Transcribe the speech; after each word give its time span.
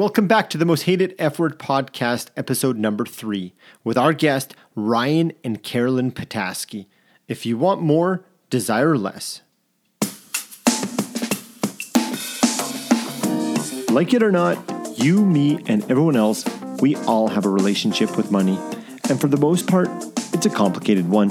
Welcome 0.00 0.28
back 0.28 0.48
to 0.48 0.56
the 0.56 0.64
Most 0.64 0.84
Hated 0.84 1.14
F 1.18 1.38
Word 1.38 1.58
podcast, 1.58 2.28
episode 2.34 2.78
number 2.78 3.04
three, 3.04 3.52
with 3.84 3.98
our 3.98 4.14
guest, 4.14 4.56
Ryan 4.74 5.30
and 5.44 5.62
Carolyn 5.62 6.10
Petaske. 6.10 6.86
If 7.28 7.44
you 7.44 7.58
want 7.58 7.82
more, 7.82 8.24
desire 8.48 8.96
less. 8.96 9.42
Like 13.90 14.14
it 14.14 14.22
or 14.22 14.32
not, 14.32 14.56
you, 14.98 15.22
me, 15.22 15.62
and 15.66 15.82
everyone 15.90 16.16
else, 16.16 16.46
we 16.80 16.96
all 17.04 17.28
have 17.28 17.44
a 17.44 17.50
relationship 17.50 18.16
with 18.16 18.32
money. 18.32 18.58
And 19.10 19.20
for 19.20 19.28
the 19.28 19.36
most 19.36 19.66
part, 19.66 19.90
it's 20.32 20.46
a 20.46 20.50
complicated 20.50 21.10
one. 21.10 21.30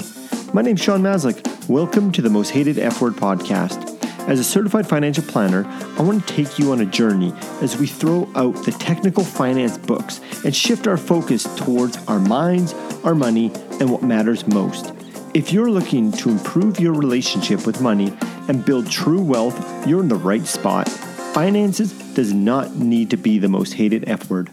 My 0.54 0.62
name's 0.62 0.80
Sean 0.80 1.02
Maslick. 1.02 1.68
Welcome 1.68 2.12
to 2.12 2.22
the 2.22 2.30
Most 2.30 2.50
Hated 2.50 2.78
F 2.78 3.00
Word 3.02 3.14
podcast. 3.14 3.99
As 4.30 4.38
a 4.38 4.44
certified 4.44 4.86
financial 4.86 5.24
planner, 5.24 5.66
I 5.98 6.02
want 6.02 6.24
to 6.24 6.34
take 6.34 6.56
you 6.56 6.70
on 6.70 6.80
a 6.80 6.86
journey 6.86 7.34
as 7.62 7.76
we 7.76 7.88
throw 7.88 8.30
out 8.36 8.54
the 8.64 8.70
technical 8.70 9.24
finance 9.24 9.76
books 9.76 10.20
and 10.44 10.54
shift 10.54 10.86
our 10.86 10.96
focus 10.96 11.52
towards 11.56 11.96
our 12.06 12.20
minds, 12.20 12.72
our 13.02 13.16
money, 13.16 13.50
and 13.80 13.90
what 13.90 14.04
matters 14.04 14.46
most. 14.46 14.94
If 15.34 15.52
you're 15.52 15.68
looking 15.68 16.12
to 16.12 16.30
improve 16.30 16.78
your 16.78 16.92
relationship 16.92 17.66
with 17.66 17.80
money 17.80 18.16
and 18.46 18.64
build 18.64 18.88
true 18.88 19.20
wealth, 19.20 19.58
you're 19.84 20.00
in 20.00 20.08
the 20.08 20.14
right 20.14 20.46
spot. 20.46 20.88
Finances 20.88 21.92
does 22.14 22.32
not 22.32 22.76
need 22.76 23.10
to 23.10 23.16
be 23.16 23.40
the 23.40 23.48
most 23.48 23.74
hated 23.74 24.08
F 24.08 24.30
word. 24.30 24.48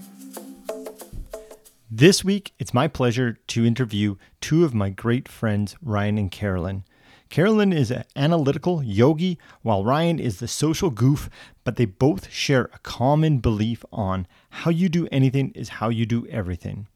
This 1.92 2.24
week, 2.24 2.52
it's 2.58 2.74
my 2.74 2.88
pleasure 2.88 3.38
to 3.46 3.64
interview 3.64 4.16
two 4.42 4.66
of 4.66 4.74
my 4.74 4.90
great 4.90 5.28
friends, 5.28 5.76
Ryan 5.84 6.18
and 6.18 6.32
Carolyn. 6.32 6.84
Carolyn 7.30 7.74
is 7.74 7.92
an 7.92 8.06
analytical 8.16 8.82
yogi, 8.82 9.38
while 9.62 9.84
Ryan 9.84 10.20
is 10.20 10.40
the 10.40 10.48
social 10.48 10.90
goof, 10.90 11.30
but 11.64 11.76
they 11.76 11.86
both 11.86 12.32
share 12.32 12.70
a 12.74 12.80
common 12.80 13.40
belief 13.40 13.84
on 13.92 14.28
how 14.50 14.72
you 14.72 14.88
do 14.88 15.08
anything 15.12 15.52
is 15.52 15.70
how 15.70 15.90
you 15.90 16.06
do 16.06 16.26
everything. 16.28 16.88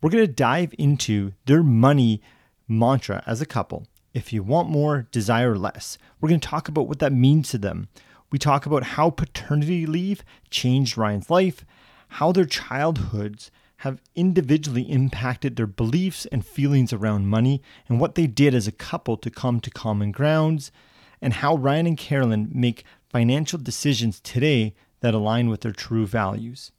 We're 0.00 0.10
going 0.10 0.26
to 0.26 0.32
dive 0.32 0.72
into 0.78 1.32
their 1.46 1.64
money 1.64 2.22
mantra 2.68 3.24
as 3.26 3.40
a 3.40 3.46
couple. 3.46 3.88
If 4.14 4.32
you 4.32 4.42
want 4.42 4.68
more, 4.68 5.08
desire 5.10 5.56
less. 5.56 5.98
We're 6.20 6.28
going 6.28 6.40
to 6.40 6.48
talk 6.48 6.68
about 6.68 6.86
what 6.86 7.00
that 7.00 7.12
means 7.12 7.50
to 7.50 7.58
them. 7.58 7.88
We 8.30 8.38
talk 8.38 8.66
about 8.66 8.84
how 8.84 9.10
paternity 9.10 9.86
leave 9.86 10.22
changed 10.50 10.96
Ryan's 10.96 11.30
life, 11.30 11.64
how 12.08 12.30
their 12.30 12.44
childhoods 12.44 13.50
have 13.78 14.02
individually 14.16 14.82
impacted 14.82 15.54
their 15.54 15.66
beliefs 15.66 16.26
and 16.26 16.44
feelings 16.44 16.92
around 16.92 17.28
money 17.28 17.62
and 17.88 18.00
what 18.00 18.16
they 18.16 18.26
did 18.26 18.54
as 18.54 18.66
a 18.66 18.72
couple 18.72 19.16
to 19.16 19.30
come 19.30 19.60
to 19.60 19.70
common 19.70 20.10
grounds, 20.10 20.72
and 21.20 21.34
how 21.34 21.56
Ryan 21.56 21.86
and 21.86 21.98
Carolyn 21.98 22.50
make 22.52 22.84
financial 23.08 23.58
decisions 23.58 24.20
today 24.20 24.74
that 25.00 25.14
align 25.14 25.48
with 25.48 25.60
their 25.60 25.72
true 25.72 26.06
values. 26.06 26.72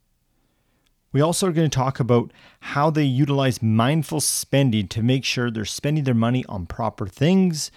We 1.12 1.20
also 1.20 1.48
are 1.48 1.52
going 1.52 1.68
to 1.68 1.74
talk 1.74 2.00
about 2.00 2.32
how 2.60 2.90
they 2.90 3.04
utilize 3.04 3.62
mindful 3.62 4.20
spending 4.20 4.86
to 4.88 5.02
make 5.02 5.24
sure 5.24 5.50
they're 5.50 5.64
spending 5.64 6.04
their 6.04 6.14
money 6.14 6.44
on 6.48 6.66
proper 6.66 7.06
things. 7.06 7.70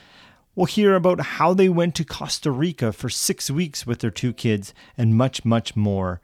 We'll 0.54 0.68
hear 0.68 0.96
about 0.96 1.22
how 1.22 1.54
they 1.54 1.70
went 1.70 1.96
to 1.96 2.06
Costa 2.06 2.52
Rica 2.52 2.92
for 2.94 3.10
six 3.10 3.50
weeks 3.50 3.88
with 3.88 4.00
their 4.00 4.12
two 4.12 4.34
kids 4.34 4.74
and 4.98 5.16
much, 5.16 5.44
much 5.44 5.76
more. 5.76 6.22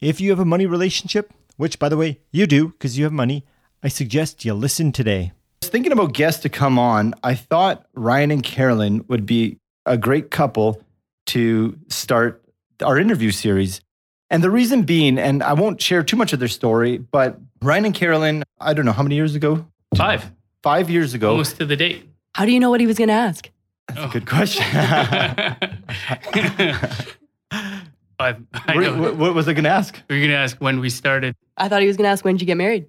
If 0.00 0.20
you 0.20 0.30
have 0.30 0.38
a 0.38 0.44
money 0.44 0.66
relationship, 0.66 1.32
which, 1.56 1.78
by 1.78 1.88
the 1.88 1.96
way, 1.96 2.20
you 2.30 2.46
do 2.46 2.68
because 2.68 2.98
you 2.98 3.04
have 3.04 3.12
money, 3.12 3.44
I 3.82 3.88
suggest 3.88 4.44
you 4.44 4.54
listen 4.54 4.92
today. 4.92 5.32
I 5.32 5.56
was 5.62 5.70
thinking 5.70 5.92
about 5.92 6.12
guests 6.12 6.42
to 6.42 6.48
come 6.48 6.78
on. 6.78 7.14
I 7.22 7.34
thought 7.34 7.86
Ryan 7.94 8.30
and 8.30 8.42
Carolyn 8.42 9.04
would 9.08 9.26
be 9.26 9.58
a 9.84 9.96
great 9.96 10.30
couple 10.30 10.82
to 11.26 11.78
start 11.88 12.42
our 12.82 12.98
interview 12.98 13.30
series. 13.30 13.80
And 14.28 14.42
the 14.42 14.50
reason 14.50 14.82
being, 14.82 15.18
and 15.18 15.42
I 15.42 15.52
won't 15.52 15.80
share 15.80 16.02
too 16.02 16.16
much 16.16 16.32
of 16.32 16.40
their 16.40 16.48
story, 16.48 16.98
but 16.98 17.38
Ryan 17.62 17.86
and 17.86 17.94
Carolyn, 17.94 18.42
I 18.60 18.74
don't 18.74 18.84
know 18.84 18.92
how 18.92 19.02
many 19.02 19.14
years 19.14 19.34
ago? 19.34 19.66
Five. 19.96 20.30
Five 20.62 20.90
years 20.90 21.14
ago. 21.14 21.30
Almost 21.30 21.58
to 21.58 21.66
the 21.66 21.76
date. 21.76 22.08
How 22.34 22.44
do 22.44 22.52
you 22.52 22.60
know 22.60 22.70
what 22.70 22.80
he 22.80 22.86
was 22.86 22.98
going 22.98 23.08
to 23.08 23.14
ask? 23.14 23.48
That's 23.88 24.00
a 24.00 24.08
good 24.08 24.26
question. 24.26 24.64
Five. 28.34 28.42
I 28.68 28.74
what, 28.74 28.82
know. 28.82 29.02
what- 29.02 29.16
what 29.16 29.34
was 29.34 29.48
I 29.48 29.52
going 29.52 29.64
to 29.64 29.70
ask? 29.70 30.00
We're 30.08 30.18
going 30.20 30.30
to 30.30 30.36
ask 30.36 30.56
when 30.58 30.80
we 30.80 30.90
started. 30.90 31.34
I 31.56 31.68
thought 31.68 31.80
he 31.80 31.88
was 31.88 31.96
going 31.96 32.06
to 32.06 32.10
ask 32.10 32.24
when 32.24 32.34
did 32.34 32.42
you 32.42 32.46
get 32.46 32.56
married? 32.56 32.86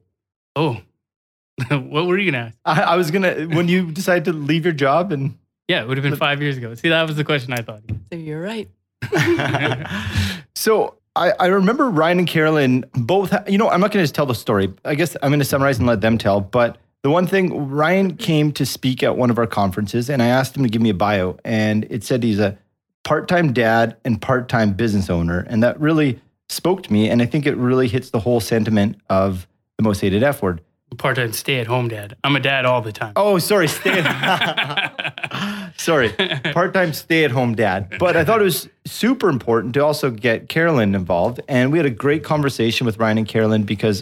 Oh, 0.56 0.81
what 1.70 2.08
were 2.08 2.18
you 2.18 2.31
going 2.31 2.44
to 2.44 2.48
ask? 2.50 2.58
I, 2.66 2.94
I 2.94 2.96
was 2.96 3.12
going 3.12 3.24
to, 3.24 3.46
when 3.56 3.68
you 3.68 3.92
decided 3.92 4.26
to 4.26 4.34
leave 4.34 4.66
your 4.66 4.74
job 4.74 5.12
and. 5.12 5.38
Yeah, 5.68 5.81
it 5.81 5.88
would 5.88 5.97
have 5.97 6.03
been 6.03 6.16
five 6.16 6.42
years 6.42 6.56
ago. 6.58 6.74
See, 6.76 6.90
that 6.90 7.06
was 7.06 7.18
the 7.18 7.26
question 7.26 7.52
I 7.52 7.58
thought. 7.62 7.81
So 8.12 8.18
you're 8.18 8.42
right. 8.42 8.70
so 10.56 10.96
I, 11.16 11.31
I 11.40 11.47
remember 11.47 11.90
Ryan 11.90 12.20
and 12.20 12.28
Carolyn 12.28 12.86
both, 12.94 13.31
ha- 13.31 13.44
you 13.47 13.58
know, 13.58 13.70
I'm 13.70 13.81
not 13.81 13.92
going 13.92 14.02
to 14.02 14.03
just 14.03 14.16
tell 14.16 14.26
the 14.26 14.36
story. 14.36 14.74
I 14.86 14.96
guess 14.96 15.18
I'm 15.22 15.30
going 15.30 15.40
to 15.40 15.46
summarize 15.46 15.78
and 15.78 15.86
let 15.88 16.00
them 16.00 16.18
tell. 16.18 16.40
But 16.40 16.78
the 17.03 17.09
one 17.09 17.28
thing, 17.28 17.70
Ryan 17.70 18.16
came 18.16 18.52
to 18.53 18.66
speak 18.66 19.03
at 19.03 19.18
one 19.18 19.30
of 19.30 19.38
our 19.38 19.47
conferences 19.47 20.09
and 20.09 20.22
I 20.22 20.28
asked 20.28 20.56
him 20.56 20.64
to 20.64 20.70
give 20.70 20.81
me 20.81 20.90
a 20.90 20.94
bio. 20.94 21.38
And 21.44 21.86
it 21.90 22.03
said 22.06 22.24
he's 22.24 22.40
a 22.40 22.58
part 23.07 23.29
time 23.29 23.53
dad 23.53 23.95
and 24.03 24.22
part 24.22 24.50
time 24.50 24.73
business 24.73 25.09
owner. 25.09 25.45
And 25.47 25.63
that 25.63 25.79
really 25.79 26.19
spoke 26.50 26.84
to 26.84 26.91
me. 26.91 27.09
And 27.09 27.22
I 27.22 27.25
think 27.25 27.45
it 27.45 27.56
really 27.56 27.88
hits 27.88 28.09
the 28.09 28.19
whole 28.19 28.41
sentiment 28.41 29.00
of 29.09 29.47
the 29.78 29.84
most 29.84 30.01
hated 30.01 30.23
F 30.23 30.41
word. 30.41 30.62
Part-time 30.97 31.34
stay-at-home 31.34 31.90
dad. 31.90 32.16
I'm 32.23 32.35
a 32.38 32.40
dad 32.40 32.66
all 32.66 32.81
the 32.81 32.94
time. 32.94 33.12
Oh, 33.17 33.38
sorry, 33.40 33.67
Stay 33.67 34.01
at 34.01 35.73
sorry, 35.78 36.09
part-time 36.53 36.94
stay-at-home 36.94 37.56
dad. 37.56 37.94
But 38.00 38.16
I 38.16 38.23
thought 38.23 38.40
it 38.40 38.46
was 38.46 38.69
super 38.85 39.28
important 39.28 39.73
to 39.73 39.84
also 39.84 40.09
get 40.09 40.47
Carolyn 40.47 40.96
involved, 40.96 41.41
and 41.50 41.73
we 41.73 41.78
had 41.78 41.85
a 41.85 41.91
great 41.91 42.23
conversation 42.23 42.85
with 42.85 43.00
Ryan 43.00 43.17
and 43.17 43.28
Carolyn 43.28 43.63
because 43.63 44.01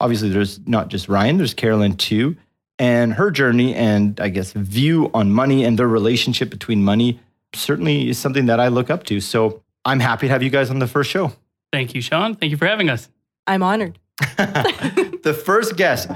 obviously 0.00 0.30
there's 0.30 0.60
not 0.66 0.88
just 0.88 1.10
Ryan, 1.10 1.36
there's 1.36 1.52
Carolyn 1.52 1.94
too, 1.94 2.36
and 2.78 3.12
her 3.12 3.30
journey 3.30 3.74
and 3.74 4.18
I 4.18 4.30
guess 4.30 4.52
view 4.52 5.10
on 5.12 5.30
money 5.30 5.62
and 5.62 5.78
their 5.78 5.88
relationship 5.88 6.48
between 6.48 6.82
money 6.82 7.20
certainly 7.56 8.08
is 8.08 8.18
something 8.18 8.46
that 8.46 8.60
I 8.60 8.68
look 8.68 8.90
up 8.90 9.04
to. 9.04 9.20
So 9.20 9.62
I'm 9.84 10.00
happy 10.00 10.26
to 10.26 10.32
have 10.32 10.42
you 10.42 10.50
guys 10.50 10.70
on 10.70 10.78
the 10.78 10.86
first 10.86 11.10
show. 11.10 11.32
Thank 11.72 11.94
you, 11.94 12.00
Sean. 12.00 12.34
Thank 12.34 12.50
you 12.50 12.56
for 12.56 12.66
having 12.66 12.88
us. 12.88 13.08
I'm 13.46 13.62
honored. 13.62 13.98
the 14.18 15.38
first 15.44 15.76
guest. 15.76 16.08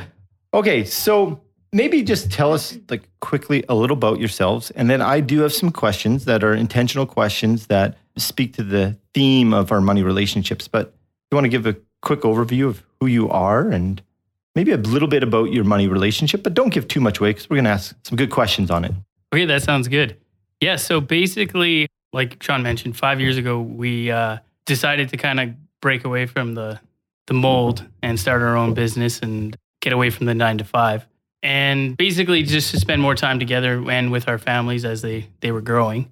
Okay, 0.54 0.84
so 0.84 1.40
maybe 1.72 2.02
just 2.02 2.30
tell 2.30 2.52
us 2.52 2.78
like 2.88 3.02
quickly 3.20 3.64
a 3.68 3.74
little 3.74 3.96
about 3.96 4.20
yourselves, 4.20 4.70
and 4.70 4.88
then 4.88 5.02
I 5.02 5.20
do 5.20 5.40
have 5.40 5.52
some 5.52 5.70
questions 5.70 6.24
that 6.24 6.44
are 6.44 6.54
intentional 6.54 7.06
questions 7.06 7.66
that 7.66 7.98
speak 8.16 8.54
to 8.54 8.62
the 8.62 8.96
theme 9.14 9.52
of 9.52 9.72
our 9.72 9.80
money 9.80 10.02
relationships. 10.02 10.68
But 10.68 10.94
you 11.30 11.36
want 11.36 11.44
to 11.44 11.50
give 11.50 11.66
a 11.66 11.76
quick 12.00 12.20
overview 12.20 12.68
of 12.68 12.82
who 13.00 13.06
you 13.06 13.28
are 13.28 13.68
and 13.68 14.00
maybe 14.54 14.72
a 14.72 14.76
little 14.76 15.08
bit 15.08 15.22
about 15.22 15.52
your 15.52 15.64
money 15.64 15.88
relationship, 15.88 16.42
but 16.42 16.54
don't 16.54 16.70
give 16.70 16.88
too 16.88 17.00
much 17.00 17.20
away 17.20 17.30
because 17.30 17.50
we're 17.50 17.56
going 17.56 17.64
to 17.64 17.70
ask 17.70 17.94
some 18.04 18.16
good 18.16 18.30
questions 18.30 18.70
on 18.70 18.84
it. 18.84 18.92
Okay, 19.32 19.44
that 19.44 19.62
sounds 19.62 19.88
good. 19.88 20.16
Yeah, 20.60 20.76
so 20.76 21.00
basically, 21.00 21.88
like 22.12 22.42
Sean 22.42 22.62
mentioned, 22.62 22.96
five 22.96 23.20
years 23.20 23.36
ago, 23.36 23.60
we 23.60 24.10
uh, 24.10 24.38
decided 24.66 25.08
to 25.10 25.16
kind 25.16 25.40
of 25.40 25.50
break 25.80 26.04
away 26.04 26.26
from 26.26 26.54
the 26.54 26.80
the 27.26 27.34
mold 27.34 27.84
and 28.02 28.18
start 28.18 28.40
our 28.40 28.56
own 28.56 28.72
business 28.72 29.20
and 29.20 29.54
get 29.82 29.92
away 29.92 30.08
from 30.08 30.24
the 30.26 30.34
nine 30.34 30.56
to 30.58 30.64
five. 30.64 31.06
And 31.42 31.96
basically, 31.96 32.42
just 32.42 32.70
to 32.72 32.80
spend 32.80 33.02
more 33.02 33.14
time 33.14 33.38
together 33.38 33.84
and 33.90 34.10
with 34.10 34.28
our 34.28 34.38
families 34.38 34.84
as 34.84 35.02
they 35.02 35.28
they 35.40 35.52
were 35.52 35.60
growing. 35.60 36.10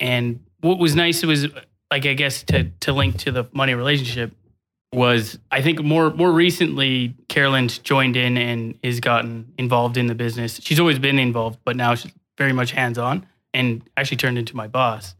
And 0.00 0.40
what 0.60 0.78
was 0.78 0.94
nice 0.96 1.22
was, 1.22 1.46
like, 1.90 2.06
I 2.06 2.14
guess 2.14 2.42
to 2.44 2.70
to 2.80 2.92
link 2.92 3.18
to 3.18 3.32
the 3.32 3.44
money 3.52 3.74
relationship 3.74 4.34
was 4.94 5.38
I 5.50 5.60
think 5.60 5.82
more 5.82 6.10
more 6.10 6.32
recently 6.32 7.14
Carolyn's 7.28 7.76
joined 7.76 8.16
in 8.16 8.38
and 8.38 8.78
has 8.82 9.00
gotten 9.00 9.52
involved 9.58 9.98
in 9.98 10.06
the 10.06 10.14
business. 10.14 10.60
She's 10.62 10.80
always 10.80 10.98
been 10.98 11.18
involved, 11.18 11.58
but 11.64 11.76
now 11.76 11.94
she's 11.94 12.12
very 12.38 12.52
much 12.54 12.72
hands 12.72 12.96
on 12.96 13.26
and 13.54 13.82
actually 13.96 14.16
turned 14.16 14.38
into 14.38 14.56
my 14.56 14.68
boss. 14.68 15.14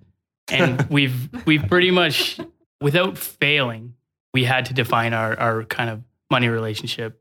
And 0.49 0.87
we've 0.91 1.29
we've 1.47 1.67
pretty 1.69 1.91
much 1.91 2.39
without 2.81 3.19
failing, 3.19 3.95
we 4.35 4.45
had 4.45 4.67
to 4.67 4.75
define 4.75 5.13
our 5.13 5.39
our 5.39 5.65
kind 5.65 5.91
of 5.91 6.03
money 6.31 6.49
relationship 6.49 7.21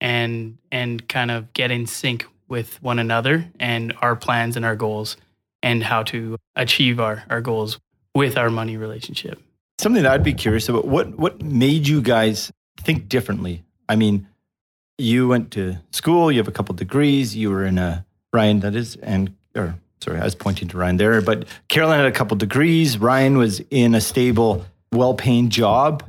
and 0.00 0.58
and 0.70 1.08
kind 1.08 1.30
of 1.30 1.52
get 1.52 1.70
in 1.70 1.86
sync 1.86 2.26
with 2.48 2.82
one 2.82 2.98
another 2.98 3.46
and 3.58 3.94
our 4.02 4.16
plans 4.16 4.56
and 4.56 4.64
our 4.64 4.76
goals 4.76 5.16
and 5.62 5.82
how 5.82 6.02
to 6.02 6.36
achieve 6.56 6.98
our, 6.98 7.22
our 7.30 7.40
goals 7.40 7.78
with 8.14 8.36
our 8.36 8.50
money 8.50 8.76
relationship. 8.76 9.40
Something 9.78 10.02
that 10.02 10.12
I'd 10.12 10.24
be 10.24 10.34
curious 10.34 10.68
about 10.68 10.86
what 10.86 11.18
what 11.18 11.42
made 11.42 11.86
you 11.86 12.02
guys 12.02 12.52
think 12.78 13.08
differently? 13.08 13.64
I 13.88 13.96
mean, 13.96 14.28
you 14.98 15.28
went 15.28 15.50
to 15.52 15.76
school, 15.90 16.30
you 16.30 16.38
have 16.38 16.48
a 16.48 16.52
couple 16.52 16.74
degrees, 16.74 17.34
you 17.34 17.50
were 17.50 17.64
in 17.64 17.78
a 17.78 18.04
Ryan 18.32 18.60
that 18.60 18.74
is 18.74 18.96
and 18.96 19.34
or 19.56 19.76
sorry, 20.02 20.20
I 20.20 20.24
was 20.24 20.34
pointing 20.34 20.68
to 20.68 20.78
Ryan 20.78 20.96
there, 20.96 21.20
but 21.20 21.46
Carolyn 21.68 21.98
had 21.98 22.06
a 22.06 22.12
couple 22.12 22.36
degrees, 22.36 22.98
Ryan 22.98 23.38
was 23.38 23.60
in 23.70 23.94
a 23.94 24.00
stable, 24.00 24.64
well-paying 24.92 25.50
job. 25.50 26.02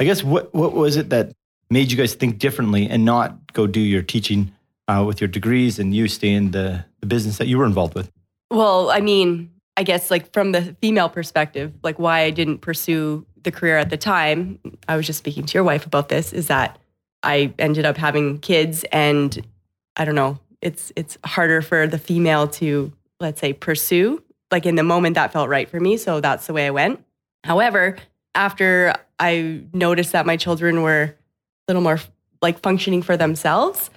I 0.00 0.04
guess 0.04 0.22
what 0.22 0.54
what 0.54 0.74
was 0.74 0.96
it 0.96 1.10
that 1.10 1.32
made 1.70 1.90
you 1.90 1.96
guys 1.96 2.14
think 2.14 2.38
differently 2.38 2.88
and 2.88 3.04
not 3.04 3.52
go 3.52 3.66
do 3.66 3.80
your 3.80 4.02
teaching 4.02 4.52
uh, 4.86 5.04
with 5.06 5.20
your 5.20 5.28
degrees 5.28 5.78
and 5.78 5.94
you 5.94 6.08
stay 6.08 6.32
in 6.32 6.52
the, 6.52 6.84
the 7.00 7.06
business 7.06 7.38
that 7.38 7.46
you 7.46 7.58
were 7.58 7.66
involved 7.66 7.94
with? 7.94 8.10
Well, 8.50 8.90
I 8.90 9.00
mean, 9.00 9.50
I 9.76 9.82
guess 9.82 10.10
like 10.10 10.32
from 10.32 10.52
the 10.52 10.76
female 10.80 11.08
perspective, 11.08 11.72
like 11.82 11.98
why 11.98 12.20
I 12.20 12.30
didn't 12.30 12.58
pursue 12.58 13.26
the 13.42 13.50
career 13.50 13.76
at 13.76 13.90
the 13.90 13.96
time, 13.96 14.58
I 14.88 14.96
was 14.96 15.06
just 15.06 15.18
speaking 15.18 15.44
to 15.46 15.54
your 15.54 15.64
wife 15.64 15.86
about 15.86 16.08
this, 16.08 16.32
is 16.32 16.46
that 16.46 16.78
I 17.22 17.52
ended 17.58 17.84
up 17.84 17.96
having 17.96 18.38
kids 18.38 18.84
and 18.90 19.46
I 19.96 20.04
don't 20.04 20.14
know, 20.14 20.38
it's 20.62 20.92
it's 20.96 21.18
harder 21.24 21.62
for 21.62 21.86
the 21.86 21.98
female 21.98 22.48
to 22.48 22.92
let's 23.20 23.40
say 23.40 23.52
pursue. 23.52 24.22
Like 24.50 24.64
in 24.64 24.76
the 24.76 24.82
moment 24.82 25.14
that 25.16 25.32
felt 25.32 25.48
right 25.48 25.68
for 25.68 25.78
me, 25.78 25.96
so 25.96 26.20
that's 26.20 26.46
the 26.46 26.52
way 26.54 26.66
I 26.66 26.70
went. 26.70 27.04
However, 27.44 27.96
after 28.34 28.94
I 29.18 29.62
noticed 29.72 30.12
that 30.12 30.24
my 30.24 30.36
children 30.36 30.82
were 30.82 31.02
a 31.02 31.14
little 31.68 31.82
more 31.82 31.98
like 32.40 32.60
functioning 32.60 33.02
for 33.02 33.16
themselves, 33.16 33.90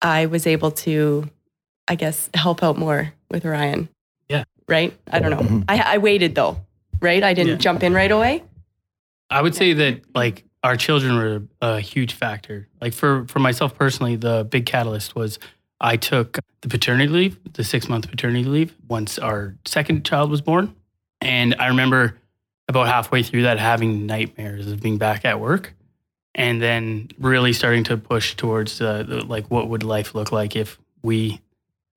I 0.00 0.26
was 0.26 0.46
able 0.46 0.70
to 0.70 1.28
I 1.86 1.96
guess 1.96 2.30
help 2.32 2.62
out 2.62 2.78
more 2.78 3.12
with 3.30 3.44
Ryan. 3.44 3.90
Yeah. 4.30 4.44
Right? 4.66 4.96
I 5.10 5.18
don't 5.18 5.30
know. 5.30 5.36
Mhm. 5.40 5.64
I, 5.68 5.94
I 5.96 5.98
waited 5.98 6.34
though, 6.34 6.64
right? 7.02 7.22
I 7.22 7.34
didn't 7.34 7.52
Yeah. 7.52 7.58
jump 7.58 7.82
in 7.82 7.92
right 7.92 8.10
away. 8.10 8.42
I 9.28 9.42
would 9.42 9.54
say 9.54 9.74
that 9.74 10.00
like 10.14 10.44
our 10.62 10.78
children 10.78 11.16
were 11.18 11.42
a 11.60 11.78
huge 11.80 12.14
factor. 12.14 12.68
Like 12.80 12.94
for 12.94 13.26
for 13.28 13.38
myself 13.38 13.74
personally, 13.76 14.16
the 14.16 14.46
big 14.50 14.64
catalyst 14.64 15.14
was 15.14 15.38
I 15.84 15.96
took 15.96 16.38
the 16.62 16.68
paternity 16.68 17.12
leave, 17.12 17.52
the 17.52 17.62
six 17.62 17.90
month 17.90 18.08
paternity 18.08 18.44
leave, 18.44 18.74
once 18.88 19.18
our 19.18 19.54
second 19.66 20.06
child 20.06 20.30
was 20.30 20.40
born, 20.40 20.74
and 21.20 21.54
I 21.58 21.66
remember 21.66 22.18
about 22.68 22.86
halfway 22.86 23.22
through 23.22 23.42
that 23.42 23.58
having 23.58 24.06
nightmares 24.06 24.66
of 24.66 24.80
being 24.80 24.96
back 24.96 25.26
at 25.26 25.40
work, 25.40 25.74
and 26.34 26.62
then 26.62 27.10
really 27.18 27.52
starting 27.52 27.84
to 27.84 27.98
push 27.98 28.34
towards 28.34 28.80
uh, 28.80 29.02
the, 29.02 29.26
like 29.26 29.50
what 29.50 29.68
would 29.68 29.82
life 29.82 30.14
look 30.14 30.32
like 30.32 30.56
if 30.56 30.78
we 31.02 31.38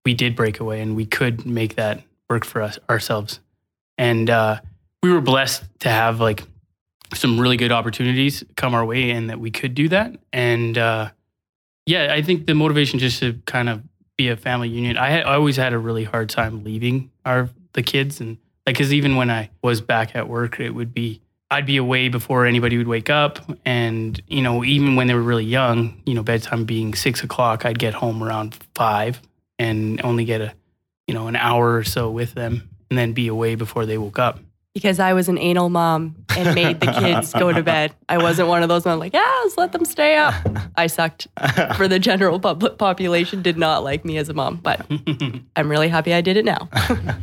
we 0.03 0.13
did 0.13 0.35
break 0.35 0.59
away 0.59 0.81
and 0.81 0.97
we 0.97 1.05
could 1.05 1.45
make 1.45 1.75
that 1.75 2.03
work 2.29 2.43
for 2.43 2.61
us 2.61 2.77
ourselves, 2.89 3.39
and 3.97 4.29
uh, 4.29 4.59
we 5.01 5.13
were 5.13 5.21
blessed 5.21 5.63
to 5.79 5.89
have 5.89 6.19
like 6.19 6.43
some 7.13 7.39
really 7.39 7.55
good 7.55 7.71
opportunities 7.71 8.43
come 8.57 8.75
our 8.75 8.83
way 8.83 9.11
and 9.11 9.29
that 9.29 9.39
we 9.39 9.49
could 9.49 9.73
do 9.73 9.87
that. 9.87 10.13
And 10.33 10.77
uh, 10.77 11.11
yeah, 11.87 12.13
I 12.13 12.21
think 12.21 12.45
the 12.45 12.53
motivation 12.53 12.99
just 12.99 13.19
to 13.21 13.41
kind 13.45 13.69
of 13.69 13.81
be 14.17 14.27
a 14.27 14.35
family 14.35 14.67
union. 14.67 14.97
I, 14.97 15.09
had, 15.09 15.25
I 15.25 15.35
always 15.35 15.55
had 15.55 15.73
a 15.73 15.79
really 15.79 16.03
hard 16.03 16.29
time 16.29 16.63
leaving 16.63 17.09
our 17.25 17.49
the 17.73 17.81
kids 17.81 18.19
and 18.19 18.37
like 18.65 18.75
because 18.75 18.93
even 18.93 19.15
when 19.15 19.31
I 19.31 19.49
was 19.63 19.79
back 19.79 20.15
at 20.15 20.27
work, 20.27 20.59
it 20.59 20.71
would 20.71 20.93
be 20.93 21.21
I'd 21.49 21.65
be 21.65 21.77
away 21.77 22.09
before 22.09 22.45
anybody 22.45 22.77
would 22.77 22.89
wake 22.89 23.09
up, 23.09 23.39
and 23.63 24.21
you 24.27 24.41
know 24.41 24.65
even 24.65 24.97
when 24.97 25.07
they 25.07 25.13
were 25.13 25.21
really 25.21 25.45
young, 25.45 26.01
you 26.05 26.13
know 26.13 26.23
bedtime 26.23 26.65
being 26.65 26.93
six 26.93 27.23
o'clock, 27.23 27.65
I'd 27.65 27.79
get 27.79 27.93
home 27.93 28.21
around 28.21 28.57
five 28.75 29.21
and 29.57 30.01
only 30.03 30.25
get 30.25 30.41
a 30.41 30.53
you 31.07 31.13
know 31.13 31.27
an 31.27 31.37
hour 31.37 31.77
or 31.77 31.85
so 31.85 32.11
with 32.11 32.33
them, 32.33 32.69
and 32.89 32.99
then 32.99 33.13
be 33.13 33.29
away 33.29 33.55
before 33.55 33.85
they 33.85 33.97
woke 33.97 34.19
up. 34.19 34.39
Because 34.77 34.99
I 34.99 35.13
was 35.13 35.27
an 35.27 35.39
anal 35.39 35.69
mom 35.69 36.15
and 36.37 36.53
made 36.53 36.79
the 36.81 36.91
kids 36.91 37.33
go 37.33 37.51
to 37.51 37.63
bed. 37.63 37.95
I 38.09 38.19
wasn't 38.19 38.47
one 38.47 38.61
of 38.61 38.69
those 38.69 38.85
ones 38.85 38.99
like, 38.99 39.11
yeah, 39.11 39.41
let's 39.43 39.57
let 39.57 39.71
them 39.71 39.85
stay 39.85 40.17
up. 40.17 40.35
I 40.75 40.85
sucked 40.85 41.27
for 41.75 41.87
the 41.87 41.97
general 41.97 42.39
public 42.39 42.77
population, 42.77 43.41
did 43.41 43.57
not 43.57 43.83
like 43.83 44.05
me 44.05 44.19
as 44.19 44.29
a 44.29 44.35
mom, 44.35 44.57
but 44.57 44.85
I'm 45.55 45.67
really 45.67 45.87
happy 45.87 46.13
I 46.13 46.21
did 46.21 46.37
it 46.37 46.45
now. 46.45 46.69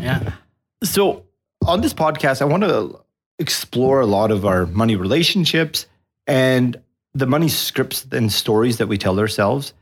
yeah. 0.01 0.33
So, 0.83 1.27
on 1.65 1.81
this 1.81 1.95
podcast, 1.95 2.43
I 2.43 2.47
want 2.47 2.65
to 2.65 2.99
explore 3.39 4.01
a 4.01 4.07
lot 4.07 4.33
of 4.33 4.45
our 4.45 4.67
money 4.67 4.97
relationships 4.97 5.87
and 6.27 6.77
the 7.13 7.27
money 7.27 7.49
scripts 7.49 8.05
and 8.11 8.33
stories 8.33 8.79
that 8.79 8.89
we 8.89 8.99
tell 8.99 9.21
ourselves. 9.21 9.75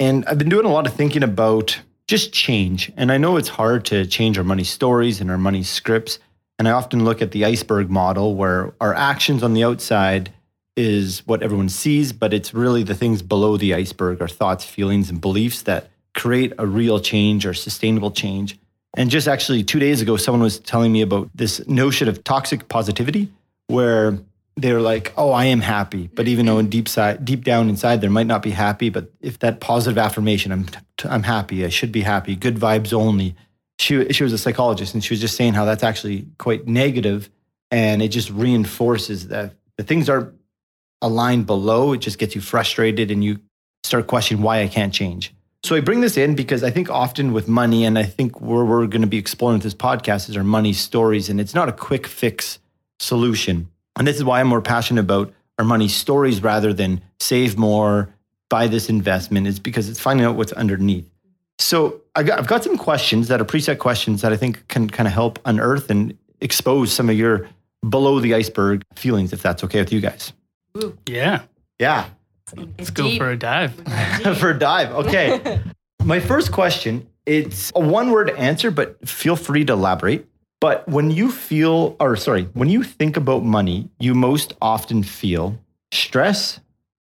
And 0.00 0.24
I've 0.24 0.38
been 0.38 0.48
doing 0.48 0.64
a 0.64 0.72
lot 0.72 0.86
of 0.86 0.94
thinking 0.94 1.22
about 1.22 1.78
just 2.08 2.32
change. 2.32 2.90
And 2.96 3.12
I 3.12 3.18
know 3.18 3.36
it's 3.36 3.50
hard 3.50 3.84
to 3.86 4.06
change 4.06 4.38
our 4.38 4.44
money 4.44 4.64
stories 4.64 5.20
and 5.20 5.30
our 5.30 5.36
money 5.36 5.62
scripts. 5.62 6.18
And 6.58 6.68
I 6.68 6.72
often 6.72 7.04
look 7.04 7.20
at 7.22 7.32
the 7.32 7.44
iceberg 7.44 7.90
model 7.90 8.34
where 8.34 8.72
our 8.80 8.94
actions 8.94 9.42
on 9.42 9.54
the 9.54 9.64
outside 9.64 10.32
is 10.76 11.26
what 11.26 11.42
everyone 11.42 11.68
sees, 11.68 12.12
but 12.12 12.32
it's 12.32 12.54
really 12.54 12.82
the 12.82 12.94
things 12.94 13.20
below 13.20 13.56
the 13.56 13.74
iceberg, 13.74 14.20
our 14.20 14.28
thoughts, 14.28 14.64
feelings, 14.64 15.10
and 15.10 15.20
beliefs 15.20 15.62
that 15.62 15.90
create 16.14 16.52
a 16.58 16.66
real 16.66 17.00
change 17.00 17.44
or 17.44 17.54
sustainable 17.54 18.10
change. 18.10 18.58
And 18.94 19.10
just 19.10 19.26
actually 19.26 19.64
two 19.64 19.78
days 19.78 20.00
ago, 20.02 20.16
someone 20.16 20.42
was 20.42 20.58
telling 20.58 20.92
me 20.92 21.02
about 21.02 21.30
this 21.34 21.66
notion 21.66 22.08
of 22.08 22.24
toxic 22.24 22.68
positivity, 22.68 23.32
where 23.68 24.18
they're 24.56 24.82
like, 24.82 25.14
"Oh, 25.16 25.32
I 25.32 25.46
am 25.46 25.62
happy," 25.62 26.10
but 26.14 26.28
even 26.28 26.44
though 26.44 26.58
in 26.58 26.68
deep 26.68 26.88
side, 26.88 27.24
deep 27.24 27.42
down 27.42 27.70
inside, 27.70 28.02
they 28.02 28.08
might 28.08 28.26
not 28.26 28.42
be 28.42 28.50
happy. 28.50 28.90
But 28.90 29.10
if 29.22 29.38
that 29.38 29.60
positive 29.60 29.96
affirmation, 29.96 30.52
"I'm 30.52 30.66
I'm 31.04 31.22
happy," 31.22 31.64
I 31.64 31.70
should 31.70 31.90
be 31.90 32.02
happy, 32.02 32.36
good 32.36 32.56
vibes 32.56 32.92
only. 32.92 33.34
She 33.82 34.12
she 34.12 34.22
was 34.22 34.32
a 34.32 34.38
psychologist, 34.38 34.94
and 34.94 35.02
she 35.02 35.12
was 35.12 35.20
just 35.20 35.36
saying 35.36 35.54
how 35.54 35.64
that's 35.64 35.82
actually 35.82 36.26
quite 36.38 36.68
negative, 36.68 37.28
and 37.70 38.00
it 38.00 38.08
just 38.08 38.30
reinforces 38.30 39.28
that 39.28 39.54
the 39.76 39.82
things 39.82 40.08
are 40.08 40.32
aligned 41.00 41.46
below. 41.46 41.92
It 41.92 41.98
just 41.98 42.18
gets 42.18 42.34
you 42.36 42.40
frustrated, 42.40 43.10
and 43.10 43.24
you 43.24 43.40
start 43.82 44.06
questioning 44.06 44.42
why 44.42 44.62
I 44.62 44.68
can't 44.68 44.94
change. 44.94 45.34
So 45.64 45.74
I 45.74 45.80
bring 45.80 46.00
this 46.00 46.16
in 46.16 46.34
because 46.34 46.62
I 46.62 46.70
think 46.70 46.90
often 46.90 47.32
with 47.32 47.48
money, 47.48 47.84
and 47.84 47.98
I 47.98 48.04
think 48.04 48.40
where 48.40 48.64
we're 48.64 48.86
going 48.86 49.02
to 49.02 49.08
be 49.08 49.18
exploring 49.18 49.60
this 49.60 49.74
podcast 49.74 50.28
is 50.28 50.36
our 50.36 50.44
money 50.44 50.72
stories, 50.72 51.28
and 51.28 51.40
it's 51.40 51.54
not 51.54 51.68
a 51.68 51.72
quick 51.72 52.06
fix 52.06 52.60
solution. 53.00 53.68
And 53.96 54.06
this 54.06 54.16
is 54.16 54.24
why 54.24 54.40
I'm 54.40 54.46
more 54.46 54.62
passionate 54.62 55.00
about 55.00 55.32
our 55.58 55.64
money 55.64 55.88
stories 55.88 56.42
rather 56.42 56.72
than 56.72 57.02
save 57.18 57.58
more, 57.58 58.14
buy 58.48 58.68
this 58.68 58.88
investment, 58.88 59.46
is 59.48 59.58
because 59.58 59.88
it's 59.88 60.00
finding 60.00 60.24
out 60.24 60.36
what's 60.36 60.52
underneath. 60.52 61.08
So 61.58 62.01
I 62.14 62.22
got, 62.22 62.38
I've 62.38 62.46
got 62.46 62.62
some 62.62 62.76
questions 62.76 63.28
that 63.28 63.40
are 63.40 63.44
preset 63.44 63.78
questions 63.78 64.22
that 64.22 64.32
I 64.32 64.36
think 64.36 64.66
can 64.68 64.88
kind 64.88 65.06
of 65.06 65.12
help 65.14 65.38
unearth 65.44 65.90
and 65.90 66.16
expose 66.40 66.92
some 66.92 67.08
of 67.08 67.16
your 67.16 67.48
below 67.88 68.20
the 68.20 68.34
iceberg 68.34 68.82
feelings, 68.96 69.32
if 69.32 69.42
that's 69.42 69.64
okay 69.64 69.80
with 69.80 69.92
you 69.92 70.00
guys. 70.00 70.32
Yeah. 71.06 71.42
Yeah. 71.78 72.08
Let's 72.54 72.90
go 72.90 73.16
for 73.16 73.30
a 73.30 73.36
dive. 73.36 73.74
for 74.38 74.50
a 74.50 74.58
dive. 74.58 74.92
Okay. 74.92 75.60
My 76.04 76.20
first 76.20 76.52
question, 76.52 77.06
it's 77.24 77.72
a 77.74 77.80
one 77.80 78.10
word 78.10 78.30
answer, 78.30 78.70
but 78.70 79.08
feel 79.08 79.36
free 79.36 79.64
to 79.64 79.72
elaborate. 79.72 80.26
But 80.60 80.86
when 80.88 81.10
you 81.10 81.32
feel, 81.32 81.96
or 81.98 82.14
sorry, 82.16 82.44
when 82.52 82.68
you 82.68 82.82
think 82.84 83.16
about 83.16 83.42
money, 83.42 83.88
you 83.98 84.14
most 84.14 84.54
often 84.62 85.02
feel 85.02 85.58
stress, 85.92 86.60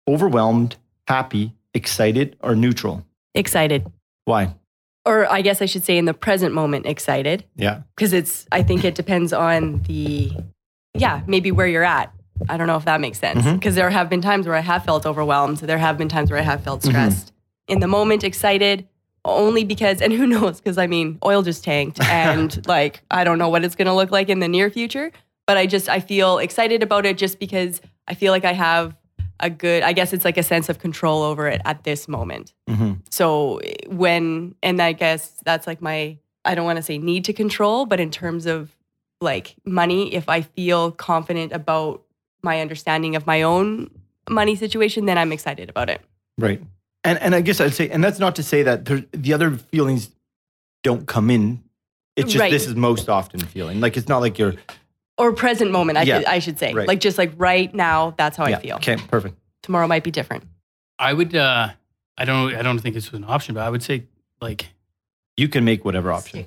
overwhelmed, 0.08 0.76
happy, 1.06 1.54
excited, 1.72 2.36
or 2.40 2.54
neutral. 2.54 3.04
excited. 3.34 3.86
Why? 4.24 4.54
Or 5.06 5.30
I 5.30 5.40
guess 5.40 5.62
I 5.62 5.66
should 5.66 5.84
say 5.84 5.96
in 5.96 6.04
the 6.04 6.14
present 6.14 6.52
moment, 6.52 6.84
excited. 6.84 7.44
Yeah. 7.54 7.82
Because 7.94 8.12
it's, 8.12 8.46
I 8.50 8.62
think 8.62 8.84
it 8.84 8.96
depends 8.96 9.32
on 9.32 9.82
the, 9.82 10.32
yeah, 10.94 11.22
maybe 11.26 11.52
where 11.52 11.68
you're 11.68 11.84
at. 11.84 12.12
I 12.48 12.56
don't 12.56 12.66
know 12.66 12.76
if 12.76 12.84
that 12.84 13.00
makes 13.00 13.18
sense. 13.18 13.42
Mm-hmm. 13.42 13.54
Because 13.54 13.76
there 13.76 13.88
have 13.88 14.10
been 14.10 14.20
times 14.20 14.46
where 14.46 14.56
I 14.56 14.60
have 14.60 14.84
felt 14.84 15.06
overwhelmed. 15.06 15.58
There 15.58 15.78
have 15.78 15.96
been 15.96 16.08
times 16.08 16.30
where 16.30 16.40
I 16.40 16.42
have 16.42 16.62
felt 16.62 16.80
mm-hmm. 16.80 16.90
stressed. 16.90 17.32
In 17.68 17.80
the 17.80 17.86
moment, 17.86 18.24
excited 18.24 18.86
only 19.24 19.64
because, 19.64 20.02
and 20.02 20.12
who 20.12 20.26
knows, 20.26 20.60
because 20.60 20.76
I 20.76 20.86
mean, 20.86 21.18
oil 21.24 21.42
just 21.42 21.64
tanked 21.64 22.00
and 22.04 22.66
like, 22.66 23.02
I 23.10 23.24
don't 23.24 23.38
know 23.38 23.48
what 23.48 23.64
it's 23.64 23.74
going 23.74 23.86
to 23.86 23.94
look 23.94 24.10
like 24.10 24.28
in 24.28 24.40
the 24.40 24.48
near 24.48 24.70
future. 24.70 25.12
But 25.46 25.56
I 25.56 25.66
just, 25.66 25.88
I 25.88 26.00
feel 26.00 26.38
excited 26.38 26.82
about 26.82 27.06
it 27.06 27.16
just 27.16 27.38
because 27.38 27.80
I 28.08 28.14
feel 28.14 28.32
like 28.32 28.44
I 28.44 28.52
have 28.52 28.96
a 29.40 29.50
good, 29.50 29.82
I 29.82 29.92
guess 29.92 30.12
it's 30.12 30.24
like 30.24 30.36
a 30.36 30.42
sense 30.42 30.68
of 30.68 30.78
control 30.78 31.22
over 31.22 31.46
it 31.48 31.60
at 31.64 31.84
this 31.84 32.08
moment. 32.08 32.52
hmm 32.68 32.94
So 33.10 33.60
when, 33.88 34.54
and 34.62 34.80
I 34.80 34.92
guess 34.92 35.30
that's 35.44 35.66
like 35.66 35.80
my, 35.82 36.18
I 36.44 36.54
don't 36.54 36.64
want 36.64 36.76
to 36.76 36.82
say 36.82 36.98
need 36.98 37.24
to 37.26 37.32
control, 37.32 37.86
but 37.86 38.00
in 38.00 38.10
terms 38.10 38.46
of 38.46 38.70
like 39.20 39.56
money, 39.64 40.14
if 40.14 40.28
I 40.28 40.42
feel 40.42 40.90
confident 40.92 41.52
about 41.52 42.02
my 42.42 42.60
understanding 42.60 43.16
of 43.16 43.26
my 43.26 43.42
own 43.42 43.90
money 44.28 44.56
situation, 44.56 45.06
then 45.06 45.18
I'm 45.18 45.32
excited 45.32 45.68
about 45.70 45.90
it. 45.90 46.00
Right. 46.38 46.62
And 47.04 47.18
and 47.20 47.34
I 47.34 47.40
guess 47.40 47.60
I'd 47.60 47.74
say, 47.74 47.88
and 47.88 48.02
that's 48.02 48.18
not 48.18 48.36
to 48.36 48.42
say 48.42 48.62
that 48.64 48.84
there, 48.84 49.04
the 49.12 49.32
other 49.32 49.52
feelings 49.52 50.10
don't 50.82 51.06
come 51.06 51.30
in. 51.30 51.62
It's 52.16 52.32
just 52.32 52.40
Right. 52.40 52.50
this 52.52 52.66
is 52.66 52.74
most 52.74 53.08
often 53.08 53.40
feeling. 53.40 53.80
Like 53.80 53.96
it's 53.96 54.08
not 54.08 54.18
like 54.20 54.38
you're 54.38 54.54
Or 55.18 55.32
present 55.32 55.70
moment, 55.70 55.96
I, 55.98 56.02
Yeah. 56.02 56.18
should, 56.18 56.26
I 56.26 56.38
should 56.40 56.58
say. 56.58 56.74
Right. 56.74 56.86
Like 56.86 57.00
just 57.00 57.16
like 57.18 57.32
right 57.36 57.72
now, 57.74 58.14
that's 58.18 58.36
how 58.36 58.46
yeah. 58.46 58.58
I 58.58 58.60
feel. 58.60 58.76
Okay, 58.76 58.96
perfect. 58.96 59.36
Tomorrow 59.62 59.88
might 59.88 60.04
be 60.04 60.10
different. 60.10 60.44
I 60.98 61.12
would. 61.12 61.34
uh 61.34 61.70
I 62.18 62.24
don't. 62.24 62.54
I 62.54 62.62
don't 62.62 62.78
think 62.78 62.94
this 62.94 63.10
was 63.12 63.18
an 63.18 63.26
option, 63.28 63.54
but 63.54 63.62
I 63.62 63.70
would 63.70 63.82
say 63.82 64.04
like 64.40 64.66
You 65.36 65.48
can 65.48 65.64
make 65.64 65.84
whatever 65.84 66.12
option. 66.12 66.46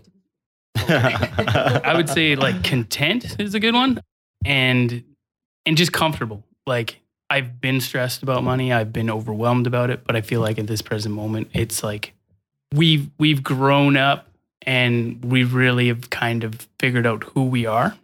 I 0.75 1.93
would 1.95 2.09
say 2.09 2.35
like 2.35 2.63
content 2.63 3.35
is 3.39 3.53
a 3.53 3.59
good 3.59 3.73
one, 3.73 4.01
and 4.45 5.03
and 5.65 5.77
just 5.77 5.91
comfortable. 5.91 6.43
Like 6.65 6.99
I've 7.29 7.61
been 7.61 7.81
stressed 7.81 8.23
about 8.23 8.43
money. 8.43 8.71
I've 8.73 8.91
been 8.93 9.09
overwhelmed 9.09 9.67
about 9.67 9.89
it, 9.89 10.03
but 10.05 10.15
I 10.15 10.21
feel 10.21 10.41
like 10.41 10.57
at 10.59 10.67
this 10.67 10.81
present 10.81 11.13
moment, 11.13 11.49
it's 11.53 11.83
like 11.83 12.13
we've 12.73 13.09
we've 13.17 13.43
grown 13.43 13.97
up 13.97 14.27
and 14.63 15.23
we 15.23 15.43
really 15.43 15.87
have 15.87 16.09
kind 16.09 16.43
of 16.43 16.67
figured 16.79 17.05
out 17.05 17.23
who 17.23 17.43
we 17.45 17.65
are, 17.65 17.95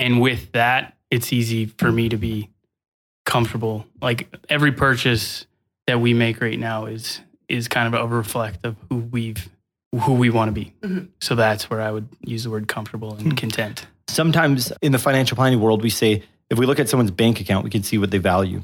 and 0.00 0.20
with 0.20 0.50
that, 0.52 0.96
it's 1.10 1.32
easy 1.32 1.66
for 1.66 1.92
me 1.92 2.08
to 2.08 2.16
be 2.16 2.48
comfortable. 3.24 3.86
Like 4.00 4.34
every 4.48 4.72
purchase 4.72 5.46
that 5.86 6.00
we 6.00 6.14
make 6.14 6.40
right 6.40 6.58
now 6.58 6.86
is 6.86 7.20
is 7.48 7.68
kind 7.68 7.92
of 7.92 8.00
a 8.00 8.06
reflect 8.06 8.64
of 8.64 8.76
who 8.88 8.96
we've 8.96 9.48
who 10.02 10.14
we 10.14 10.30
want 10.30 10.48
to 10.48 10.52
be. 10.52 10.72
Mhm. 10.82 11.08
So 11.20 11.34
that's 11.34 11.68
where 11.68 11.80
I 11.80 11.90
would 11.90 12.08
use 12.24 12.44
the 12.44 12.50
word 12.50 12.66
comfortable 12.68 13.14
and 13.14 13.36
content. 13.36 13.86
Sometimes 14.08 14.72
in 14.82 14.92
the 14.92 14.98
financial 14.98 15.36
planning 15.36 15.60
world, 15.60 15.82
we 15.82 15.90
say 15.90 16.22
if 16.48 16.58
we 16.58 16.66
look 16.66 16.80
at 16.80 16.88
someone's 16.88 17.10
bank 17.10 17.40
account, 17.40 17.64
we 17.64 17.70
can 17.70 17.82
see 17.82 17.98
what 17.98 18.10
they 18.10 18.18
value. 18.18 18.62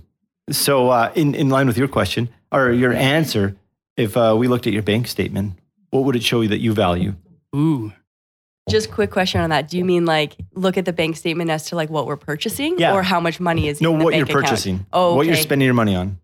So, 0.51 0.91
uh, 0.91 1.13
in, 1.17 1.35
in 1.35 1.49
line 1.49 1.67
with 1.67 1.77
your 1.77 1.89
question 1.89 2.29
or 2.53 2.71
your 2.71 2.93
answer, 2.93 3.57
if 3.97 4.17
uh, 4.17 4.37
we 4.39 4.47
looked 4.47 4.67
at 4.69 4.73
your 4.73 4.83
bank 4.83 5.09
statement, 5.09 5.55
what 5.91 6.05
would 6.05 6.15
it 6.15 6.23
show 6.23 6.41
you 6.41 6.49
that 6.49 6.59
you 6.59 6.73
value? 6.73 7.15
Ooh. 7.55 7.93
Just 8.69 8.91
quick 8.91 9.13
question 9.13 9.41
on 9.41 9.51
that. 9.51 9.69
Do 9.69 9.79
you 9.79 9.85
mean 9.85 10.07
like 10.07 10.37
look 10.55 10.77
at 10.77 10.85
the 10.85 10.93
bank 10.93 11.17
statement 11.17 11.51
as 11.51 11.67
to 11.67 11.77
like 11.77 11.89
what 11.89 12.07
we're 12.07 12.17
purchasing 12.17 12.75
Yeah. 12.79 12.95
or 12.95 13.03
how 13.05 13.21
much 13.21 13.39
money 13.39 13.69
is 13.69 13.81
No, 13.81 13.93
in 13.93 13.99
the 14.01 14.05
what 14.05 14.15
you're 14.15 14.25
account? 14.25 14.45
purchasing, 14.45 14.87
Oh, 14.93 15.15
what 15.15 15.27
you're 15.27 15.37
spending 15.37 15.67
your 15.67 15.75
money 15.75 15.95
on. 15.95 16.19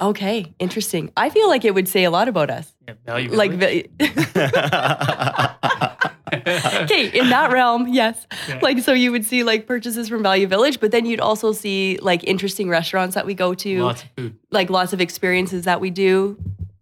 Okay, 0.00 0.54
interesting. 0.58 1.12
I 1.18 1.28
feel 1.28 1.48
like 1.48 1.66
it 1.66 1.74
would 1.74 1.86
say 1.86 2.04
a 2.04 2.10
lot 2.10 2.28
about 2.28 2.48
us. 2.50 2.74
Yeah, 2.88 2.94
value. 3.04 3.30
Like 3.30 3.58
the 3.58 3.86
okay 6.84 7.08
in 7.10 7.28
that 7.28 7.50
realm 7.52 7.86
yes 7.88 8.26
Yeah. 8.48 8.58
like 8.62 8.78
so 8.80 8.94
you 8.94 9.12
would 9.12 9.26
see 9.26 9.44
like 9.44 9.66
purchases 9.66 10.08
from 10.08 10.22
value 10.22 10.46
village 10.46 10.80
but 10.80 10.90
then 10.90 11.04
you'd 11.04 11.20
also 11.20 11.52
see 11.52 11.98
like 12.00 12.24
interesting 12.24 12.70
restaurants 12.70 13.14
that 13.16 13.26
we 13.26 13.34
go 13.34 13.52
to 13.52 13.82
lots 13.82 14.02
of 14.02 14.08
food. 14.16 14.36
like 14.50 14.70
lots 14.70 14.94
of 14.94 15.00
experiences 15.02 15.66
that 15.66 15.78
we 15.82 15.90
do 15.90 16.38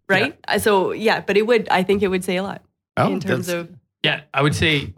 right 0.08 0.38
Uh, 0.46 0.60
so 0.60 0.92
yeah 0.92 1.20
but 1.20 1.36
it 1.36 1.48
would 1.48 1.68
i 1.68 1.82
think 1.82 2.00
it 2.04 2.08
would 2.08 2.22
say 2.22 2.36
a 2.36 2.44
lot 2.44 2.62
Oh, 2.96 3.12
in 3.12 3.18
terms 3.18 3.48
of 3.48 3.68
Yeah, 4.02 4.22
I 4.32 4.42
would 4.42 4.54
say, 4.54 4.92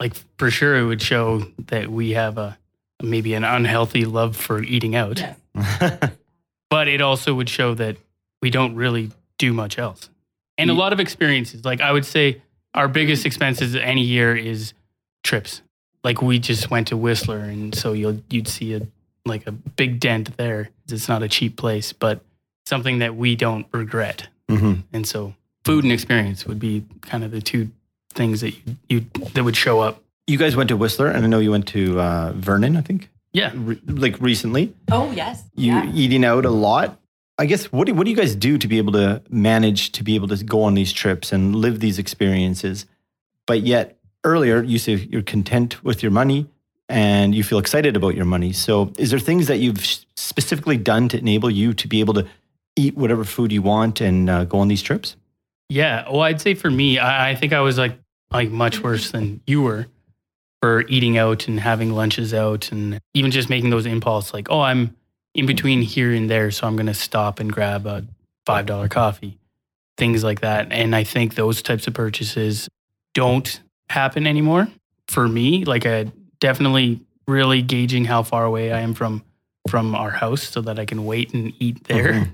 like 0.00 0.14
for 0.38 0.50
sure, 0.50 0.76
it 0.76 0.84
would 0.84 1.00
show 1.02 1.46
that 1.68 1.90
we 1.90 2.10
have 2.10 2.38
a 2.38 2.58
maybe 3.02 3.34
an 3.34 3.44
unhealthy 3.44 4.04
love 4.04 4.36
for 4.36 4.62
eating 4.62 4.94
out. 4.94 5.22
But 6.70 6.88
it 6.88 7.02
also 7.02 7.34
would 7.34 7.50
show 7.50 7.74
that 7.74 7.98
we 8.40 8.48
don't 8.48 8.74
really 8.76 9.10
do 9.36 9.52
much 9.52 9.78
else, 9.78 10.08
and 10.56 10.70
a 10.70 10.72
lot 10.72 10.94
of 10.94 11.00
experiences. 11.00 11.66
Like 11.66 11.82
I 11.82 11.92
would 11.92 12.06
say, 12.06 12.40
our 12.72 12.88
biggest 12.88 13.26
expenses 13.26 13.76
any 13.76 14.00
year 14.00 14.34
is 14.34 14.72
trips. 15.22 15.60
Like 16.02 16.22
we 16.22 16.38
just 16.38 16.70
went 16.70 16.88
to 16.88 16.96
Whistler, 16.96 17.40
and 17.40 17.74
so 17.74 17.92
you'll 17.92 18.22
you'd 18.30 18.48
see 18.48 18.72
a 18.72 18.80
like 19.26 19.46
a 19.46 19.52
big 19.52 20.00
dent 20.00 20.34
there. 20.38 20.70
It's 20.88 21.08
not 21.10 21.22
a 21.22 21.28
cheap 21.28 21.58
place, 21.58 21.92
but 21.92 22.22
something 22.64 23.00
that 23.00 23.16
we 23.16 23.36
don't 23.36 23.66
regret. 23.70 24.28
Mhm. 24.48 24.84
And 24.94 25.06
so 25.06 25.34
food 25.66 25.84
and 25.84 25.92
experience 25.92 26.46
would 26.46 26.58
be 26.58 26.86
kind 27.02 27.22
of 27.22 27.32
the 27.32 27.42
two 27.42 27.68
things 28.12 28.40
that 28.40 28.50
you, 28.54 28.76
you 28.88 29.00
that 29.34 29.44
would 29.44 29.56
show 29.56 29.80
up. 29.80 30.02
You 30.26 30.38
guys 30.38 30.54
went 30.56 30.68
to 30.68 30.76
Whistler, 30.76 31.08
and 31.08 31.24
I 31.24 31.28
know 31.28 31.38
you 31.40 31.50
went 31.50 31.66
to 31.68 31.98
uh, 32.00 32.32
Vernon, 32.36 32.76
I 32.76 32.80
think, 32.80 33.10
Yeah. 33.32 33.50
re- 33.54 33.80
like 33.86 34.20
recently. 34.20 34.72
oh 34.90 35.10
yes 35.12 35.42
You 35.56 35.82
eating 35.94 36.24
out 36.24 36.44
a 36.44 36.50
lot. 36.50 36.98
I 37.38 37.46
guess 37.46 37.72
what 37.72 37.86
do, 37.86 37.94
what 37.94 38.04
do 38.04 38.10
you 38.10 38.16
guys 38.16 38.36
do 38.36 38.56
to 38.58 38.68
be 38.68 38.78
able 38.78 38.92
to 38.92 39.22
manage 39.30 39.90
to 39.92 40.04
be 40.04 40.14
able 40.14 40.28
to 40.28 40.44
go 40.44 40.62
on 40.62 40.74
these 40.74 40.92
trips 40.92 41.32
and 41.32 41.56
live 41.56 41.80
these 41.80 41.98
experiences? 41.98 42.86
But 43.46 43.62
yet 43.62 43.98
earlier 44.24 44.62
you 44.62 44.78
say 44.78 44.94
you're 44.94 45.22
content 45.22 45.82
with 45.82 46.02
your 46.02 46.12
money 46.12 46.46
and 46.88 47.34
you 47.34 47.42
feel 47.42 47.58
excited 47.58 47.96
about 47.96 48.14
your 48.14 48.26
money. 48.26 48.52
So 48.52 48.92
is 48.98 49.10
there 49.10 49.18
things 49.18 49.46
that 49.48 49.58
you've 49.58 49.84
specifically 50.14 50.76
done 50.76 51.08
to 51.08 51.18
enable 51.18 51.50
you 51.50 51.72
to 51.74 51.88
be 51.88 51.98
able 52.00 52.14
to 52.14 52.26
eat 52.76 52.96
whatever 52.96 53.24
food 53.24 53.50
you 53.50 53.62
want 53.62 54.00
and 54.00 54.30
uh, 54.30 54.44
go 54.44 54.58
on 54.58 54.68
these 54.68 54.82
trips? 54.82 55.16
Yeah. 55.68 56.04
Well, 56.08 56.20
I'd 56.20 56.40
say 56.40 56.54
for 56.54 56.70
me, 56.70 56.98
I, 56.98 57.30
I 57.30 57.34
think 57.34 57.52
I 57.54 57.60
was 57.60 57.78
like 57.78 57.98
like 58.32 58.50
much 58.50 58.80
worse 58.82 59.10
than 59.10 59.40
you 59.46 59.62
were 59.62 59.86
for 60.60 60.82
eating 60.88 61.18
out 61.18 61.48
and 61.48 61.58
having 61.60 61.92
lunches 61.92 62.32
out 62.32 62.70
and 62.72 63.00
even 63.14 63.30
just 63.30 63.50
making 63.50 63.70
those 63.70 63.86
impulse 63.86 64.32
like, 64.32 64.48
oh, 64.50 64.60
I'm 64.60 64.96
in 65.34 65.46
between 65.46 65.82
here 65.82 66.12
and 66.12 66.30
there, 66.30 66.50
so 66.50 66.66
I'm 66.66 66.76
gonna 66.76 66.94
stop 66.94 67.40
and 67.40 67.52
grab 67.52 67.86
a 67.86 68.04
five 68.46 68.66
dollar 68.66 68.88
coffee, 68.88 69.38
things 69.96 70.22
like 70.22 70.40
that. 70.40 70.70
And 70.72 70.94
I 70.94 71.04
think 71.04 71.34
those 71.34 71.62
types 71.62 71.86
of 71.86 71.94
purchases 71.94 72.68
don't 73.14 73.60
happen 73.88 74.26
anymore 74.26 74.68
for 75.08 75.28
me. 75.28 75.64
Like 75.64 75.86
I 75.86 76.10
definitely 76.40 77.00
really 77.26 77.62
gauging 77.62 78.04
how 78.04 78.22
far 78.22 78.44
away 78.44 78.72
I 78.72 78.80
am 78.80 78.94
from 78.94 79.22
from 79.68 79.94
our 79.94 80.10
house 80.10 80.42
so 80.42 80.60
that 80.60 80.78
I 80.78 80.84
can 80.84 81.04
wait 81.04 81.32
and 81.34 81.52
eat 81.60 81.84
there. 81.84 82.12
Mhm. 82.12 82.30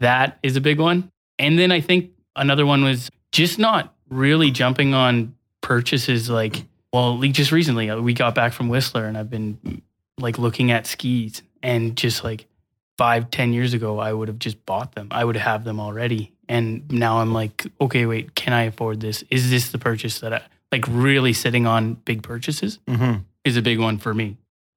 That 0.00 0.38
is 0.42 0.56
a 0.56 0.60
big 0.60 0.80
one. 0.80 1.10
And 1.38 1.58
then 1.58 1.70
I 1.72 1.80
think 1.80 2.10
another 2.36 2.64
one 2.64 2.82
was 2.84 3.10
just 3.32 3.58
not 3.58 3.94
really 4.08 4.50
jumping 4.50 4.94
on 4.94 5.34
purchases 5.74 6.28
like 6.28 6.64
well, 6.92 7.16
like 7.20 7.30
just 7.32 7.52
recently 7.52 7.88
uh, 7.88 8.00
we 8.00 8.12
got 8.12 8.34
back 8.34 8.52
from 8.52 8.68
Whistler 8.68 9.04
and 9.06 9.16
I've 9.16 9.30
been 9.30 9.82
like 10.18 10.36
looking 10.36 10.72
at 10.72 10.84
skis 10.84 11.42
and 11.62 11.96
just 11.96 12.24
like 12.24 12.46
five, 12.98 13.30
ten 13.30 13.52
years 13.52 13.72
ago 13.72 14.00
I 14.00 14.12
would 14.12 14.26
have 14.26 14.40
just 14.40 14.66
bought 14.66 14.96
them. 14.96 15.06
I 15.12 15.24
would 15.24 15.36
have 15.36 15.62
them 15.62 15.78
already. 15.78 16.32
And 16.48 16.90
now 16.90 17.18
I'm 17.18 17.32
like, 17.32 17.64
okay, 17.80 18.04
wait, 18.06 18.34
can 18.34 18.52
I 18.52 18.62
afford 18.64 19.00
this? 19.00 19.22
Is 19.30 19.48
this 19.50 19.70
the 19.70 19.78
purchase 19.78 20.18
that 20.18 20.32
I 20.32 20.42
like 20.72 20.84
really 20.88 21.32
sitting 21.32 21.64
on 21.68 21.94
big 21.94 22.24
purchases 22.24 22.80
Mm-hmm. 22.88 23.20
is 23.44 23.56
a 23.56 23.62
big 23.62 23.78
one 23.78 23.98
for 23.98 24.12
me. 24.12 24.36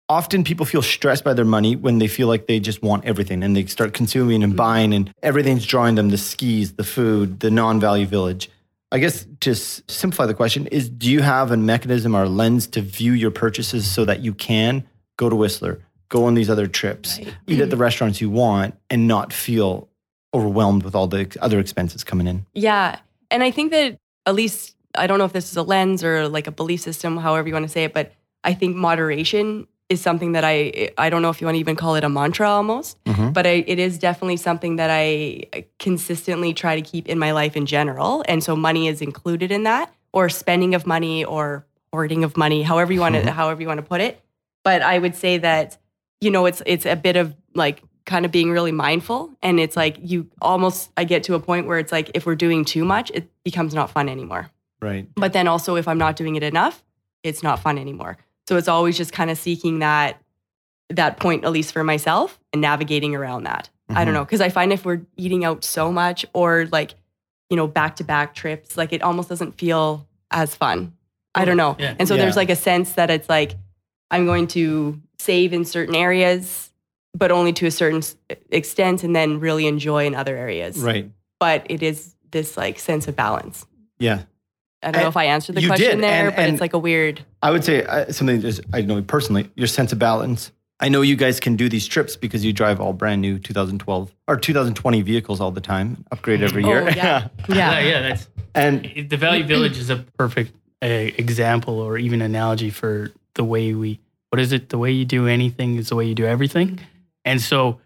often 0.10 0.44
people 0.44 0.68
feel 0.68 0.84
stressed 0.84 1.24
by 1.24 1.34
their 1.34 1.46
money 1.58 1.76
when 1.76 1.98
they 1.98 2.08
feel 2.08 2.28
like 2.28 2.46
they 2.46 2.60
just 2.60 2.84
want 2.84 3.04
everything 3.06 3.42
and 3.44 3.56
they 3.56 3.66
start 3.66 3.94
consuming 3.96 4.44
and 4.44 4.56
buying 4.56 4.94
and 4.94 5.12
everything's 5.24 5.66
drawing 5.66 5.96
them 5.96 6.10
the 6.10 6.18
skis 6.18 6.74
the 6.74 6.84
food 6.84 7.40
the 7.40 7.50
non-value 7.50 8.06
village 8.06 8.50
i 8.94 8.98
guess 9.00 9.26
to 9.42 9.54
simplify 9.56 10.26
the 10.26 10.34
question 10.34 10.68
is 10.68 10.88
do 10.90 11.12
you 11.12 11.22
have 11.22 11.52
a 11.52 11.58
mechanism 11.58 12.16
or 12.16 12.24
a 12.24 12.30
lens 12.30 12.68
to 12.68 12.80
view 12.82 13.12
your 13.12 13.32
purchases 13.32 13.90
so 13.90 14.06
that 14.06 14.22
you 14.22 14.34
can 14.34 14.84
go 15.18 15.30
to 15.30 15.36
whistler 15.36 15.80
go 16.10 16.26
on 16.26 16.34
these 16.36 16.50
other 16.50 16.68
trips 16.68 17.18
Right. 17.20 17.36
eat 17.48 17.60
at 17.60 17.70
the 17.70 17.78
restaurants 17.78 18.22
you 18.22 18.30
want 18.30 18.76
and 18.90 19.08
not 19.08 19.34
feel 19.34 19.90
overwhelmed 20.34 20.84
with 20.84 20.96
all 20.96 21.08
the 21.08 21.36
other 21.42 21.60
expenses 21.60 22.04
coming 22.04 22.28
in 22.28 22.46
Yeah. 22.54 23.00
And 23.30 23.42
I 23.44 23.52
think 23.52 23.72
that 23.72 23.98
at 24.26 24.36
least, 24.36 24.76
I 24.96 25.08
don't 25.08 25.18
know 25.20 25.26
if 25.26 25.34
this 25.34 25.50
is 25.52 25.58
a 25.58 25.64
lens 25.64 26.04
or 26.04 26.28
like 26.30 26.48
a 26.48 26.52
belief 26.52 26.82
system, 26.82 27.18
however 27.18 27.48
you 27.48 27.54
want 27.54 27.64
to 27.66 27.70
say 27.70 27.84
it, 27.84 27.94
but 27.94 28.14
I 28.44 28.54
think 28.54 28.76
moderation 28.76 29.68
is 29.90 30.02
something 30.02 30.32
that 30.32 30.44
I, 30.44 30.90
I 30.98 31.10
don't 31.10 31.22
know 31.22 31.30
if 31.30 31.42
you 31.42 31.46
want 31.48 31.56
to 31.56 31.60
even 31.60 31.75
call 31.75 31.96
it 31.96 32.04
a 32.04 32.10
mantra 32.10 32.50
almost, 32.50 32.98
Mhm. 33.06 33.34
but 33.34 33.46
I, 33.46 33.63
it 33.68 33.80
is 33.80 33.98
definitely 34.00 34.38
something 34.38 34.78
that 34.78 34.90
I 34.90 35.44
consistently 35.80 36.54
try 36.54 36.75
to 36.75 36.82
keep 36.82 37.08
in 37.08 37.20
my 37.20 37.32
life 37.32 37.56
in 37.58 37.66
general. 37.66 38.24
And 38.28 38.44
so 38.44 38.56
money 38.56 38.88
is 38.88 39.02
included 39.02 39.52
in 39.52 39.63
that 39.63 39.94
or 40.13 40.30
spending 40.30 40.74
of 40.75 40.88
money 40.88 41.24
or 41.25 41.66
hoarding 41.92 42.24
of 42.24 42.38
money, 42.38 42.63
however 42.63 42.94
you 42.94 43.00
want 43.02 43.16
to, 43.16 43.22
Mhm. 43.22 43.28
however 43.30 43.62
you 43.62 43.68
want 43.68 43.80
to 43.80 43.86
put 43.86 44.02
it. 44.02 44.22
But 44.63 44.82
I 44.82 44.98
would 44.98 45.16
say 45.16 45.38
that, 45.40 45.78
you 46.22 46.32
know, 46.32 46.46
it's, 46.46 46.63
it's 46.66 46.86
a 46.86 46.96
bit 46.96 47.18
of 47.18 47.36
like 47.54 47.84
kind 48.06 48.25
of 48.25 48.32
being 48.32 48.52
really 48.52 48.72
mindful 48.72 49.30
and 49.42 49.60
it's 49.62 49.78
like 49.78 49.96
you 50.02 50.28
almost 50.42 50.92
i 50.98 51.06
get 51.06 51.24
to 51.24 51.36
a 51.36 51.40
point 51.40 51.68
where 51.68 51.80
it's 51.80 51.92
like 51.92 52.12
if 52.13 52.25
we're 52.25 52.36
doing 52.36 52.66
too 52.66 52.84
much 52.84 53.10
it 53.13 53.30
becomes 53.46 53.74
not 53.74 53.90
fun 53.90 54.10
anymore 54.10 54.50
right 54.82 55.08
but 55.16 55.32
then 55.32 55.48
also 55.48 55.78
if 55.78 55.88
i'm 55.88 55.98
not 55.98 56.18
doing 56.18 56.36
it 56.36 56.44
enough 56.44 56.84
it's 57.24 57.42
not 57.42 57.60
fun 57.62 57.78
anymore 57.78 58.18
so 58.48 58.58
it's 58.58 58.68
always 58.68 58.98
just 58.98 59.12
kind 59.14 59.30
of 59.32 59.38
seeking 59.38 59.80
that 59.80 60.20
that 60.90 61.20
point 61.20 61.44
at 61.46 61.52
least 61.52 61.72
for 61.74 61.84
myself 61.84 62.40
and 62.52 62.62
navigating 62.62 63.16
around 63.16 63.44
that. 63.44 63.70
I 63.90 64.04
don't 64.06 64.14
Mhm. 64.14 64.18
know 64.18 64.26
because 64.26 64.42
i 64.42 64.50
find 64.50 64.72
if 64.74 64.86
we're 64.86 65.02
eating 65.18 65.44
out 65.46 65.64
so 65.64 65.92
much 65.92 66.26
or 66.34 66.68
like 66.72 66.96
you 67.50 67.58
know 67.58 67.68
back 67.68 67.96
to 67.98 68.04
back 68.04 68.34
trips 68.36 68.78
like 68.78 68.92
it 68.94 69.02
almost 69.02 69.30
doesn't 69.30 69.58
feel 69.58 70.08
as 70.32 70.56
fun. 70.56 70.94
I 71.36 71.46
don't 71.46 71.58
know. 71.58 71.76
Yeah. 71.80 71.96
and 72.00 72.08
so 72.08 72.16
there's 72.16 72.36
like 72.36 72.50
a 72.50 72.56
sense 72.56 72.94
that 72.94 73.10
it's 73.10 73.28
like 73.30 73.56
i'm 74.12 74.26
going 74.26 74.48
to 74.48 75.02
save 75.20 75.54
in 75.54 75.66
certain 75.66 75.96
areas 75.96 76.72
but 77.16 77.32
only 77.32 77.54
to 77.54 77.66
a 77.68 77.72
certain 77.72 78.02
extent 78.52 79.04
and 79.04 79.16
then 79.16 79.40
really 79.40 79.68
enjoy 79.68 80.06
in 80.06 80.16
other 80.16 80.36
areas. 80.36 80.78
Right. 80.80 81.10
But 81.40 81.66
it 81.70 81.84
is 81.84 82.16
this 82.32 82.58
like 82.58 82.80
sense 82.80 83.08
of 83.08 83.16
balance. 83.16 83.66
Yeah 84.00 84.24
i 84.84 84.92
don't 84.92 85.02
know 85.04 85.08
if 85.10 85.18
i 85.18 85.25
answered 85.25 85.56
the 85.56 85.62
you 85.62 85.68
question 85.68 85.96
did, 85.98 86.04
there 86.04 86.28
and- 86.28 86.36
but 86.36 86.42
and- 86.46 86.54
it's 86.54 86.62
like 86.62 86.74
a 86.74 86.80
weird 86.80 87.24
I 87.42 87.52
would 87.52 87.63
say 87.66 87.84
uh, 87.84 88.10
something 88.12 88.40
just 88.40 88.62
I 88.74 88.82
know 88.82 89.02
personally, 89.02 89.50
your 89.56 89.68
sense 89.68 89.92
of 89.92 90.00
balance. 90.00 90.52
I 90.80 90.88
know 90.88 91.02
you 91.02 91.18
guys 91.18 91.42
can 91.42 91.58
do 91.58 91.68
these 91.68 91.86
trips 91.86 92.16
because 92.16 92.46
you 92.46 92.54
drive 92.54 92.80
all 92.80 92.94
brand 92.94 93.22
new 93.22 93.38
2012 93.38 94.13
or 94.30 94.38
2020 94.38 95.02
vehicles 95.02 95.42
all 95.42 95.52
the 95.52 95.60
time, 95.60 96.06
upgrade 96.12 96.42
every 96.42 96.63
year. 96.63 96.84
Oh, 96.84 96.88
yeah. 96.88 97.28
Yeah, 97.50 97.56
yeah. 97.58 97.80
Yeah, 97.80 98.02
that's 98.02 98.28
and 98.56 99.10
the 99.10 99.18
value 99.18 99.44
village 99.44 99.78
is 99.78 99.90
a 99.90 99.98
perfect 100.18 100.54
uh, 100.82 100.88
example 100.88 101.80
or 101.82 101.98
even 101.98 102.22
analogy 102.22 102.70
for 102.70 103.12
the 103.36 103.44
way 103.44 103.74
we 103.74 104.00
what 104.30 104.40
is 104.40 104.54
it? 104.54 104.70
The 104.70 104.78
way 104.78 104.92
you 104.92 105.04
do 105.04 105.28
anything 105.28 105.75
is 105.75 105.90
the 105.90 105.96
way 105.98 106.06
you 106.06 106.16
do 106.16 106.25
everything. 106.25 106.80
And 107.25 107.42
so 107.42 107.82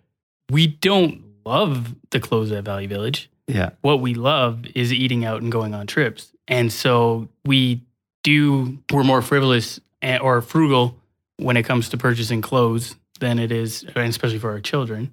we 0.51 0.67
don't 0.67 1.23
love 1.47 1.95
the 2.11 2.19
clothes 2.19 2.51
at 2.51 2.63
value 2.63 2.87
village. 2.87 3.29
Yeah, 3.47 3.71
what 3.81 4.01
we 4.01 4.13
love 4.13 4.65
is 4.75 4.93
eating 4.93 5.25
out 5.25 5.41
and 5.41 5.51
going 5.51 5.73
on 5.73 5.87
trips 5.87 6.31
and 6.47 6.71
so 6.71 7.27
we 7.45 7.81
do 8.23 8.77
we're 8.91 9.03
more 9.03 9.21
frivolous 9.21 9.79
or 10.21 10.41
frugal 10.41 10.95
when 11.37 11.57
it 11.57 11.63
comes 11.63 11.89
to 11.89 11.97
purchasing 11.97 12.41
clothes 12.41 12.95
than 13.19 13.39
it 13.39 13.51
is 13.51 13.83
and 13.95 14.09
especially 14.09 14.39
for 14.39 14.51
our 14.51 14.59
children 14.59 15.11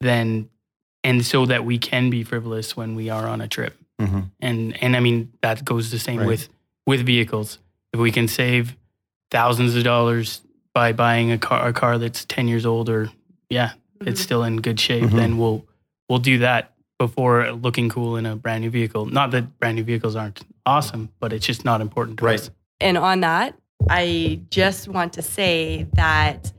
then 0.00 0.48
and 1.04 1.24
so 1.24 1.46
that 1.46 1.64
we 1.64 1.78
can 1.78 2.10
be 2.10 2.24
frivolous 2.24 2.76
when 2.76 2.94
we 2.94 3.08
are 3.10 3.26
on 3.26 3.40
a 3.40 3.48
trip 3.48 3.76
Mhm. 4.00 4.30
and 4.40 4.82
and 4.82 4.94
I 4.96 5.00
mean 5.00 5.32
that 5.40 5.64
goes 5.64 5.90
the 5.90 5.98
same 5.98 6.18
Right. 6.18 6.26
with 6.28 6.48
with 6.86 7.04
vehicles. 7.06 7.58
If 7.94 7.98
we 8.00 8.12
can 8.12 8.28
save 8.28 8.76
thousands 9.30 9.74
of 9.74 9.82
dollars 9.84 10.42
by 10.74 10.92
buying 10.92 11.32
a 11.32 11.38
car 11.38 11.66
a 11.68 11.72
car 11.72 11.96
that's 11.98 12.24
ten 12.26 12.46
years 12.46 12.66
old 12.66 12.88
or 12.90 13.10
yeah, 13.48 13.72
it's 14.02 14.20
still 14.20 14.44
in 14.44 14.56
good 14.60 14.78
shape, 14.78 15.04
Mhm. 15.04 15.12
then 15.16 15.38
we'll 15.38 15.64
we'll 16.10 16.18
do 16.18 16.38
that 16.38 16.72
before 16.98 17.52
looking 17.52 17.88
cool 17.88 18.16
in 18.16 18.26
a 18.26 18.36
brand 18.36 18.62
new 18.62 18.70
vehicle. 18.70 19.06
Not 19.06 19.30
that 19.32 19.58
brand 19.58 19.76
new 19.76 19.84
vehicles 19.84 20.16
aren't 20.16 20.42
awesome, 20.64 21.10
but 21.20 21.32
it's 21.32 21.46
just 21.46 21.64
not 21.64 21.80
important 21.80 22.18
to 22.18 22.24
Right. 22.24 22.40
us. 22.40 22.50
And 22.80 22.96
on 22.96 23.20
that, 23.20 23.54
I 23.88 24.40
just 24.50 24.88
want 24.88 25.12
to 25.14 25.22
say 25.22 25.86
that 25.94 26.52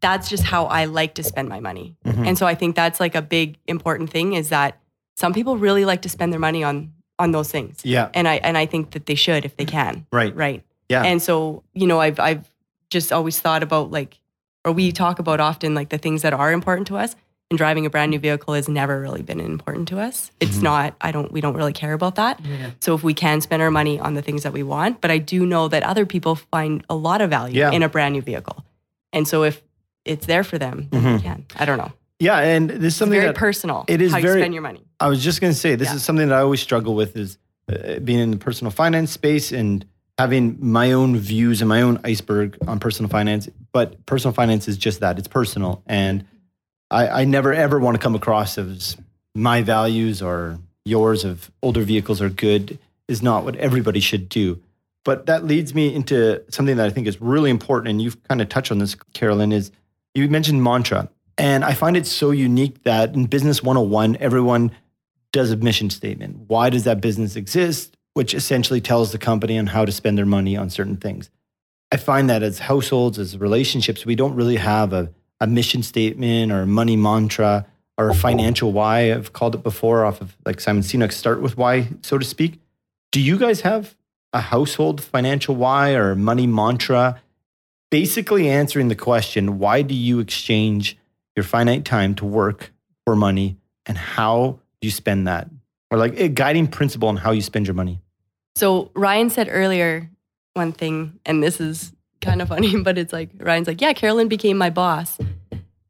that's 0.00 0.28
just 0.28 0.42
how 0.44 0.66
I 0.66 0.84
like 0.86 1.14
to 1.14 1.22
spend 1.22 1.48
my 1.48 1.60
money. 1.60 1.94
Mhm. 2.04 2.26
And 2.28 2.38
so 2.38 2.46
I 2.46 2.54
think 2.54 2.76
that's 2.76 3.00
like 3.00 3.14
a 3.14 3.22
big 3.22 3.56
important 3.66 4.10
thing 4.10 4.34
is 4.34 4.48
that 4.50 4.78
some 5.16 5.32
people 5.32 5.56
really 5.56 5.84
like 5.84 6.02
to 6.02 6.08
spend 6.08 6.32
their 6.32 6.40
money 6.40 6.62
on 6.64 6.92
on 7.18 7.30
those 7.30 7.50
things. 7.50 7.78
Yeah. 7.84 8.08
And 8.14 8.26
I 8.26 8.36
and 8.36 8.58
I 8.58 8.66
think 8.66 8.90
that 8.92 9.06
they 9.06 9.14
should 9.14 9.44
if 9.44 9.56
they 9.56 9.64
can. 9.64 10.06
Right. 10.10 10.34
Right. 10.34 10.64
Yeah. 10.88 11.02
And 11.04 11.22
so, 11.22 11.62
you 11.72 11.86
know, 11.86 12.00
I've 12.00 12.18
I've 12.18 12.50
just 12.90 13.12
always 13.12 13.38
thought 13.38 13.62
about 13.62 13.90
like 13.90 14.18
or 14.64 14.72
we 14.72 14.92
talk 14.92 15.18
about 15.18 15.38
often 15.40 15.74
like 15.74 15.88
the 15.90 15.98
things 15.98 16.22
that 16.22 16.32
are 16.32 16.52
important 16.52 16.86
to 16.88 16.96
us. 16.96 17.14
And 17.52 17.58
driving 17.58 17.84
a 17.84 17.90
brand 17.90 18.10
new 18.12 18.18
vehicle 18.18 18.54
has 18.54 18.66
never 18.66 18.98
really 18.98 19.20
been 19.20 19.38
important 19.38 19.86
to 19.88 20.00
us. 20.00 20.30
It's 20.40 20.56
Mhm. 20.56 20.62
not, 20.62 20.94
I 21.02 21.12
don't 21.12 21.30
we 21.30 21.42
don't 21.42 21.54
really 21.54 21.74
care 21.74 21.92
about 21.92 22.14
that. 22.14 22.40
Yeah. 22.42 22.70
So 22.80 22.94
if 22.94 23.02
we 23.02 23.12
can 23.12 23.42
spend 23.42 23.60
our 23.60 23.70
money 23.70 24.00
on 24.00 24.14
the 24.14 24.22
things 24.22 24.42
that 24.44 24.54
we 24.54 24.62
want, 24.62 25.02
but 25.02 25.10
I 25.10 25.18
do 25.18 25.44
know 25.44 25.68
that 25.68 25.82
other 25.82 26.06
people 26.06 26.36
find 26.36 26.82
a 26.88 26.94
lot 26.94 27.20
of 27.20 27.28
value 27.28 27.58
Yeah. 27.58 27.70
in 27.70 27.82
a 27.82 27.90
brand 27.90 28.14
new 28.14 28.22
vehicle. 28.22 28.64
And 29.12 29.28
so 29.28 29.42
if 29.44 29.60
it's 30.06 30.24
there 30.24 30.44
for 30.44 30.56
them, 30.56 30.88
then 30.90 31.02
Mhm. 31.02 31.16
they 31.18 31.22
can. 31.24 31.44
I 31.58 31.66
don't 31.66 31.76
know. 31.76 31.92
Yeah. 32.18 32.38
And 32.38 32.70
this 32.70 32.78
is 32.78 32.84
It's 32.84 32.96
something 32.96 33.20
very 33.20 33.26
that 33.26 33.34
personal. 33.36 33.84
it 33.86 34.00
is 34.00 34.12
how 34.12 34.20
very- 34.22 34.36
you 34.38 34.44
spend 34.44 34.54
your 34.54 34.62
money. 34.62 34.80
I 34.98 35.08
was 35.08 35.22
just 35.22 35.42
going 35.42 35.52
to 35.52 35.58
say, 35.58 35.74
this 35.74 35.88
Yeah. 35.88 35.96
is 35.96 36.02
something 36.02 36.28
that 36.28 36.38
I 36.38 36.40
always 36.40 36.62
struggle 36.62 36.94
with 36.94 37.18
is 37.18 37.36
uh, 37.70 37.98
being 37.98 38.18
in 38.18 38.30
the 38.30 38.38
personal 38.38 38.70
finance 38.70 39.10
space 39.12 39.52
and 39.52 39.84
having 40.16 40.56
my 40.58 40.92
own 40.92 41.16
views 41.18 41.60
and 41.60 41.68
my 41.68 41.82
own 41.82 42.00
iceberg 42.02 42.56
on 42.66 42.78
personal 42.80 43.10
finance. 43.10 43.46
But 43.72 44.06
personal 44.06 44.32
finance 44.32 44.68
is 44.68 44.78
just 44.78 45.00
that 45.00 45.18
it's 45.18 45.28
personal. 45.28 45.82
And 45.86 46.24
I, 46.92 47.22
I 47.22 47.24
never 47.24 47.52
ever 47.52 47.80
want 47.80 47.96
to 47.96 48.02
come 48.02 48.14
across 48.14 48.58
as 48.58 48.96
my 49.34 49.62
values 49.62 50.20
or 50.20 50.58
yours 50.84 51.24
of 51.24 51.50
older 51.62 51.82
vehicles 51.82 52.20
are 52.20 52.28
good 52.28 52.78
is 53.08 53.22
not 53.22 53.44
what 53.44 53.56
everybody 53.56 54.00
should 54.00 54.28
do. 54.28 54.60
But 55.04 55.26
that 55.26 55.44
leads 55.44 55.74
me 55.74 55.92
into 55.92 56.42
something 56.48 56.76
that 56.76 56.86
I 56.86 56.90
think 56.90 57.06
is 57.06 57.20
really 57.20 57.50
important. 57.50 57.88
And 57.88 58.02
you've 58.02 58.22
kind 58.24 58.40
of 58.40 58.48
touched 58.48 58.70
on 58.70 58.78
this, 58.78 58.94
Carolyn, 59.14 59.52
is 59.52 59.72
you 60.14 60.28
mentioned 60.28 60.62
mantra. 60.62 61.08
And 61.38 61.64
I 61.64 61.72
find 61.72 61.96
it 61.96 62.06
so 62.06 62.30
unique 62.30 62.84
that 62.84 63.14
in 63.14 63.24
Business 63.26 63.62
101, 63.62 64.18
everyone 64.20 64.70
does 65.32 65.50
a 65.50 65.56
mission 65.56 65.90
statement. 65.90 66.44
Why 66.46 66.70
does 66.70 66.84
that 66.84 67.00
business 67.00 67.36
exist? 67.36 67.96
Which 68.14 68.34
essentially 68.34 68.80
tells 68.80 69.10
the 69.10 69.18
company 69.18 69.58
on 69.58 69.66
how 69.66 69.84
to 69.84 69.90
spend 69.90 70.18
their 70.18 70.26
money 70.26 70.56
on 70.56 70.70
certain 70.70 70.98
things. 70.98 71.30
I 71.90 71.96
find 71.96 72.28
that 72.30 72.42
as 72.42 72.58
households, 72.58 73.18
as 73.18 73.36
relationships, 73.38 74.06
we 74.06 74.14
don't 74.14 74.34
really 74.34 74.56
have 74.56 74.92
a, 74.92 75.10
a 75.42 75.46
mission 75.48 75.82
statement 75.82 76.52
or 76.52 76.60
a 76.60 76.66
money 76.66 76.96
mantra 76.96 77.66
or 77.98 78.10
a 78.10 78.14
financial 78.14 78.70
why. 78.70 79.12
I've 79.12 79.32
called 79.32 79.56
it 79.56 79.64
before 79.64 80.04
off 80.04 80.20
of 80.20 80.36
like 80.46 80.60
Simon 80.60 80.84
Sinek, 80.84 81.12
start 81.12 81.42
with 81.42 81.56
why, 81.56 81.88
so 82.02 82.16
to 82.16 82.24
speak. 82.24 82.60
Do 83.10 83.20
you 83.20 83.36
guys 83.36 83.62
have 83.62 83.96
a 84.32 84.40
household 84.40 85.02
financial 85.02 85.56
why 85.56 85.94
or 85.94 86.14
money 86.14 86.46
mantra? 86.46 87.20
Basically 87.90 88.48
answering 88.48 88.86
the 88.86 88.94
question, 88.94 89.58
why 89.58 89.82
do 89.82 89.94
you 89.94 90.20
exchange 90.20 90.96
your 91.34 91.42
finite 91.42 91.84
time 91.84 92.14
to 92.14 92.24
work 92.24 92.72
for 93.04 93.16
money 93.16 93.56
and 93.84 93.98
how 93.98 94.60
do 94.80 94.86
you 94.86 94.92
spend 94.92 95.26
that? 95.26 95.50
Or 95.90 95.98
like 95.98 96.18
a 96.20 96.28
guiding 96.28 96.68
principle 96.68 97.08
on 97.08 97.16
how 97.16 97.32
you 97.32 97.42
spend 97.42 97.66
your 97.66 97.74
money. 97.74 98.00
So 98.54 98.92
Ryan 98.94 99.28
said 99.28 99.48
earlier 99.50 100.08
one 100.54 100.70
thing, 100.72 101.18
and 101.26 101.42
this 101.42 101.60
is 101.60 101.92
kind 102.22 102.40
of 102.40 102.48
funny, 102.48 102.76
but 102.82 102.96
it's 102.96 103.12
like 103.12 103.30
Ryan's 103.38 103.66
like, 103.66 103.80
yeah, 103.80 103.92
Carolyn 103.92 104.28
became 104.28 104.56
my 104.56 104.70
boss, 104.70 105.18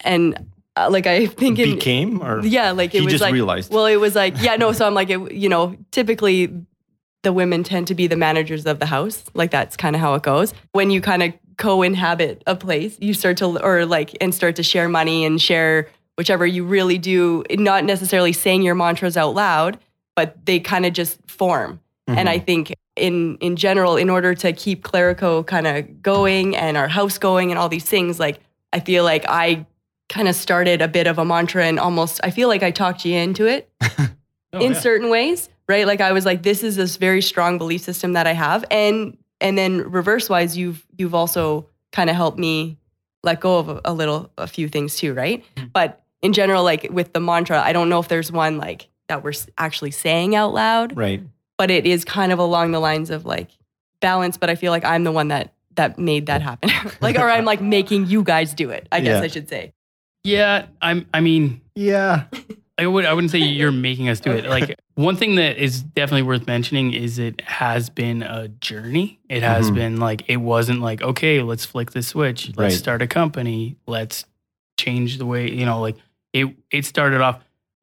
and 0.00 0.46
uh, 0.76 0.88
like 0.90 1.06
I 1.06 1.26
think 1.26 1.58
in, 1.58 1.74
Became 1.74 2.22
or 2.22 2.44
yeah, 2.44 2.70
like 2.72 2.94
it 2.94 2.98
he 2.98 3.04
was 3.04 3.12
just 3.12 3.22
like 3.22 3.32
realized. 3.32 3.72
well, 3.72 3.86
it 3.86 3.96
was 3.96 4.14
like 4.14 4.34
yeah, 4.42 4.56
no. 4.56 4.72
So 4.72 4.86
I'm 4.86 4.94
like, 4.94 5.10
it, 5.10 5.32
you 5.32 5.48
know, 5.48 5.76
typically 5.90 6.52
the 7.22 7.32
women 7.32 7.62
tend 7.62 7.86
to 7.86 7.94
be 7.94 8.06
the 8.06 8.16
managers 8.16 8.66
of 8.66 8.78
the 8.80 8.86
house, 8.86 9.24
like 9.34 9.50
that's 9.50 9.76
kind 9.76 9.94
of 9.94 10.00
how 10.00 10.14
it 10.14 10.22
goes. 10.22 10.54
When 10.72 10.90
you 10.90 11.00
kind 11.00 11.22
of 11.22 11.32
co-inhabit 11.58 12.42
a 12.46 12.56
place, 12.56 12.96
you 13.00 13.14
start 13.14 13.36
to 13.36 13.62
or 13.62 13.86
like 13.86 14.16
and 14.20 14.34
start 14.34 14.56
to 14.56 14.62
share 14.62 14.88
money 14.88 15.24
and 15.24 15.40
share 15.40 15.88
whichever 16.16 16.46
you 16.46 16.64
really 16.64 16.98
do, 16.98 17.44
not 17.50 17.84
necessarily 17.84 18.32
saying 18.32 18.62
your 18.62 18.74
mantras 18.74 19.16
out 19.16 19.34
loud, 19.34 19.78
but 20.16 20.44
they 20.46 20.58
kind 20.58 20.86
of 20.86 20.92
just 20.92 21.18
form. 21.28 21.80
Mm-hmm. 22.12 22.18
And 22.18 22.28
I 22.28 22.38
think 22.38 22.74
in 22.96 23.36
in 23.38 23.56
general, 23.56 23.96
in 23.96 24.10
order 24.10 24.34
to 24.34 24.52
keep 24.52 24.82
Clerico 24.84 25.46
kind 25.46 25.66
of 25.66 26.02
going 26.02 26.56
and 26.56 26.76
our 26.76 26.88
house 26.88 27.18
going 27.18 27.50
and 27.50 27.58
all 27.58 27.68
these 27.68 27.84
things, 27.84 28.20
like 28.20 28.40
I 28.72 28.80
feel 28.80 29.04
like 29.04 29.24
I 29.28 29.66
kind 30.08 30.28
of 30.28 30.34
started 30.34 30.82
a 30.82 30.88
bit 30.88 31.06
of 31.06 31.18
a 31.18 31.24
mantra 31.24 31.64
and 31.64 31.78
almost 31.78 32.20
I 32.22 32.30
feel 32.30 32.48
like 32.48 32.62
I 32.62 32.70
talked 32.70 33.04
you 33.04 33.16
into 33.16 33.46
it 33.46 33.70
Oh, 34.54 34.60
in 34.60 34.72
yeah. 34.72 34.80
certain 34.80 35.08
ways, 35.08 35.48
right? 35.66 35.86
Like 35.86 36.02
I 36.02 36.12
was 36.12 36.26
like, 36.26 36.42
this 36.42 36.62
is 36.62 36.76
this 36.76 36.96
very 36.96 37.22
strong 37.22 37.56
belief 37.56 37.80
system 37.80 38.12
that 38.12 38.26
I 38.26 38.32
have, 38.34 38.64
and 38.70 39.16
and 39.40 39.56
then 39.56 39.90
reverse 39.90 40.28
wise, 40.28 40.56
you've 40.58 40.84
you've 40.98 41.14
also 41.14 41.68
kind 41.90 42.10
of 42.10 42.16
helped 42.16 42.38
me 42.38 42.76
let 43.22 43.40
go 43.40 43.58
of 43.58 43.68
a, 43.70 43.80
a 43.86 43.94
little 43.94 44.30
a 44.36 44.46
few 44.46 44.68
things 44.68 44.96
too, 44.96 45.14
right? 45.14 45.42
Mm-hmm. 45.56 45.68
But 45.72 46.02
in 46.20 46.34
general, 46.34 46.64
like 46.64 46.88
with 46.90 47.14
the 47.14 47.20
mantra, 47.20 47.62
I 47.62 47.72
don't 47.72 47.88
know 47.88 47.98
if 47.98 48.08
there's 48.08 48.30
one 48.30 48.58
like 48.58 48.88
that 49.08 49.24
we're 49.24 49.32
actually 49.56 49.90
saying 49.90 50.34
out 50.36 50.52
loud, 50.52 50.96
right. 50.98 51.22
But 51.62 51.70
it 51.70 51.86
is 51.86 52.04
kind 52.04 52.32
of 52.32 52.40
along 52.40 52.72
the 52.72 52.80
lines 52.80 53.08
of 53.08 53.24
like 53.24 53.48
balance. 54.00 54.36
But 54.36 54.50
I 54.50 54.56
feel 54.56 54.72
like 54.72 54.84
I'm 54.84 55.04
the 55.04 55.12
one 55.12 55.28
that 55.28 55.52
that 55.76 55.96
made 55.96 56.26
that 56.26 56.42
happen, 56.42 56.70
like 57.00 57.16
or 57.16 57.30
I'm 57.30 57.44
like 57.44 57.60
making 57.60 58.06
you 58.06 58.24
guys 58.24 58.52
do 58.52 58.70
it. 58.70 58.88
I 58.90 58.98
guess 58.98 59.18
Yeah. 59.18 59.22
I 59.22 59.28
should 59.28 59.48
say. 59.48 59.72
Yeah, 60.24 60.66
I'm. 60.80 61.06
I 61.14 61.20
mean, 61.20 61.60
Yeah. 61.76 62.24
I 62.76 62.88
would. 62.88 63.04
I 63.04 63.12
wouldn't 63.12 63.30
say 63.30 63.38
you're 63.38 63.70
making 63.70 64.08
us 64.08 64.18
do 64.18 64.32
it. 64.32 64.44
Like 64.46 64.74
one 64.96 65.14
thing 65.14 65.36
that 65.36 65.56
is 65.56 65.82
definitely 65.84 66.22
worth 66.22 66.48
mentioning 66.48 66.92
is 66.94 67.20
it 67.20 67.40
has 67.42 67.88
been 67.90 68.24
a 68.24 68.48
journey. 68.48 69.20
It 69.28 69.44
has 69.44 69.70
Mhm. 69.70 69.74
been 69.74 69.96
like 70.00 70.24
it 70.28 70.38
wasn't 70.38 70.80
like 70.80 71.00
okay, 71.00 71.42
let's 71.42 71.64
flick 71.64 71.92
the 71.92 72.02
switch, 72.02 72.48
let's 72.56 72.58
Right. 72.58 72.72
start 72.72 73.02
a 73.02 73.06
company, 73.06 73.76
let's 73.86 74.24
change 74.80 75.18
the 75.18 75.26
way 75.26 75.48
you 75.48 75.64
know. 75.64 75.80
Like 75.80 75.94
it. 76.32 76.56
It 76.72 76.86
started 76.86 77.20
off 77.20 77.38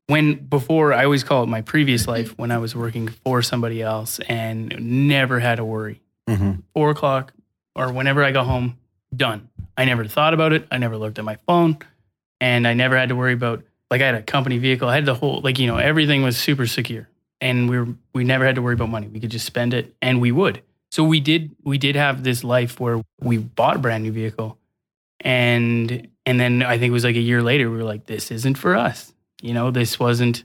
when 0.10 0.34
before 0.34 0.92
I 0.92 1.04
always 1.04 1.24
call 1.24 1.44
it 1.44 1.48
my 1.48 1.62
previous 1.62 2.08
life 2.08 2.36
when 2.36 2.50
I 2.50 2.58
was 2.58 2.76
working 2.76 3.10
for 3.10 3.44
somebody 3.44 3.84
else 3.84 4.20
and 4.28 4.76
never 5.08 5.40
had 5.40 5.58
to 5.58 5.66
worry. 5.66 6.02
Mm-hmm. 6.28 6.62
four 6.74 6.92
o'clock 6.92 7.34
or 7.76 7.92
whenever 7.92 8.24
I 8.24 8.32
got 8.32 8.46
home, 8.46 8.78
done. 9.16 9.50
I 9.76 9.86
never 9.86 10.06
thought 10.06 10.36
about 10.36 10.54
it. 10.54 10.68
I 10.70 10.78
never 10.78 10.96
looked 10.96 11.18
at 11.18 11.26
my 11.26 11.38
phone 11.48 11.78
and 12.42 12.68
I 12.68 12.74
never 12.74 12.98
had 12.98 13.10
to 13.10 13.16
worry 13.16 13.34
about 13.34 13.64
like 13.90 14.02
I 14.02 14.06
had 14.06 14.16
a 14.16 14.22
company 14.22 14.58
vehicle. 14.58 14.90
I 14.90 14.96
had 14.96 15.06
the 15.06 15.16
whole 15.16 15.42
like, 15.42 15.60
you 15.60 15.68
know, 15.68 15.78
everything 15.78 16.24
was 16.24 16.38
super 16.38 16.66
secure. 16.68 17.08
And 17.42 17.70
we 17.70 17.78
were 17.80 17.88
we 18.14 18.24
never 18.24 18.46
had 18.46 18.56
to 18.56 18.62
worry 18.62 18.74
about 18.74 18.90
money. 18.90 19.08
We 19.08 19.20
could 19.20 19.32
just 19.32 19.46
spend 19.46 19.74
it 19.74 19.96
and 20.02 20.20
we 20.22 20.32
would. 20.32 20.62
So 20.92 21.04
we 21.04 21.20
did 21.20 21.56
we 21.64 21.78
did 21.78 21.96
have 21.96 22.24
this 22.24 22.44
life 22.44 22.80
where 22.80 23.02
we 23.22 23.38
bought 23.38 23.76
a 23.76 23.80
brand 23.80 24.04
new 24.04 24.12
vehicle. 24.12 24.58
And 25.22 26.08
and 26.26 26.40
then 26.40 26.64
I 26.64 26.78
think 26.80 26.90
it 26.90 26.94
was 26.94 27.04
like 27.04 27.16
a 27.16 27.20
year 27.20 27.42
later, 27.44 27.70
we 27.70 27.78
were 27.78 27.84
like, 27.84 28.06
this 28.06 28.32
isn't 28.32 28.58
for 28.58 28.76
us. 28.76 29.14
You 29.42 29.54
know, 29.54 29.72
this 29.72 30.00
wasn't 30.00 30.44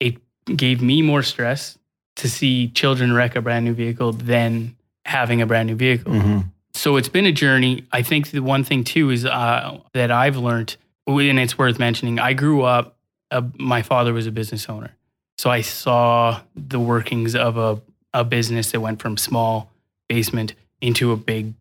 it 0.00 0.16
gave 0.44 0.80
me 0.80 1.02
more 1.02 1.22
stress 1.22 1.78
to 2.16 2.28
see 2.28 2.68
children 2.68 3.12
wreck 3.12 3.36
a 3.36 3.40
brand 3.40 3.64
new 3.64 3.74
vehicle 3.74 4.12
than 4.12 4.76
having 5.04 5.40
a 5.40 5.46
brand 5.46 5.68
new 5.68 5.76
vehicle. 5.76 6.12
Mm-hmm. 6.12 6.38
So 6.74 6.96
it's 6.96 7.08
been 7.08 7.26
a 7.26 7.32
journey. 7.32 7.86
I 7.92 8.02
think 8.02 8.30
the 8.30 8.40
one 8.40 8.64
thing 8.64 8.84
too 8.84 9.10
is 9.10 9.24
uh, 9.24 9.78
that 9.94 10.10
I've 10.10 10.36
learned, 10.36 10.76
and 11.06 11.38
it's 11.38 11.58
worth 11.58 11.78
mentioning. 11.78 12.18
I 12.18 12.34
grew 12.34 12.62
up. 12.62 12.96
Uh, 13.30 13.42
my 13.58 13.82
father 13.82 14.12
was 14.12 14.26
a 14.26 14.32
business 14.32 14.68
owner, 14.68 14.90
so 15.36 15.50
I 15.50 15.60
saw 15.60 16.40
the 16.54 16.78
workings 16.78 17.34
of 17.34 17.56
a 17.56 17.80
a 18.14 18.24
business 18.24 18.72
that 18.72 18.80
went 18.80 19.00
from 19.02 19.16
small 19.16 19.70
basement 20.08 20.54
into 20.80 21.12
a 21.12 21.16
big, 21.16 21.52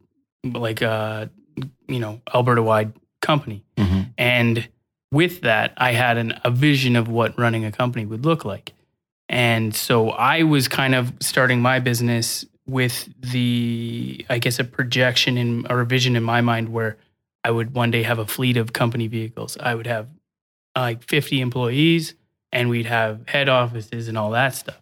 like 0.44 0.82
a 0.82 1.30
you 1.88 2.00
know 2.00 2.22
Alberta 2.34 2.62
wide 2.62 2.94
company. 3.22 3.64
Mm-hmm. 3.78 4.02
And 4.18 4.68
with 5.12 5.42
that, 5.42 5.74
I 5.78 5.94
had 5.94 6.18
an, 6.18 6.40
a 6.44 6.52
vision 6.52 6.96
of 6.96 7.08
what 7.08 7.38
running 7.38 7.66
a 7.66 7.72
company 7.72 8.06
would 8.06 8.26
look 8.26 8.46
like. 8.46 8.74
And 9.30 9.76
so 9.76 10.12
I 10.12 10.44
was 10.44 10.68
kind 10.68 10.96
of 10.96 11.14
starting 11.20 11.62
my 11.62 11.80
business 11.80 12.46
with 12.66 13.10
the, 13.20 14.26
I 14.30 14.40
guess, 14.40 14.60
a 14.60 14.64
projection 14.64 15.38
in 15.38 15.68
or 15.70 15.82
a 15.82 15.86
vision 15.86 16.16
in 16.16 16.24
my 16.24 16.42
mind 16.42 16.70
where 16.70 16.98
I 17.44 17.52
would 17.52 17.74
one 17.74 17.92
day 17.92 18.04
have 18.04 18.20
a 18.20 18.26
fleet 18.26 18.58
of 18.58 18.74
company 18.74 19.08
vehicles. 19.08 19.58
I 19.60 19.76
would 19.76 19.88
have 19.88 20.08
like 20.76 21.04
50 21.04 21.42
employees 21.42 22.14
and 22.52 22.70
we'd 22.70 22.86
have 22.86 23.28
head 23.28 23.50
offices 23.50 24.08
and 24.08 24.18
all 24.18 24.32
that 24.32 24.54
stuff. 24.56 24.82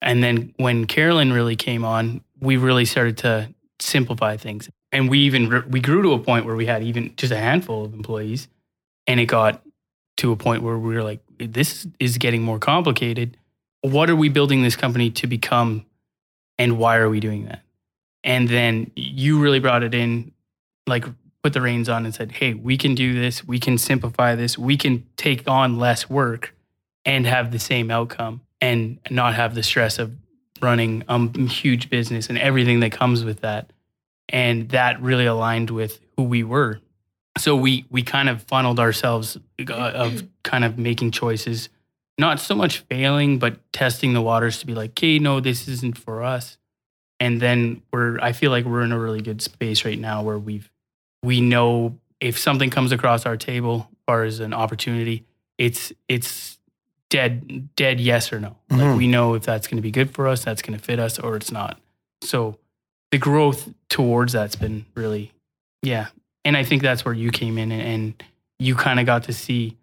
And 0.00 0.22
then 0.22 0.54
when 0.56 0.86
Carolyn 0.86 1.32
really 1.32 1.56
came 1.56 1.84
on, 1.84 2.22
we 2.40 2.56
really 2.56 2.84
started 2.84 3.18
to 3.18 3.52
simplify 3.80 4.36
things. 4.36 4.68
And 4.92 5.10
we 5.10 5.18
even 5.20 5.64
we 5.68 5.80
grew 5.80 6.02
to 6.02 6.12
a 6.12 6.18
point 6.18 6.46
where 6.46 6.56
we 6.56 6.66
had 6.66 6.82
even 6.82 7.14
just 7.16 7.32
a 7.32 7.36
handful 7.36 7.84
of 7.84 7.92
employees 7.92 8.48
and 9.08 9.18
it 9.18 9.26
got 9.26 9.64
to 10.18 10.30
a 10.30 10.36
point 10.36 10.62
where 10.62 10.78
we 10.78 10.94
were 10.94 11.02
like 11.02 11.20
this 11.38 11.86
is 11.98 12.18
getting 12.18 12.42
more 12.42 12.58
complicated. 12.58 13.36
What 13.80 14.10
are 14.10 14.16
we 14.16 14.28
building 14.28 14.62
this 14.62 14.76
company 14.76 15.10
to 15.10 15.26
become 15.26 15.86
and 16.58 16.78
why 16.78 16.96
are 16.98 17.08
we 17.08 17.18
doing 17.18 17.46
that? 17.46 17.62
And 18.22 18.48
then 18.48 18.90
you 18.94 19.40
really 19.40 19.60
brought 19.60 19.82
it 19.82 19.94
in 19.94 20.32
like 20.86 21.04
put 21.42 21.52
the 21.52 21.60
reins 21.60 21.88
on 21.88 22.04
and 22.04 22.14
said, 22.14 22.32
"Hey, 22.32 22.54
we 22.54 22.76
can 22.76 22.94
do 22.94 23.14
this. 23.14 23.46
We 23.46 23.58
can 23.58 23.78
simplify 23.78 24.34
this. 24.34 24.58
We 24.58 24.76
can 24.76 25.06
take 25.16 25.48
on 25.48 25.78
less 25.78 26.10
work 26.10 26.54
and 27.04 27.26
have 27.26 27.52
the 27.52 27.58
same 27.58 27.90
outcome 27.90 28.42
and 28.60 28.98
not 29.10 29.34
have 29.34 29.54
the 29.54 29.62
stress 29.62 29.98
of 29.98 30.12
running 30.60 31.04
a 31.08 31.18
huge 31.46 31.88
business 31.88 32.28
and 32.28 32.36
everything 32.36 32.80
that 32.80 32.90
comes 32.90 33.24
with 33.24 33.40
that. 33.40 33.72
And 34.28 34.68
that 34.70 35.00
really 35.00 35.24
aligned 35.24 35.70
with 35.70 36.00
who 36.16 36.24
we 36.24 36.42
were. 36.42 36.80
So 37.38 37.56
we 37.56 37.84
we 37.90 38.02
kind 38.02 38.28
of 38.28 38.42
funneled 38.42 38.78
ourselves 38.80 39.38
uh, 39.68 39.72
of 39.72 40.24
kind 40.42 40.64
of 40.64 40.78
making 40.78 41.12
choices, 41.12 41.68
not 42.18 42.40
so 42.40 42.54
much 42.54 42.80
failing, 42.80 43.38
but 43.38 43.56
testing 43.72 44.12
the 44.12 44.22
waters 44.22 44.58
to 44.60 44.66
be 44.66 44.74
like, 44.74 44.90
okay, 44.90 45.18
no, 45.18 45.40
this 45.40 45.68
isn't 45.68 45.96
for 45.96 46.22
us. 46.22 46.58
And 47.20 47.40
then 47.40 47.82
we're 47.92 48.18
I 48.20 48.32
feel 48.32 48.50
like 48.50 48.64
we're 48.64 48.82
in 48.82 48.92
a 48.92 48.98
really 48.98 49.22
good 49.22 49.40
space 49.42 49.84
right 49.84 49.98
now 49.98 50.22
where 50.22 50.38
we've 50.38 50.70
we 51.22 51.40
know 51.40 51.98
if 52.20 52.38
something 52.38 52.70
comes 52.70 52.92
across 52.92 53.26
our 53.26 53.36
table 53.36 53.88
as 53.92 53.96
far 54.06 54.24
as 54.24 54.40
an 54.40 54.52
opportunity, 54.54 55.24
it's 55.58 55.92
it's 56.08 56.58
dead 57.10 57.74
dead 57.76 58.00
yes 58.00 58.32
or 58.32 58.40
no. 58.40 58.56
Mhm. 58.70 58.78
Like 58.78 58.98
we 58.98 59.06
know 59.06 59.34
if 59.34 59.42
that's 59.44 59.66
going 59.66 59.76
to 59.78 59.82
be 59.82 59.90
good 59.90 60.12
for 60.12 60.28
us, 60.28 60.44
that's 60.44 60.62
going 60.62 60.78
to 60.78 60.84
fit 60.84 60.98
us, 60.98 61.18
or 61.18 61.36
it's 61.36 61.50
not. 61.50 61.80
So 62.22 62.58
the 63.10 63.18
growth 63.18 63.68
towards 63.88 64.32
that's 64.32 64.56
been 64.56 64.84
really, 64.94 65.32
yeah. 65.82 66.08
And 66.48 66.56
I 66.56 66.64
think 66.64 66.80
that's 66.80 67.04
where 67.04 67.12
you 67.12 67.30
came 67.30 67.58
in 67.58 67.70
and, 67.70 67.82
and 67.82 68.24
you 68.58 68.74
kind 68.74 68.98
of 68.98 69.04
got 69.04 69.24
to 69.24 69.34
see 69.34 69.76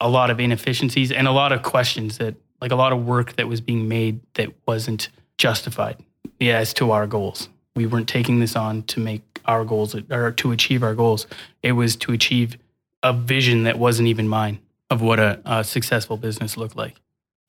a 0.00 0.08
lot 0.08 0.30
of 0.30 0.40
inefficiencies 0.40 1.12
and 1.12 1.28
a 1.28 1.32
lot 1.32 1.52
of 1.52 1.62
questions 1.62 2.16
that, 2.16 2.34
like 2.62 2.72
a 2.72 2.76
lot 2.76 2.94
of 2.94 3.04
work 3.04 3.36
that 3.36 3.46
was 3.46 3.60
being 3.60 3.88
made 3.88 4.20
that 4.32 4.48
wasn't 4.66 5.10
justified 5.36 5.98
yeah, 6.40 6.56
as 6.56 6.72
to 6.72 6.92
our 6.92 7.06
goals. 7.06 7.50
We 7.76 7.84
weren't 7.84 8.08
taking 8.08 8.40
this 8.40 8.56
on 8.56 8.84
to 8.84 9.00
make 9.00 9.42
our 9.44 9.66
goals 9.66 9.94
or 10.10 10.32
to 10.32 10.50
achieve 10.50 10.82
our 10.82 10.94
goals. 10.94 11.26
It 11.62 11.72
was 11.72 11.94
to 11.96 12.12
achieve 12.12 12.56
a 13.02 13.12
vision 13.12 13.64
that 13.64 13.78
wasn't 13.78 14.08
even 14.08 14.28
mine 14.28 14.60
of 14.88 15.02
what 15.02 15.20
a, 15.20 15.42
a 15.44 15.62
successful 15.62 16.16
business 16.16 16.56
looked 16.56 16.74
like. 16.74 16.94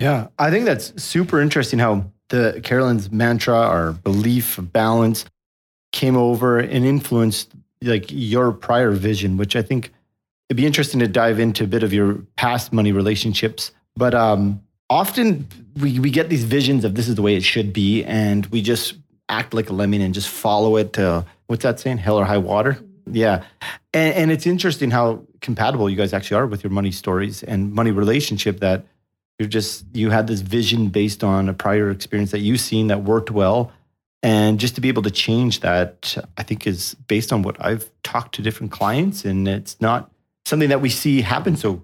Yeah, 0.02 0.28
I 0.38 0.52
think 0.52 0.66
that's 0.66 1.02
super 1.02 1.40
interesting 1.40 1.80
how 1.80 2.12
the 2.28 2.60
Carolyn's 2.62 3.10
mantra 3.10 3.70
or 3.70 3.94
belief 3.94 4.58
of 4.58 4.74
balance 4.74 5.24
came 5.94 6.18
over 6.18 6.60
and 6.60 6.84
influenced 6.84 7.54
like 7.84 8.06
your 8.10 8.52
prior 8.52 8.92
vision, 8.92 9.38
which 9.38 9.56
I 9.56 9.62
think 9.62 9.92
it'd 10.50 10.58
be 10.58 10.66
interesting 10.66 11.00
to 11.00 11.08
dive 11.08 11.40
into 11.40 11.64
a 11.64 11.68
bit 11.68 11.84
of 11.84 11.94
your 11.94 12.16
past 12.36 12.74
money 12.74 12.92
relationships. 12.92 13.72
But 13.96 14.14
um, 14.14 14.62
often 14.90 15.48
we, 15.80 16.00
we 16.00 16.10
get 16.10 16.30
these 16.30 16.44
visions 16.44 16.84
of 16.84 16.96
this 16.96 17.08
is 17.08 17.16
the 17.16 17.22
way 17.22 17.36
it 17.36 17.44
should 17.44 17.74
be, 17.74 18.04
and 18.04 18.46
we 18.48 18.62
just 18.62 18.96
act 19.30 19.54
like 19.54 19.70
a 19.70 19.74
lemon 19.74 20.02
and 20.02 20.14
just 20.14 20.28
follow 20.28 20.76
it 20.76 20.94
to 20.94 21.26
what's 21.48 21.64
that 21.64 21.80
saying, 21.80 21.98
hell 21.98 22.18
or 22.18 22.26
high 22.26 22.38
water? 22.38 22.80
Yeah. 23.12 23.44
And, 23.94 24.16
and 24.16 24.32
it's 24.32 24.46
interesting 24.46 24.92
how 24.92 25.24
compatible 25.42 25.90
you 25.90 25.96
guys 25.96 26.14
actually 26.14 26.38
are 26.38 26.48
with 26.48 26.64
your 26.64 26.72
money 26.72 26.92
stories 26.92 27.44
and 27.44 27.72
money 27.74 27.92
relationship 27.92 28.60
that 28.60 28.86
you're 29.38 29.48
just 29.48 29.86
you 29.94 30.10
had 30.10 30.28
this 30.28 30.42
vision 30.42 30.90
based 30.90 31.24
on 31.24 31.48
a 31.48 31.54
prior 31.54 31.90
experience 31.90 32.32
that 32.32 32.40
you've 32.40 32.60
seen 32.60 32.88
that 32.88 33.04
worked 33.04 33.32
well 33.32 33.72
and 34.22 34.60
just 34.60 34.76
to 34.76 34.82
be 34.82 34.88
able 34.88 35.02
to 35.02 35.12
change 35.12 35.60
that 35.62 36.18
i 36.38 36.44
think 36.44 36.66
is 36.68 36.96
based 37.08 37.32
on 37.32 37.42
what 37.42 37.56
i've 37.64 37.90
talked 38.04 38.36
to 38.36 38.42
different 38.42 38.72
clients 38.72 39.26
and 39.26 39.48
it's 39.48 39.80
not 39.82 40.12
something 40.46 40.70
that 40.70 40.82
we 40.82 40.90
see 40.90 41.22
happen 41.22 41.56
so 41.56 41.82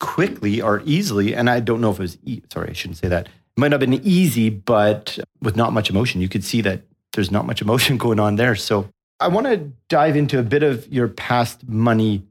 quickly 0.00 0.60
or 0.60 0.82
easily 0.84 1.34
and 1.34 1.48
i 1.48 1.60
don't 1.60 1.80
know 1.80 1.90
if 1.90 1.98
it 1.98 2.02
was 2.02 2.18
e- 2.24 2.42
sorry 2.52 2.70
i 2.70 2.72
shouldn't 2.72 2.98
say 2.98 3.08
that 3.08 3.26
it 3.26 3.60
might 3.60 3.68
not 3.68 3.80
have 3.80 3.90
been 3.90 4.00
easy 4.04 4.50
but 4.50 5.18
with 5.40 5.56
not 5.56 5.72
much 5.72 5.90
emotion 5.90 6.20
you 6.20 6.28
could 6.28 6.44
see 6.44 6.60
that 6.60 6.82
there's 7.12 7.30
not 7.30 7.46
much 7.46 7.62
emotion 7.62 7.96
going 8.06 8.20
on 8.20 8.36
there 8.36 8.54
so 8.54 8.88
i 9.20 9.28
want 9.28 9.46
to 9.46 9.56
dive 9.88 10.16
into 10.16 10.38
a 10.38 10.42
bit 10.42 10.62
of 10.62 10.86
your 10.92 11.08
past 11.08 11.66
money 11.68 12.22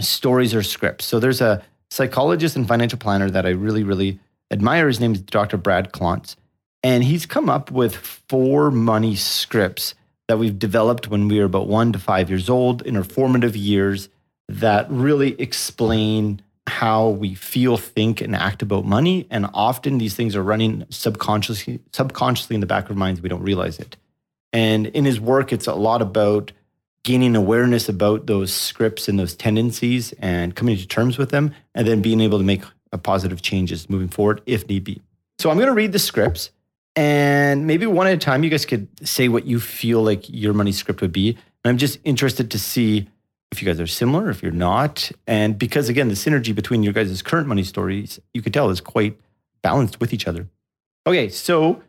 stories 0.00 0.54
or 0.54 0.62
scripts 0.62 1.04
so 1.04 1.18
there's 1.18 1.40
a 1.40 1.62
psychologist 1.90 2.56
and 2.56 2.66
financial 2.66 2.98
planner 2.98 3.30
that 3.30 3.46
I 3.46 3.50
really, 3.50 3.82
really 3.82 4.18
admire. 4.50 4.88
His 4.88 5.00
name 5.00 5.12
is 5.12 5.20
Dr. 5.20 5.56
Brad 5.56 5.92
Klontz. 5.92 6.36
And 6.82 7.04
he's 7.04 7.26
come 7.26 7.48
up 7.48 7.70
with 7.70 7.94
four 7.96 8.70
money 8.70 9.16
scripts 9.16 9.94
that 10.28 10.38
we've 10.38 10.58
developed 10.58 11.08
when 11.08 11.26
we 11.28 11.38
were 11.38 11.46
about 11.46 11.66
one 11.66 11.92
to 11.92 11.98
five 11.98 12.28
years 12.28 12.48
old 12.48 12.82
in 12.82 12.96
our 12.96 13.04
formative 13.04 13.56
years 13.56 14.08
that 14.48 14.90
really 14.90 15.40
explain 15.40 16.40
how 16.66 17.08
we 17.08 17.34
feel, 17.34 17.76
think, 17.76 18.20
and 18.20 18.36
act 18.36 18.62
about 18.62 18.84
money. 18.84 19.26
And 19.30 19.48
often 19.54 19.98
these 19.98 20.14
things 20.14 20.36
are 20.36 20.42
running 20.42 20.84
subconsciously, 20.90 21.80
subconsciously 21.92 22.54
in 22.54 22.60
the 22.60 22.66
back 22.66 22.84
of 22.84 22.90
our 22.90 22.96
minds. 22.96 23.20
We 23.20 23.28
don't 23.28 23.42
realize 23.42 23.78
it. 23.78 23.96
And 24.52 24.86
in 24.88 25.04
his 25.04 25.18
work, 25.18 25.52
it's 25.52 25.66
a 25.66 25.74
lot 25.74 26.02
about 26.02 26.52
gaining 27.04 27.36
awareness 27.36 27.88
about 27.88 28.26
those 28.26 28.52
scripts 28.52 29.08
and 29.08 29.18
those 29.18 29.34
tendencies 29.34 30.12
and 30.18 30.54
coming 30.54 30.76
to 30.76 30.86
terms 30.86 31.16
with 31.16 31.30
them, 31.30 31.54
and 31.74 31.86
then 31.86 32.02
being 32.02 32.20
able 32.20 32.38
to 32.38 32.44
make 32.44 32.62
a 32.92 32.98
positive 32.98 33.40
changes 33.40 33.88
moving 33.88 34.08
forward 34.08 34.42
if 34.46 34.68
need 34.68 34.84
be. 34.84 35.00
So 35.38 35.50
I'm 35.50 35.56
going 35.56 35.68
to 35.68 35.74
read 35.74 35.92
the 35.92 35.98
scripts, 35.98 36.50
and 36.98 37.64
maybe 37.64 37.86
one 37.86 38.08
at 38.08 38.14
a 38.14 38.16
time, 38.16 38.42
you 38.42 38.50
guys 38.50 38.66
could 38.66 38.88
say 39.06 39.28
what 39.28 39.46
you 39.46 39.60
feel 39.60 40.02
like 40.02 40.28
your 40.28 40.52
money 40.52 40.72
script 40.72 41.00
would 41.00 41.12
be. 41.12 41.28
And 41.62 41.70
I'm 41.70 41.78
just 41.78 42.00
interested 42.02 42.50
to 42.50 42.58
see 42.58 43.08
if 43.52 43.62
you 43.62 43.66
guys 43.66 43.78
are 43.78 43.86
similar, 43.86 44.30
if 44.30 44.42
you're 44.42 44.50
not, 44.50 45.12
and 45.24 45.56
because 45.56 45.88
again, 45.88 46.08
the 46.08 46.14
synergy 46.14 46.52
between 46.52 46.82
your 46.82 46.92
guys' 46.92 47.22
current 47.22 47.46
money 47.46 47.62
stories, 47.62 48.18
you 48.34 48.42
could 48.42 48.52
tell 48.52 48.68
is 48.68 48.80
quite 48.80 49.16
balanced 49.62 50.00
with 50.00 50.12
each 50.12 50.26
other. 50.26 50.48
Okay, 51.06 51.28
so 51.28 51.80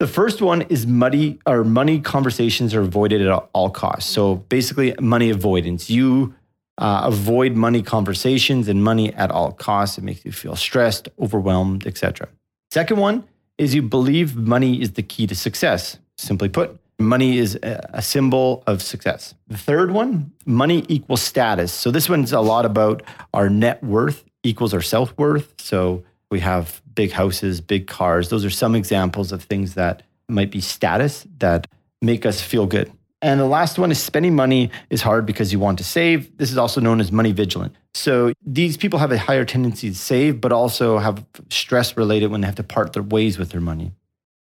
the 0.00 0.08
first 0.08 0.42
one 0.42 0.62
is 0.62 0.88
money 0.88 1.38
or 1.46 1.62
money 1.62 2.00
conversations 2.00 2.74
are 2.74 2.80
avoided 2.80 3.24
at 3.24 3.48
all 3.52 3.70
costs. 3.70 4.10
So 4.10 4.34
basically, 4.48 4.92
money 5.00 5.30
avoidance. 5.30 5.88
You 5.88 6.34
uh, 6.78 7.02
avoid 7.04 7.54
money 7.54 7.80
conversations 7.80 8.66
and 8.66 8.82
money 8.82 9.14
at 9.14 9.30
all 9.30 9.52
costs. 9.52 9.98
It 9.98 10.02
makes 10.02 10.24
you 10.24 10.32
feel 10.32 10.56
stressed, 10.56 11.08
overwhelmed, 11.20 11.86
etc. 11.86 12.28
Second 12.72 12.98
one 12.98 13.22
is 13.58 13.74
you 13.74 13.82
believe 13.82 14.36
money 14.36 14.80
is 14.80 14.92
the 14.92 15.02
key 15.02 15.26
to 15.26 15.34
success. 15.34 15.98
Simply 16.16 16.48
put, 16.48 16.78
money 16.98 17.38
is 17.38 17.58
a 17.62 18.02
symbol 18.02 18.62
of 18.66 18.82
success. 18.82 19.34
The 19.48 19.58
third 19.58 19.90
one, 19.90 20.32
money 20.46 20.84
equals 20.88 21.22
status. 21.22 21.72
So 21.72 21.90
this 21.90 22.08
one's 22.08 22.32
a 22.32 22.40
lot 22.40 22.64
about 22.64 23.02
our 23.34 23.50
net 23.50 23.82
worth 23.82 24.24
equals 24.42 24.72
our 24.74 24.82
self 24.82 25.16
worth. 25.18 25.60
So 25.60 26.04
we 26.30 26.40
have 26.40 26.82
big 26.94 27.12
houses, 27.12 27.60
big 27.60 27.86
cars. 27.86 28.28
Those 28.30 28.44
are 28.44 28.50
some 28.50 28.74
examples 28.74 29.32
of 29.32 29.42
things 29.42 29.74
that 29.74 30.02
might 30.28 30.50
be 30.50 30.60
status 30.60 31.26
that 31.38 31.66
make 32.02 32.26
us 32.26 32.40
feel 32.40 32.66
good. 32.66 32.92
And 33.20 33.40
the 33.40 33.46
last 33.46 33.78
one 33.78 33.90
is 33.90 34.00
spending 34.00 34.36
money 34.36 34.70
is 34.90 35.02
hard 35.02 35.26
because 35.26 35.52
you 35.52 35.58
want 35.58 35.78
to 35.78 35.84
save. 35.84 36.36
This 36.38 36.52
is 36.52 36.58
also 36.58 36.80
known 36.80 37.00
as 37.00 37.10
money 37.10 37.32
vigilant. 37.32 37.74
So 37.94 38.32
these 38.46 38.76
people 38.76 39.00
have 39.00 39.10
a 39.10 39.18
higher 39.18 39.44
tendency 39.44 39.88
to 39.88 39.96
save, 39.96 40.40
but 40.40 40.52
also 40.52 40.98
have 40.98 41.24
stress 41.50 41.96
related 41.96 42.30
when 42.30 42.42
they 42.42 42.46
have 42.46 42.54
to 42.56 42.62
part 42.62 42.92
their 42.92 43.02
ways 43.02 43.36
with 43.36 43.50
their 43.50 43.60
money. 43.60 43.92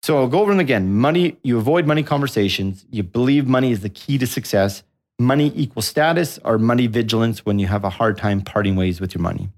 So 0.01 0.17
I'll 0.17 0.27
go 0.27 0.41
over 0.41 0.51
them 0.51 0.59
again. 0.59 0.91
Money, 0.91 1.37
you 1.43 1.57
avoid 1.57 1.85
money 1.85 2.03
conversations. 2.03 2.85
You 2.89 3.03
believe 3.03 3.47
money 3.47 3.71
is 3.71 3.81
the 3.81 3.89
key 3.89 4.17
to 4.17 4.27
success. 4.27 4.83
Money 5.19 5.53
equals 5.55 5.85
status 5.85 6.39
or 6.43 6.57
money 6.57 6.87
vigilance 6.87 7.45
when 7.45 7.59
you 7.59 7.67
have 7.67 7.83
a 7.83 7.89
hard 7.89 8.17
time 8.17 8.41
parting 8.41 8.75
ways 8.75 8.99
with 8.99 9.13
your 9.13 9.21
money. 9.21 9.49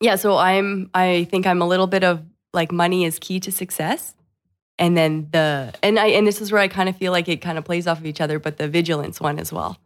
Yeah, 0.00 0.16
so 0.16 0.36
I'm 0.36 0.90
I 0.92 1.26
think 1.30 1.46
I'm 1.46 1.62
a 1.62 1.66
little 1.66 1.86
bit 1.86 2.04
of 2.04 2.22
like 2.52 2.72
money 2.72 3.04
is 3.04 3.18
key 3.18 3.40
to 3.40 3.52
success. 3.52 4.14
And 4.78 4.96
then 4.96 5.28
the 5.32 5.72
and 5.82 5.98
I 5.98 6.08
and 6.08 6.26
this 6.26 6.40
is 6.40 6.52
where 6.52 6.60
I 6.60 6.68
kind 6.68 6.88
of 6.88 6.96
feel 6.96 7.12
like 7.12 7.28
it 7.28 7.40
kind 7.40 7.58
of 7.58 7.64
plays 7.64 7.86
off 7.86 7.98
of 7.98 8.06
each 8.06 8.20
other, 8.20 8.38
but 8.38 8.58
the 8.58 8.68
vigilance 8.68 9.20
one 9.20 9.38
as 9.38 9.52
well. 9.52 9.78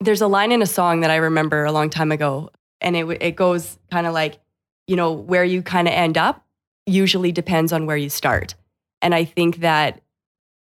There's 0.00 0.20
a 0.20 0.26
line 0.26 0.52
in 0.52 0.60
a 0.60 0.66
song 0.66 1.00
that 1.00 1.10
I 1.10 1.16
remember 1.16 1.64
a 1.64 1.72
long 1.72 1.90
time 1.90 2.10
ago 2.10 2.50
and 2.80 2.96
it 2.96 3.06
it 3.20 3.36
goes 3.36 3.78
kind 3.90 4.06
of 4.06 4.12
like, 4.12 4.38
you 4.86 4.96
know, 4.96 5.12
where 5.12 5.44
you 5.44 5.62
kind 5.62 5.86
of 5.86 5.94
end 5.94 6.18
up 6.18 6.44
usually 6.86 7.32
depends 7.32 7.72
on 7.72 7.86
where 7.86 7.96
you 7.96 8.10
start. 8.10 8.54
And 9.00 9.14
I 9.14 9.24
think 9.24 9.58
that 9.58 10.00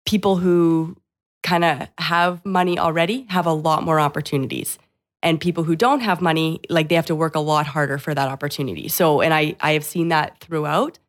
people 0.05 0.37
who 0.37 0.97
kind 1.43 1.63
of 1.63 1.87
have 1.97 2.45
money 2.45 2.77
already 2.77 3.25
have 3.29 3.45
a 3.45 3.53
lot 3.53 3.83
more 3.83 3.99
opportunities 3.99 4.77
and 5.23 5.39
people 5.39 5.63
who 5.63 5.75
don't 5.75 6.01
have 6.01 6.21
money 6.21 6.59
like 6.69 6.89
they 6.89 6.95
have 6.95 7.05
to 7.05 7.15
work 7.15 7.35
a 7.35 7.39
lot 7.39 7.65
harder 7.65 7.97
for 7.97 8.13
that 8.13 8.29
opportunity 8.29 8.87
so 8.87 9.21
and 9.21 9.33
i 9.33 9.55
i 9.61 9.71
have 9.71 9.83
seen 9.83 10.09
that 10.09 10.39
throughout 10.39 10.99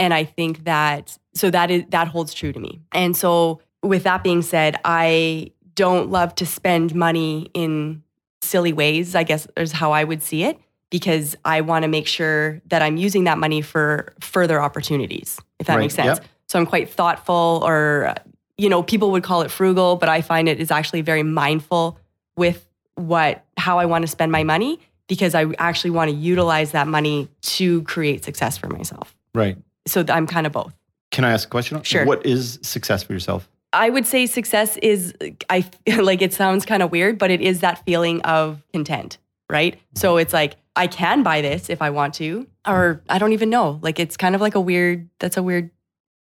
and 0.00 0.12
i 0.12 0.24
think 0.24 0.64
that 0.64 1.16
so 1.34 1.50
that 1.50 1.70
is 1.70 1.84
that 1.90 2.08
holds 2.08 2.34
true 2.34 2.52
to 2.52 2.58
me 2.58 2.80
and 2.92 3.16
so 3.16 3.60
with 3.82 4.02
that 4.02 4.24
being 4.24 4.42
said 4.42 4.76
i 4.84 5.50
don't 5.76 6.10
love 6.10 6.34
to 6.34 6.44
spend 6.44 6.94
money 6.94 7.48
in 7.54 8.02
silly 8.40 8.72
ways 8.72 9.14
i 9.14 9.22
guess 9.22 9.46
is 9.56 9.70
how 9.70 9.92
i 9.92 10.02
would 10.02 10.22
see 10.22 10.42
it 10.42 10.58
because 10.90 11.36
i 11.44 11.60
want 11.60 11.84
to 11.84 11.88
make 11.88 12.06
sure 12.06 12.60
that 12.66 12.82
i'm 12.82 12.96
using 12.96 13.24
that 13.24 13.38
money 13.38 13.62
for 13.62 14.12
further 14.20 14.60
opportunities 14.60 15.38
if 15.60 15.66
that 15.68 15.74
Right, 15.76 15.82
makes 15.82 15.94
sense 15.94 16.18
yep. 16.18 16.26
so 16.48 16.58
i'm 16.58 16.66
quite 16.66 16.90
thoughtful 16.90 17.62
or 17.64 18.14
you 18.58 18.68
know 18.68 18.82
people 18.82 19.12
would 19.12 19.22
call 19.22 19.42
it 19.42 19.50
frugal 19.52 19.94
but 19.96 20.08
i 20.08 20.20
find 20.20 20.48
it 20.48 20.58
is 20.58 20.72
actually 20.72 21.02
very 21.02 21.22
mindful 21.22 21.98
with 22.36 22.66
what 22.96 23.44
how 23.56 23.78
I 23.78 23.86
want 23.86 24.02
to 24.02 24.08
spend 24.08 24.32
my 24.32 24.44
money 24.44 24.78
because 25.08 25.34
I 25.34 25.46
actually 25.58 25.90
want 25.90 26.10
to 26.10 26.16
utilize 26.16 26.72
that 26.72 26.86
money 26.86 27.28
to 27.42 27.82
create 27.82 28.24
success 28.24 28.56
for 28.56 28.68
myself. 28.68 29.16
Right. 29.34 29.58
So 29.86 30.04
I'm 30.08 30.26
kind 30.26 30.46
of 30.46 30.52
both. 30.52 30.74
Can 31.10 31.24
I 31.24 31.30
ask 31.32 31.48
a 31.48 31.50
question? 31.50 31.82
Sure. 31.82 32.04
What 32.04 32.24
is 32.24 32.58
success 32.62 33.02
for 33.02 33.12
yourself? 33.12 33.48
I 33.72 33.90
would 33.90 34.06
say 34.06 34.26
success 34.26 34.76
is 34.78 35.14
I 35.48 35.64
like 35.98 36.22
it 36.22 36.32
sounds 36.32 36.64
kind 36.64 36.82
of 36.82 36.90
weird, 36.90 37.18
but 37.18 37.30
it 37.30 37.40
is 37.40 37.60
that 37.60 37.84
feeling 37.84 38.20
of 38.22 38.62
content, 38.72 39.18
right? 39.48 39.78
So 39.94 40.16
it's 40.16 40.32
like 40.32 40.56
I 40.76 40.86
can 40.86 41.22
buy 41.22 41.40
this 41.40 41.70
if 41.70 41.82
I 41.82 41.90
want 41.90 42.14
to, 42.14 42.46
or 42.66 43.02
I 43.08 43.18
don't 43.18 43.32
even 43.32 43.50
know. 43.50 43.78
Like 43.82 43.98
it's 43.98 44.16
kind 44.16 44.34
of 44.34 44.40
like 44.40 44.54
a 44.54 44.60
weird. 44.60 45.08
That's 45.18 45.36
a 45.36 45.42
weird, 45.42 45.70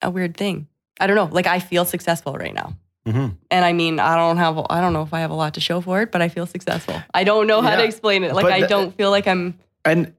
a 0.01 0.09
weird 0.09 0.35
thing. 0.37 0.67
I 0.99 1.07
don't 1.07 1.15
know. 1.15 1.29
Like 1.31 1.47
I 1.47 1.59
feel 1.59 1.85
successful 1.85 2.33
right 2.33 2.53
now. 2.53 2.75
Mhm. 3.07 3.37
And 3.49 3.65
I 3.65 3.71
mean, 3.71 3.99
I 3.99 4.15
don't 4.17 4.35
have, 4.37 4.59
I 4.69 4.81
don't 4.81 4.91
know 4.91 5.01
if 5.03 5.13
I 5.13 5.21
have 5.21 5.31
a 5.31 5.35
lot 5.35 5.53
to 5.53 5.61
show 5.61 5.79
for 5.79 6.01
it, 6.01 6.11
but 6.11 6.21
I 6.21 6.27
feel 6.27 6.45
successful. 6.45 7.01
I 7.13 7.23
don't 7.23 7.47
know 7.47 7.61
how 7.61 7.75
to 7.77 7.83
explain 7.83 8.23
it. 8.25 8.33
Like, 8.33 8.45
I 8.47 8.61
don't 8.67 8.93
feel 8.97 9.11
like 9.11 9.27
I'm, 9.27 9.57
And 9.85 10.13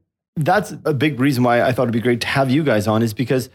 that's 0.44 0.74
a 0.84 0.94
big 0.94 1.20
reason 1.20 1.42
why 1.42 1.62
I 1.62 1.72
thought 1.72 1.82
it'd 1.82 1.92
be 1.92 2.00
great 2.00 2.20
to 2.22 2.26
have 2.26 2.50
you 2.50 2.62
guys 2.62 2.86
on 2.86 3.02
is 3.02 3.12
because 3.12 3.50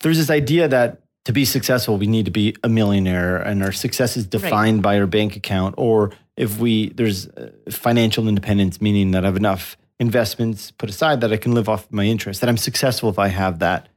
there's 0.00 0.18
this 0.18 0.30
idea 0.30 0.68
that 0.68 1.02
to 1.24 1.32
be 1.32 1.44
successful, 1.44 1.98
we 1.98 2.06
need 2.06 2.26
to 2.26 2.30
be 2.30 2.54
a 2.62 2.68
millionaire 2.68 3.36
and 3.38 3.62
our 3.62 3.72
success 3.72 4.16
is 4.16 4.26
defined 4.26 4.82
by 4.82 4.98
our 4.98 5.06
bank 5.06 5.34
account. 5.34 5.74
Or 5.76 6.12
if 6.36 6.58
we, 6.58 6.90
there's 6.90 7.26
uh, 7.28 7.50
financial 7.68 8.28
independence, 8.28 8.80
meaning 8.80 9.10
that 9.10 9.24
I 9.24 9.28
have 9.28 9.36
enough 9.36 9.76
investments 9.98 10.70
put 10.70 10.88
aside 10.88 11.22
that 11.22 11.32
I 11.32 11.36
can 11.36 11.52
live 11.52 11.68
off 11.68 11.90
my 11.90 12.04
interest, 12.04 12.40
that 12.42 12.48
I'm 12.48 12.56
successful 12.56 13.08
if 13.08 13.18
I 13.18 13.28
have 13.28 13.58
that. 13.58 13.88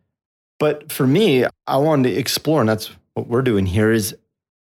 But 0.58 0.91
for 0.91 1.06
me, 1.06 1.45
I 1.67 1.78
wanted 1.78 2.10
to 2.10 2.15
explore, 2.15 2.62
and 2.62 2.69
that's 2.69 2.89
what 3.13 3.28
we're 3.28 3.41
doing 3.41 3.65
here 3.65 3.91
is 3.91 4.15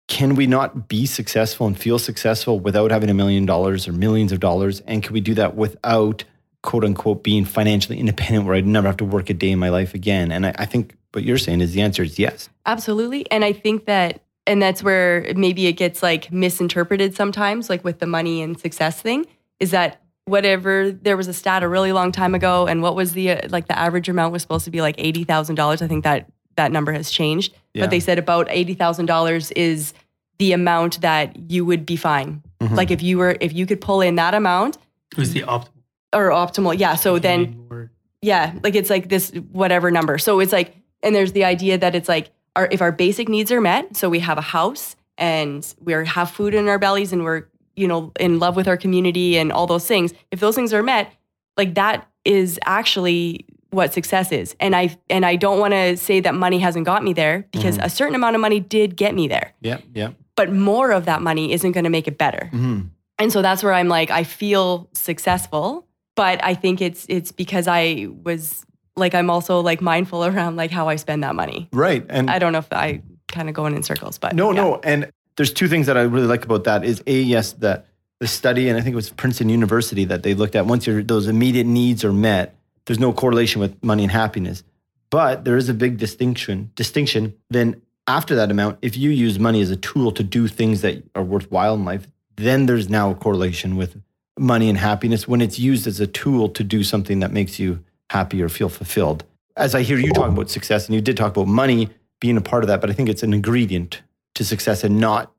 can 0.10 0.36
we 0.36 0.48
not 0.48 0.88
be 0.88 1.06
successful 1.06 1.68
and 1.68 1.80
feel 1.80 2.00
successful 2.00 2.60
without 2.60 2.90
having 2.90 3.10
a 3.10 3.14
million 3.14 3.46
dollars 3.46 3.88
or 3.88 3.94
millions 3.94 4.32
of 4.32 4.40
dollars? 4.40 4.82
And 4.82 5.04
can 5.04 5.14
we 5.14 5.22
do 5.22 5.36
that 5.36 5.56
without 5.56 6.24
quote 6.62 6.84
unquote 6.84 7.24
being 7.24 7.46
financially 7.46 8.00
independent 8.00 8.46
where 8.46 8.56
I'd 8.56 8.68
never 8.68 8.88
have 8.88 8.98
to 8.98 9.06
work 9.06 9.30
a 9.30 9.34
day 9.34 9.52
in 9.52 9.60
my 9.60 9.70
life 9.70 9.94
again? 9.94 10.32
And 10.32 10.46
I, 10.48 10.56
I 10.60 10.66
think 10.66 10.96
what 11.14 11.24
you're 11.24 11.38
saying 11.38 11.62
is 11.62 11.74
the 11.74 11.82
answer 11.82 12.04
is 12.04 12.20
yes. 12.20 12.50
Absolutely. 12.66 13.30
And 13.32 13.44
I 13.46 13.54
think 13.54 13.86
that, 13.86 14.22
and 14.46 14.62
that's 14.62 14.84
where 14.84 15.32
maybe 15.36 15.68
it 15.68 15.74
gets 15.74 16.04
like 16.04 16.32
misinterpreted 16.32 17.16
sometimes, 17.16 17.70
like 17.70 17.84
with 17.84 18.00
the 18.00 18.08
money 18.08 18.42
and 18.42 18.60
success 18.60 19.02
thing, 19.02 19.26
is 19.60 19.72
that 19.72 20.02
whatever 20.26 20.92
there 20.92 21.18
was 21.18 21.28
a 21.28 21.34
stat 21.34 21.64
a 21.64 21.68
really 21.68 21.92
long 21.92 22.12
time 22.12 22.36
ago, 22.36 22.68
and 22.68 22.82
what 22.82 22.96
was 22.96 23.14
the 23.14 23.32
uh, 23.32 23.48
like 23.50 23.68
the 23.68 23.78
average 23.78 24.08
amount 24.10 24.32
was 24.32 24.42
supposed 24.42 24.66
to 24.66 24.72
be 24.72 24.82
like 24.82 24.96
eighty 24.98 25.24
thousand 25.24 25.56
dollars. 25.56 25.82
I 25.82 25.88
think 25.88 26.04
that 26.04 26.30
that 26.56 26.72
number 26.72 26.92
has 26.92 27.10
changed, 27.10 27.54
Yeah. 27.74 27.84
but 27.84 27.90
they 27.90 28.00
said 28.00 28.20
about 28.20 28.48
eighty 28.50 28.74
thousand 28.76 29.06
dollars 29.08 29.52
is 29.52 29.94
the 30.38 30.52
amount 30.54 31.02
that 31.02 31.36
you 31.52 31.66
would 31.66 31.86
be 31.86 31.96
fine. 31.96 32.42
Mhm. 32.62 32.76
Like 32.76 32.92
if 32.92 33.02
you 33.02 33.18
were 33.18 33.38
if 33.42 33.54
you 33.54 33.66
could 33.66 33.82
pull 33.82 34.02
in 34.02 34.16
that 34.16 34.34
amount 34.34 34.78
Who's 35.16 35.32
the 35.32 35.42
optimal? 35.42 35.70
Or 36.14 36.30
optimal, 36.30 36.78
yeah. 36.78 36.96
So 36.96 37.20
then 37.20 37.90
yeah, 38.22 38.54
like 38.64 38.76
it's 38.76 38.90
like 38.90 39.10
this 39.10 39.32
whatever 39.52 39.92
number. 39.92 40.18
So 40.18 40.40
it's 40.40 40.52
like, 40.52 40.76
and 41.04 41.16
there's 41.16 41.32
the 41.32 41.46
idea 41.46 41.78
that 41.78 41.96
it's 41.96 42.10
like, 42.10 42.32
our 42.56 42.68
if 42.72 42.82
our 42.82 42.92
basic 42.92 43.30
needs 43.30 43.52
are 43.52 43.62
met, 43.62 43.96
so 43.96 44.10
we 44.10 44.20
have 44.20 44.38
a 44.38 44.42
house 44.42 44.96
and 45.18 45.66
we 45.80 45.94
are 45.94 46.04
have 46.04 46.30
food 46.32 46.54
in 46.54 46.68
our 46.68 46.80
bellies 46.80 47.14
and 47.14 47.24
we're 47.24 47.44
you 47.76 47.88
know 47.88 48.12
in 48.20 48.40
love 48.40 48.56
with 48.56 48.68
our 48.68 48.76
community 48.78 49.38
and 49.38 49.52
all 49.52 49.68
those 49.68 49.86
things. 49.86 50.14
If 50.32 50.40
those 50.40 50.56
things 50.56 50.74
are 50.74 50.84
met, 50.84 51.14
like 51.58 51.76
that 51.76 52.08
is 52.26 52.60
actually 52.66 53.46
what 53.70 53.94
success 53.94 54.32
is. 54.32 54.56
And 54.60 54.76
I 54.76 54.98
and 55.10 55.26
I 55.26 55.36
don't 55.36 55.60
want 55.60 55.74
to 55.74 55.96
say 55.96 56.20
that 56.22 56.34
money 56.34 56.60
hasn't 56.60 56.86
got 56.86 57.04
me 57.04 57.14
there 57.14 57.46
because 57.52 57.78
a 57.78 57.90
certain 57.90 58.16
amount 58.16 58.36
of 58.36 58.42
money 58.42 58.60
did 58.60 58.98
get 58.98 59.14
me 59.14 59.28
there, 59.28 59.54
Yeah, 59.62 59.78
yeah. 59.94 60.10
but 60.36 60.52
more 60.52 60.92
of 60.92 61.06
that 61.06 61.22
money 61.22 61.54
isn't 61.54 61.72
going 61.74 61.84
to 61.84 61.90
make 61.92 62.08
it 62.08 62.18
better. 62.18 62.48
hmm 62.52 62.82
And 63.20 63.32
so 63.32 63.42
that's 63.42 63.62
where 63.64 63.74
I'm 63.74 63.88
like, 63.88 64.10
I 64.10 64.24
feel 64.24 64.90
successful, 64.94 65.86
but 66.20 66.44
I 66.44 66.54
think 66.54 66.82
it's 66.82 67.06
it's 67.08 67.32
because 67.32 67.66
I 67.66 68.10
was 68.24 68.66
like 68.98 69.16
I'm 69.16 69.30
also 69.30 69.62
like 69.62 69.80
mindful 69.80 70.26
around 70.30 70.58
like 70.58 70.70
how 70.70 70.90
I 70.90 70.98
spend 70.98 71.24
that 71.24 71.34
money. 71.34 71.70
Right. 71.72 72.06
And 72.10 72.30
I 72.30 72.40
don't 72.40 72.52
know 72.52 72.60
if 72.60 72.74
I 72.74 73.02
kind 73.30 73.48
of 73.48 73.56
going 73.56 73.74
in 73.74 73.84
circles, 73.84 74.18
but 74.18 74.36
No, 74.36 74.52
yeah. 74.52 74.62
no. 74.62 74.82
And 74.84 75.10
there's 75.38 75.54
two 75.54 75.70
things 75.70 75.88
that 75.88 75.98
I 75.98 76.02
really 76.02 76.28
like 76.28 76.44
about 76.44 76.66
that 76.66 76.84
is 76.84 77.02
a 77.08 77.22
yes, 77.22 77.54
the 77.54 77.84
the 78.20 78.28
study, 78.28 78.68
and 78.68 78.78
I 78.78 78.82
think 78.82 78.92
it 78.92 78.98
was 78.98 79.10
Princeton 79.12 79.48
University 79.48 80.04
that 80.06 80.24
they 80.24 80.34
looked 80.34 80.56
at. 80.58 80.66
Once 80.66 80.86
your 80.86 81.02
those 81.02 81.28
immediate 81.30 81.66
needs 81.68 82.04
are 82.04 82.12
met, 82.12 82.54
there's 82.86 83.00
no 83.00 83.14
correlation 83.14 83.62
with 83.62 83.82
money 83.82 84.04
and 84.04 84.12
happiness. 84.12 84.64
But 85.10 85.46
there 85.46 85.56
is 85.56 85.70
a 85.70 85.74
big 85.74 85.98
distinction. 85.98 86.72
Distinction. 86.76 87.34
Then 87.50 87.82
after 88.08 88.36
that 88.36 88.52
amount, 88.52 88.80
if 88.82 88.98
you 88.98 89.10
use 89.10 89.40
money 89.40 89.62
as 89.62 89.72
a 89.72 89.78
tool 89.78 90.12
to 90.12 90.24
do 90.24 90.50
things 90.50 90.82
that 90.82 91.02
are 91.16 91.24
worthwhile 91.24 91.76
in 91.76 91.86
life, 91.86 92.08
then 92.36 92.66
there's 92.66 92.90
now 92.90 93.12
a 93.12 93.16
correlation 93.16 93.78
with 93.78 93.96
money 94.40 94.70
and 94.70 94.78
happiness 94.78 95.28
when 95.28 95.42
it's 95.42 95.60
used 95.60 95.86
as 95.88 96.00
a 96.00 96.08
tool 96.08 96.50
to 96.50 96.64
do 96.64 96.84
something 96.84 97.20
that 97.20 97.32
makes 97.32 97.60
you 97.60 97.84
happy 98.10 98.42
or 98.42 98.50
feel 98.50 98.70
fulfilled. 98.70 99.24
As 99.56 99.76
I 99.76 99.82
hear 99.82 99.98
you 99.98 100.12
talking 100.14 100.34
about 100.34 100.50
success, 100.50 100.86
and 100.88 100.96
you 100.96 101.02
did 101.02 101.18
talk 101.18 101.36
about 101.36 101.48
money 101.48 101.90
being 102.20 102.38
a 102.38 102.42
part 102.42 102.64
of 102.64 102.68
that, 102.68 102.82
but 102.82 102.90
I 102.90 102.94
think 102.94 103.10
it's 103.10 103.24
an 103.24 103.34
ingredient 103.34 104.02
to 104.36 104.46
success 104.46 104.84
and 104.84 105.00
not 105.00 105.32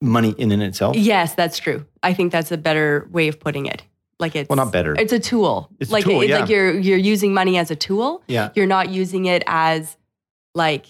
money 0.00 0.34
in 0.38 0.52
and 0.52 0.62
itself. 0.62 0.96
Yes, 0.96 1.34
that's 1.34 1.58
true. 1.58 1.86
I 2.02 2.12
think 2.12 2.32
that's 2.32 2.52
a 2.52 2.58
better 2.58 3.08
way 3.10 3.28
of 3.28 3.40
putting 3.40 3.66
it. 3.66 3.82
Like 4.18 4.36
it's 4.36 4.48
Well, 4.48 4.56
not 4.56 4.72
better. 4.72 4.94
It's 4.94 5.12
a 5.12 5.18
tool. 5.18 5.70
It's 5.80 5.90
a 5.90 5.94
like 5.94 6.04
tool, 6.04 6.20
it's 6.20 6.30
yeah. 6.30 6.40
like 6.40 6.48
you're 6.48 6.78
you're 6.78 6.98
using 6.98 7.34
money 7.34 7.56
as 7.58 7.70
a 7.70 7.76
tool. 7.76 8.22
Yeah. 8.28 8.50
You're 8.54 8.66
not 8.66 8.90
using 8.90 9.26
it 9.26 9.42
as 9.46 9.96
like 10.54 10.86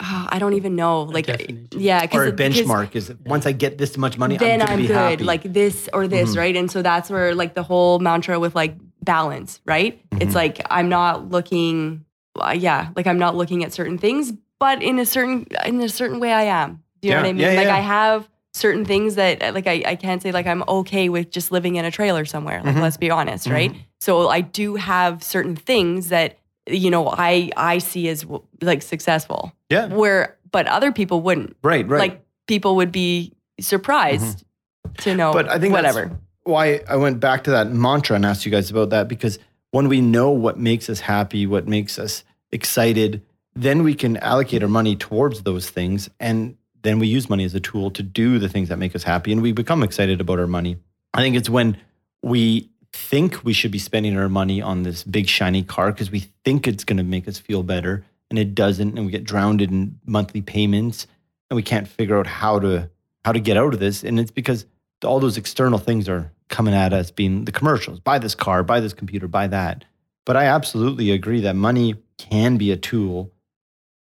ah, 0.00 0.28
I 0.30 0.38
don't 0.38 0.54
even 0.54 0.76
know. 0.76 1.02
Like 1.02 1.26
definition. 1.26 1.68
yeah, 1.72 2.06
Or 2.12 2.24
a 2.26 2.32
benchmark 2.32 2.94
is 2.94 3.12
once 3.26 3.46
I 3.46 3.52
get 3.52 3.78
this 3.78 3.96
much 3.96 4.18
money, 4.18 4.36
then 4.36 4.62
I'm 4.62 4.68
I'm, 4.70 4.78
be 4.80 4.86
good, 4.86 4.94
happy. 4.96 5.24
like 5.24 5.42
this 5.52 5.88
or 5.92 6.06
this, 6.08 6.34
Mhm. 6.34 6.38
right? 6.38 6.56
And 6.56 6.70
so 6.70 6.82
that's 6.82 7.10
where 7.10 7.34
like 7.34 7.54
the 7.54 7.62
whole 7.62 7.98
mantra 7.98 8.38
with 8.38 8.54
like 8.54 8.76
balance, 9.02 9.60
right? 9.64 10.00
Mhm. 10.10 10.22
It's 10.22 10.34
like 10.34 10.60
I'm 10.70 10.88
not 10.88 11.30
looking, 11.30 12.04
uh, 12.38 12.54
yeah, 12.56 12.88
like 12.96 13.06
I'm 13.06 13.18
not 13.18 13.34
looking 13.36 13.64
at 13.64 13.72
certain 13.72 13.98
things, 13.98 14.32
but 14.58 14.82
in 14.82 14.98
a 14.98 15.06
certain 15.06 15.46
in 15.66 15.80
a 15.80 15.88
certain 15.88 16.20
way 16.20 16.32
I 16.32 16.42
am. 16.44 16.82
Do 17.00 17.08
you 17.08 17.14
know 17.14 17.20
what 17.22 17.28
I 17.28 17.32
mean? 17.32 17.42
yeah, 17.42 17.52
like 17.52 17.66
yeah. 17.68 17.76
I 17.76 17.80
have 17.80 18.28
certain 18.54 18.84
things 18.84 19.14
that 19.14 19.40
uh, 19.42 19.52
like 19.52 19.66
I, 19.68 19.82
I 19.86 19.94
can't 19.94 20.20
say 20.20 20.32
like 20.32 20.46
I'm 20.46 20.64
okay 20.66 21.08
with 21.08 21.30
just 21.30 21.52
living 21.52 21.76
in 21.76 21.84
a 21.84 21.90
trailer 21.92 22.24
somewhere. 22.24 22.60
Like 22.64 22.74
Mhm. 22.76 22.82
let's 22.82 22.96
be 22.96 23.10
honest, 23.10 23.46
right? 23.48 23.72
So 24.00 24.28
I 24.28 24.40
do 24.40 24.74
have 24.76 25.22
certain 25.22 25.54
things 25.54 26.08
that 26.08 26.38
you 26.70 26.90
know 26.90 27.08
I 27.08 27.50
I 27.56 27.78
see 27.78 28.08
as 28.08 28.26
like 28.60 28.82
successful 28.82 29.52
yeah. 29.68 29.86
where 29.86 30.36
but 30.50 30.66
other 30.66 30.92
people 30.92 31.20
wouldn't 31.20 31.56
Right, 31.62 31.86
right. 31.86 31.98
like 31.98 32.24
people 32.46 32.76
would 32.76 32.92
be 32.92 33.32
surprised 33.60 34.44
mm-hmm. 34.86 34.92
to 35.02 35.14
know 35.14 35.32
But 35.32 35.48
I 35.48 35.58
think 35.58 35.72
whatever. 35.72 36.18
why 36.44 36.80
I 36.88 36.96
went 36.96 37.20
back 37.20 37.44
to 37.44 37.50
that 37.50 37.72
mantra 37.72 38.16
and 38.16 38.24
asked 38.24 38.44
you 38.46 38.52
guys 38.52 38.70
about 38.70 38.90
that 38.90 39.08
because 39.08 39.38
when 39.70 39.88
we 39.88 40.00
know 40.00 40.30
what 40.30 40.58
makes 40.58 40.88
us 40.88 41.00
happy, 41.00 41.46
what 41.46 41.68
makes 41.68 41.98
us 41.98 42.24
excited, 42.52 43.22
then 43.54 43.82
we 43.82 43.94
can 43.94 44.16
allocate 44.18 44.62
our 44.62 44.68
money 44.68 44.96
towards 44.96 45.42
those 45.42 45.68
things. 45.68 46.08
And 46.20 46.56
then 46.82 46.98
we 46.98 47.06
use 47.06 47.28
money 47.28 47.44
as 47.44 47.54
a 47.54 47.60
tool 47.60 47.90
to 47.90 48.02
do 48.02 48.38
the 48.38 48.48
things 48.48 48.68
that 48.70 48.78
make 48.78 48.94
us 48.94 49.02
happy 49.02 49.32
and 49.32 49.42
we 49.42 49.52
become 49.52 49.82
excited 49.82 50.20
about 50.20 50.38
our 50.38 50.46
money. 50.46 50.78
I 51.12 51.22
think 51.22 51.36
it's 51.36 51.50
when 51.50 51.76
we 52.22 52.70
think 52.92 53.44
we 53.44 53.52
should 53.52 53.70
be 53.70 53.78
spending 53.78 54.16
our 54.16 54.28
money 54.28 54.62
on 54.62 54.82
this 54.82 55.04
big 55.04 55.28
shiny 55.28 55.62
car 55.62 55.92
because 55.92 56.10
we 56.10 56.20
think 56.44 56.66
it's 56.66 56.84
going 56.84 56.96
to 56.96 57.02
make 57.02 57.28
us 57.28 57.38
feel 57.38 57.62
better 57.62 58.04
and 58.30 58.38
it 58.38 58.54
doesn't 58.54 58.96
and 58.96 59.06
we 59.06 59.12
get 59.12 59.24
drowned 59.24 59.60
in 59.60 59.98
monthly 60.06 60.42
payments 60.42 61.06
and 61.50 61.56
we 61.56 61.62
can't 61.62 61.88
figure 61.88 62.18
out 62.18 62.26
how 62.26 62.58
to 62.58 62.90
how 63.24 63.32
to 63.32 63.40
get 63.40 63.56
out 63.56 63.74
of 63.74 63.80
this 63.80 64.04
and 64.04 64.18
it's 64.18 64.30
because 64.30 64.66
all 65.04 65.20
those 65.20 65.36
external 65.36 65.78
things 65.78 66.08
are 66.08 66.32
coming 66.48 66.74
at 66.74 66.92
us 66.92 67.10
being 67.10 67.44
the 67.44 67.52
commercials 67.52 68.00
buy 68.00 68.18
this 68.18 68.34
car 68.34 68.62
buy 68.62 68.80
this 68.80 68.94
computer 68.94 69.28
buy 69.28 69.46
that. 69.46 69.84
But 70.24 70.36
i 70.36 70.44
absolutely 70.44 71.10
agree 71.10 71.40
that 71.42 71.56
money 71.56 71.96
can 72.16 72.56
be 72.56 72.70
a 72.70 72.76
tool 72.76 73.32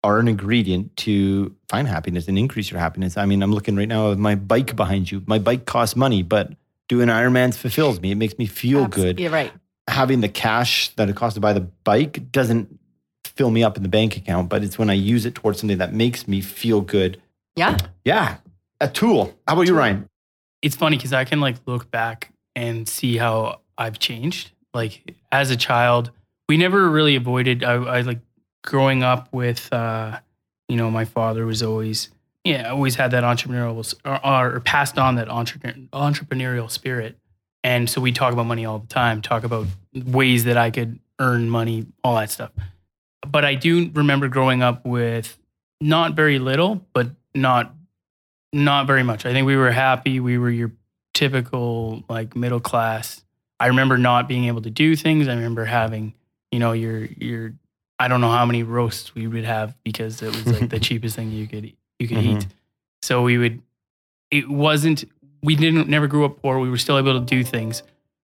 or 0.04 0.18
an 0.18 0.26
ingredient 0.26 0.96
to 0.96 1.54
find 1.68 1.86
happiness 1.86 2.26
and 2.26 2.36
increase 2.36 2.70
your 2.70 2.80
happiness. 2.80 3.16
I 3.16 3.26
mean 3.26 3.42
i'm 3.42 3.52
looking 3.52 3.76
right 3.76 3.88
now 3.88 4.12
at 4.12 4.18
my 4.18 4.34
bike 4.34 4.76
behind 4.76 5.10
you. 5.10 5.22
My 5.26 5.38
bike 5.38 5.66
costs 5.66 5.96
money 5.96 6.22
but 6.22 6.52
doing 6.92 7.08
ironmans 7.08 7.56
fulfills 7.56 8.00
me 8.00 8.10
it 8.12 8.16
makes 8.16 8.36
me 8.38 8.46
feel 8.46 8.84
Abs- 8.84 8.96
good 8.96 9.18
Yeah, 9.20 9.30
right. 9.30 9.52
having 9.88 10.20
the 10.20 10.28
cash 10.28 10.90
that 10.96 11.08
it 11.08 11.16
costs 11.16 11.34
to 11.34 11.40
buy 11.40 11.52
the 11.54 11.66
bike 11.84 12.30
doesn't 12.30 12.78
fill 13.24 13.50
me 13.50 13.62
up 13.64 13.76
in 13.78 13.82
the 13.82 13.88
bank 13.88 14.16
account 14.16 14.48
but 14.50 14.62
it's 14.62 14.76
when 14.78 14.90
i 14.90 14.92
use 14.92 15.24
it 15.24 15.34
towards 15.34 15.58
something 15.60 15.78
that 15.78 15.92
makes 15.94 16.28
me 16.28 16.40
feel 16.40 16.80
good 16.82 17.20
Yeah. 17.56 17.76
yeah 18.04 18.36
a 18.80 18.88
tool 18.88 19.34
how 19.46 19.54
about 19.54 19.66
you 19.68 19.74
ryan 19.74 20.08
it's 20.60 20.76
funny 20.76 20.96
because 20.96 21.12
I 21.12 21.24
can 21.24 21.40
like 21.40 21.56
look 21.66 21.90
back 21.90 22.30
and 22.54 22.86
see 22.88 23.16
how 23.16 23.62
I've 23.76 23.98
changed. 23.98 24.52
Like 24.72 25.16
as 25.32 25.50
a 25.50 25.56
child, 25.56 26.12
we 26.48 26.56
never 26.56 26.88
really 26.88 27.16
avoided. 27.16 27.64
I, 27.64 27.72
I 27.72 28.00
like 28.02 28.20
growing 28.62 29.02
up 29.02 29.28
with, 29.32 29.68
uh, 29.72 30.20
you 30.68 30.76
know, 30.76 30.88
my 30.88 31.04
father 31.04 31.44
was 31.46 31.64
always, 31.64 32.10
yeah, 32.44 32.66
I 32.66 32.70
always 32.70 32.96
had 32.96 33.12
that 33.12 33.22
entrepreneurial 33.22 33.94
or, 34.04 34.56
or 34.56 34.60
passed 34.60 34.98
on 34.98 35.14
that 35.16 35.28
entrepreneur, 35.28 35.86
entrepreneurial 35.92 36.70
spirit. 36.70 37.18
And 37.64 37.88
so 37.88 38.00
we 38.00 38.10
talk 38.10 38.32
about 38.32 38.46
money 38.46 38.64
all 38.64 38.80
the 38.80 38.88
time, 38.88 39.22
talk 39.22 39.44
about 39.44 39.66
ways 39.94 40.44
that 40.44 40.56
I 40.56 40.70
could 40.70 40.98
earn 41.20 41.48
money, 41.48 41.86
all 42.02 42.16
that 42.16 42.30
stuff. 42.30 42.50
But 43.26 43.44
I 43.44 43.54
do 43.54 43.90
remember 43.94 44.26
growing 44.26 44.62
up 44.62 44.84
with 44.84 45.38
not 45.80 46.14
very 46.14 46.40
little, 46.40 46.84
but 46.92 47.08
not 47.34 47.74
not 48.52 48.86
very 48.86 49.02
much. 49.02 49.24
I 49.24 49.32
think 49.32 49.46
we 49.46 49.56
were 49.56 49.70
happy. 49.70 50.20
We 50.20 50.36
were 50.36 50.50
your 50.50 50.72
typical 51.14 52.02
like 52.08 52.34
middle 52.34 52.60
class. 52.60 53.22
I 53.60 53.68
remember 53.68 53.96
not 53.96 54.28
being 54.28 54.46
able 54.46 54.62
to 54.62 54.70
do 54.70 54.96
things. 54.96 55.28
I 55.28 55.34
remember 55.34 55.64
having, 55.64 56.14
you 56.50 56.58
know, 56.58 56.72
your 56.72 57.04
your 57.04 57.52
I 58.00 58.08
don't 58.08 58.20
know 58.20 58.30
how 58.30 58.44
many 58.44 58.64
roasts 58.64 59.14
we 59.14 59.28
would 59.28 59.44
have 59.44 59.76
because 59.84 60.20
it 60.20 60.34
was 60.34 60.60
like 60.60 60.70
the 60.70 60.80
cheapest 60.88 61.14
thing 61.14 61.30
you 61.30 61.46
could 61.46 61.72
you 62.02 62.08
could 62.08 62.18
Mhm. 62.18 62.36
eat. 62.42 62.46
So 63.02 63.22
we 63.22 63.38
would 63.38 63.62
it 64.30 64.48
wasn't 64.48 65.04
we 65.42 65.56
didn't 65.56 65.88
never 65.88 66.06
grew 66.06 66.24
up 66.24 66.40
poor. 66.42 66.58
We 66.58 66.70
were 66.70 66.78
still 66.78 66.98
able 66.98 67.18
to 67.18 67.24
do 67.24 67.42
things. 67.42 67.82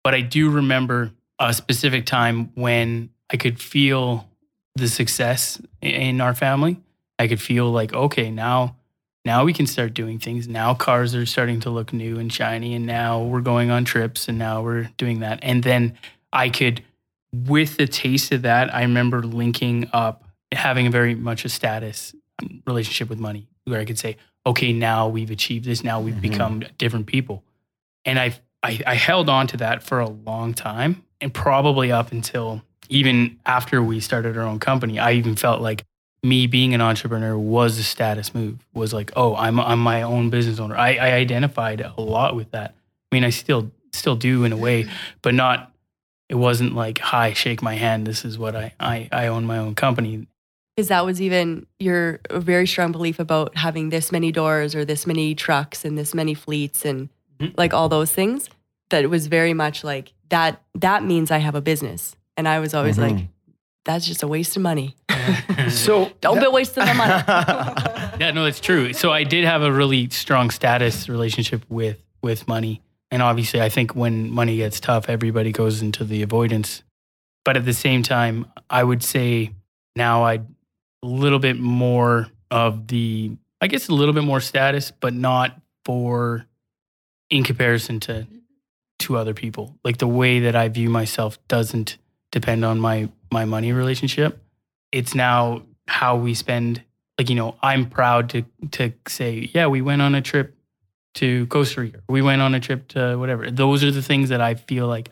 But 0.03 0.13
I 0.13 0.21
do 0.21 0.49
remember 0.49 1.11
a 1.39 1.53
specific 1.53 2.05
time 2.05 2.51
when 2.55 3.09
I 3.31 3.37
could 3.37 3.59
feel 3.61 4.27
the 4.75 4.87
success 4.87 5.61
in 5.81 6.19
our 6.21 6.33
family. 6.33 6.79
I 7.19 7.27
could 7.27 7.41
feel 7.41 7.71
like, 7.71 7.93
okay, 7.93 8.29
now 8.31 8.75
now 9.25 9.43
we 9.43 9.51
can 9.53 9.67
start 9.67 9.93
doing 9.93 10.19
things. 10.19 10.47
Now 10.47 10.73
cars 10.73 11.13
are 11.13 11.25
starting 11.25 11.59
to 11.61 11.69
look 11.69 11.91
new 11.91 12.17
and 12.19 12.31
shiny 12.31 12.73
and 12.73 12.85
now 12.85 13.21
we're 13.23 13.41
going 13.41 13.69
on 13.71 13.83
trips 13.83 14.27
and 14.29 14.37
now 14.37 14.61
we're 14.61 14.89
doing 14.97 15.19
that. 15.19 15.39
And 15.41 15.63
then 15.63 15.97
I 16.31 16.49
could 16.49 16.81
with 17.33 17.75
the 17.77 17.87
taste 17.87 18.31
of 18.31 18.43
that, 18.43 18.73
I 18.73 18.81
remember 18.83 19.21
linking 19.23 19.89
up 19.91 20.23
having 20.53 20.87
a 20.87 20.89
very 20.89 21.13
much 21.13 21.43
a 21.43 21.49
status 21.49 22.15
relationship 22.65 23.09
with 23.09 23.19
money 23.19 23.47
where 23.67 23.79
I 23.79 23.85
could 23.85 23.99
say, 23.99 24.17
okay, 24.45 24.71
now 24.73 25.07
we've 25.07 25.29
achieved 25.31 25.65
this. 25.65 25.83
Now 25.83 25.99
we've 25.99 26.15
Mhm. 26.15 26.21
become 26.21 26.63
different 26.77 27.05
people. 27.05 27.43
And 28.05 28.17
I, 28.17 28.33
I, 28.63 28.79
I 28.87 28.95
held 28.95 29.29
on 29.29 29.47
to 29.47 29.57
that 29.57 29.83
for 29.83 29.99
a 29.99 30.07
long 30.09 30.53
time 30.53 31.03
and 31.19 31.33
probably 31.33 31.91
up 31.91 32.11
until 32.11 32.61
even 32.89 33.37
after 33.45 33.83
we 33.83 33.99
started 33.99 34.37
our 34.37 34.43
own 34.43 34.59
company, 34.59 34.97
I 34.99 35.13
even 35.13 35.35
felt 35.35 35.61
like 35.61 35.83
me 36.23 36.47
being 36.47 36.73
an 36.73 36.81
entrepreneur 36.81 37.37
was 37.37 37.77
a 37.77 37.83
status 37.83 38.33
move, 38.33 38.57
was 38.73 38.93
like, 38.93 39.11
oh, 39.15 39.35
I'm, 39.35 39.59
I'm 39.59 39.79
my 39.79 40.01
own 40.01 40.29
business 40.29 40.59
owner. 40.59 40.75
I, 40.77 40.95
I 40.95 41.11
identified 41.11 41.81
a 41.81 42.01
lot 42.01 42.35
with 42.35 42.51
that. 42.51 42.73
I 43.11 43.15
mean, 43.15 43.23
I 43.25 43.29
still, 43.29 43.71
still 43.91 44.15
do 44.15 44.43
in 44.45 44.53
a 44.53 44.57
way, 44.57 44.87
but 45.21 45.33
not, 45.33 45.71
it 46.29 46.35
wasn't 46.35 46.73
like, 46.75 46.99
hi, 46.99 47.33
shake 47.33 47.61
my 47.61 47.75
hand. 47.75 48.07
This 48.07 48.23
is 48.25 48.37
what 48.37 48.55
I, 48.55 48.73
I, 48.79 49.09
I 49.11 49.27
own 49.27 49.45
my 49.45 49.57
own 49.57 49.75
company. 49.75 50.27
Because 50.77 50.89
that 50.89 51.05
was 51.05 51.19
even 51.19 51.65
your 51.79 52.19
very 52.31 52.67
strong 52.67 52.91
belief 52.91 53.17
about 53.17 53.57
having 53.57 53.89
this 53.89 54.11
many 54.11 54.31
doors 54.31 54.75
or 54.75 54.85
this 54.85 55.07
many 55.07 55.33
trucks 55.33 55.83
and 55.83 55.97
this 55.97 56.13
many 56.13 56.35
fleets 56.35 56.85
and 56.85 57.09
Mhm. 57.39 57.55
like 57.57 57.73
all 57.73 57.89
those 57.89 58.11
things. 58.13 58.47
That 58.91 59.03
it 59.03 59.07
was 59.07 59.25
very 59.25 59.55
much 59.55 59.83
like 59.83 60.13
that. 60.29 60.61
That 60.75 61.03
means 61.03 61.31
I 61.31 61.39
have 61.39 61.55
a 61.55 61.61
business, 61.61 62.15
and 62.37 62.47
I 62.47 62.59
was 62.59 62.75
always 62.75 62.99
like, 62.99 63.15
Mhm. 63.15 63.27
that's 63.85 64.05
just 64.05 64.21
a 64.21 64.27
waste 64.27 64.55
of 64.55 64.61
money. 64.61 64.95
So 65.69 66.11
Don't 66.21 66.39
be 66.39 66.47
wasting 66.47 66.85
the 66.85 66.93
money. 66.93 67.23
Yeah, 68.21 68.31
no, 68.31 68.45
it's 68.45 68.59
true. 68.59 68.93
So 68.93 69.11
I 69.11 69.23
did 69.23 69.45
have 69.45 69.61
a 69.63 69.71
really 69.71 70.09
strong 70.09 70.51
status 70.51 71.09
relationship 71.09 71.63
with 71.69 71.97
with 72.21 72.47
money, 72.47 72.81
and 73.11 73.21
obviously, 73.23 73.61
I 73.61 73.69
think 73.69 73.95
when 73.95 74.29
money 74.31 74.57
gets 74.57 74.79
tough, 74.79 75.09
everybody 75.09 75.51
goes 75.51 75.81
into 75.81 76.03
the 76.03 76.21
avoidance. 76.21 76.83
But 77.45 77.57
at 77.57 77.65
the 77.65 77.73
same 77.73 78.03
time, 78.03 78.45
I 78.69 78.83
would 78.83 79.01
say 79.03 79.51
now 79.95 80.23
I 80.23 80.41
a 81.07 81.13
little 81.13 81.39
bit 81.39 81.57
more 81.57 82.27
of 82.51 82.87
the, 82.87 83.31
I 83.61 83.67
guess, 83.67 83.87
a 83.87 83.93
little 83.93 84.13
bit 84.13 84.23
more 84.23 84.41
status, 84.41 84.91
but 84.91 85.13
not 85.13 85.59
for 85.85 86.45
in 87.29 87.43
comparison 87.43 87.99
to 88.01 88.27
to 88.99 89.15
other 89.15 89.33
people. 89.33 89.75
Like 89.83 89.97
the 89.97 90.07
way 90.07 90.39
that 90.41 90.55
I 90.55 90.67
view 90.69 90.89
myself 90.89 91.37
doesn't 91.47 91.97
depend 92.31 92.65
on 92.65 92.79
my 92.79 93.09
my 93.31 93.45
money 93.45 93.71
relationship. 93.71 94.41
It's 94.91 95.15
now 95.15 95.63
how 95.87 96.17
we 96.17 96.33
spend 96.33 96.83
like 97.17 97.29
you 97.29 97.35
know 97.35 97.55
i'm 97.61 97.89
proud 97.89 98.29
to 98.29 98.43
to 98.71 98.91
say 99.07 99.49
yeah 99.53 99.67
we 99.67 99.81
went 99.81 100.01
on 100.01 100.15
a 100.15 100.21
trip 100.21 100.55
to 101.13 101.47
costa 101.47 101.81
rica 101.81 101.99
we 102.09 102.21
went 102.21 102.41
on 102.41 102.53
a 102.53 102.59
trip 102.59 102.87
to 102.87 103.15
whatever 103.17 103.49
those 103.49 103.83
are 103.83 103.91
the 103.91 104.01
things 104.01 104.29
that 104.29 104.41
i 104.41 104.53
feel 104.53 104.87
like 104.87 105.09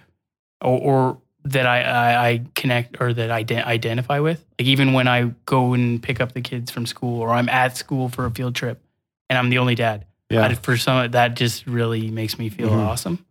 or, 0.62 0.80
or 0.80 1.18
that 1.46 1.66
I, 1.66 1.82
I 1.82 2.28
i 2.30 2.42
connect 2.56 2.98
or 3.00 3.14
that 3.14 3.32
i 3.32 3.44
de- 3.44 3.66
identify 3.68 4.20
with 4.20 4.44
like 4.60 4.68
even 4.68 4.94
when 4.94 5.08
i 5.08 5.32
go 5.46 5.74
and 5.74 6.02
pick 6.02 6.20
up 6.20 6.34
the 6.34 6.42
kids 6.42 6.72
from 6.72 6.86
school 6.86 7.22
or 7.22 7.30
i'm 7.30 7.50
at 7.50 7.78
school 7.78 8.10
for 8.10 8.26
a 8.26 8.32
field 8.32 8.56
trip 8.56 8.82
and 9.30 9.38
i'm 9.38 9.50
the 9.50 9.60
only 9.60 9.76
dad 9.76 10.06
yeah. 10.30 10.46
I- 10.46 10.56
for 10.56 10.76
some 10.78 11.12
that 11.12 11.36
just 11.36 11.68
really 11.68 12.10
makes 12.10 12.38
me 12.40 12.50
feel 12.50 12.70
Mhm. 12.70 12.88
awesome 12.88 13.26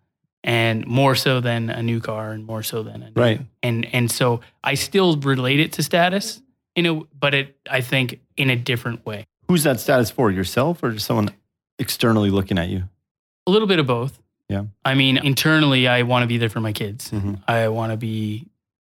and 0.44 0.86
more 0.86 1.14
so 1.14 1.40
than 1.40 1.70
a 1.70 1.82
new 1.82 2.00
car 2.00 2.30
and 2.32 2.44
more 2.44 2.62
so 2.62 2.82
than 2.82 3.02
a 3.02 3.06
new, 3.10 3.20
Right. 3.20 3.40
and 3.62 3.84
and 3.94 4.10
so 4.10 4.40
i 4.62 4.74
still 4.74 5.16
relate 5.16 5.58
it 5.60 5.72
to 5.72 5.82
status 5.82 6.40
you 6.76 6.82
know 6.82 7.06
but 7.18 7.34
it 7.34 7.56
i 7.70 7.80
think 7.80 8.20
in 8.36 8.50
a 8.50 8.56
different 8.56 9.04
way 9.04 9.24
Who's 9.48 9.64
that 9.64 9.78
status 9.78 10.10
for? 10.10 10.30
Yourself 10.30 10.82
or 10.82 10.90
just 10.92 11.04
someone 11.04 11.28
externally 11.78 12.30
looking 12.30 12.56
at 12.58 12.68
you? 12.68 12.84
a 13.46 13.50
little 13.50 13.68
bit 13.68 13.78
of 13.78 13.86
both 13.86 14.18
Yeah. 14.48 14.64
i 14.84 14.94
mean 14.94 15.16
internally 15.16 15.88
i 15.88 16.02
want 16.02 16.22
to 16.22 16.26
be 16.26 16.36
there 16.38 16.50
for 16.50 16.60
my 16.60 16.72
kids 16.72 17.10
Mhm. 17.10 17.42
i 17.48 17.68
want 17.68 17.92
to 17.92 17.96
be 17.96 18.46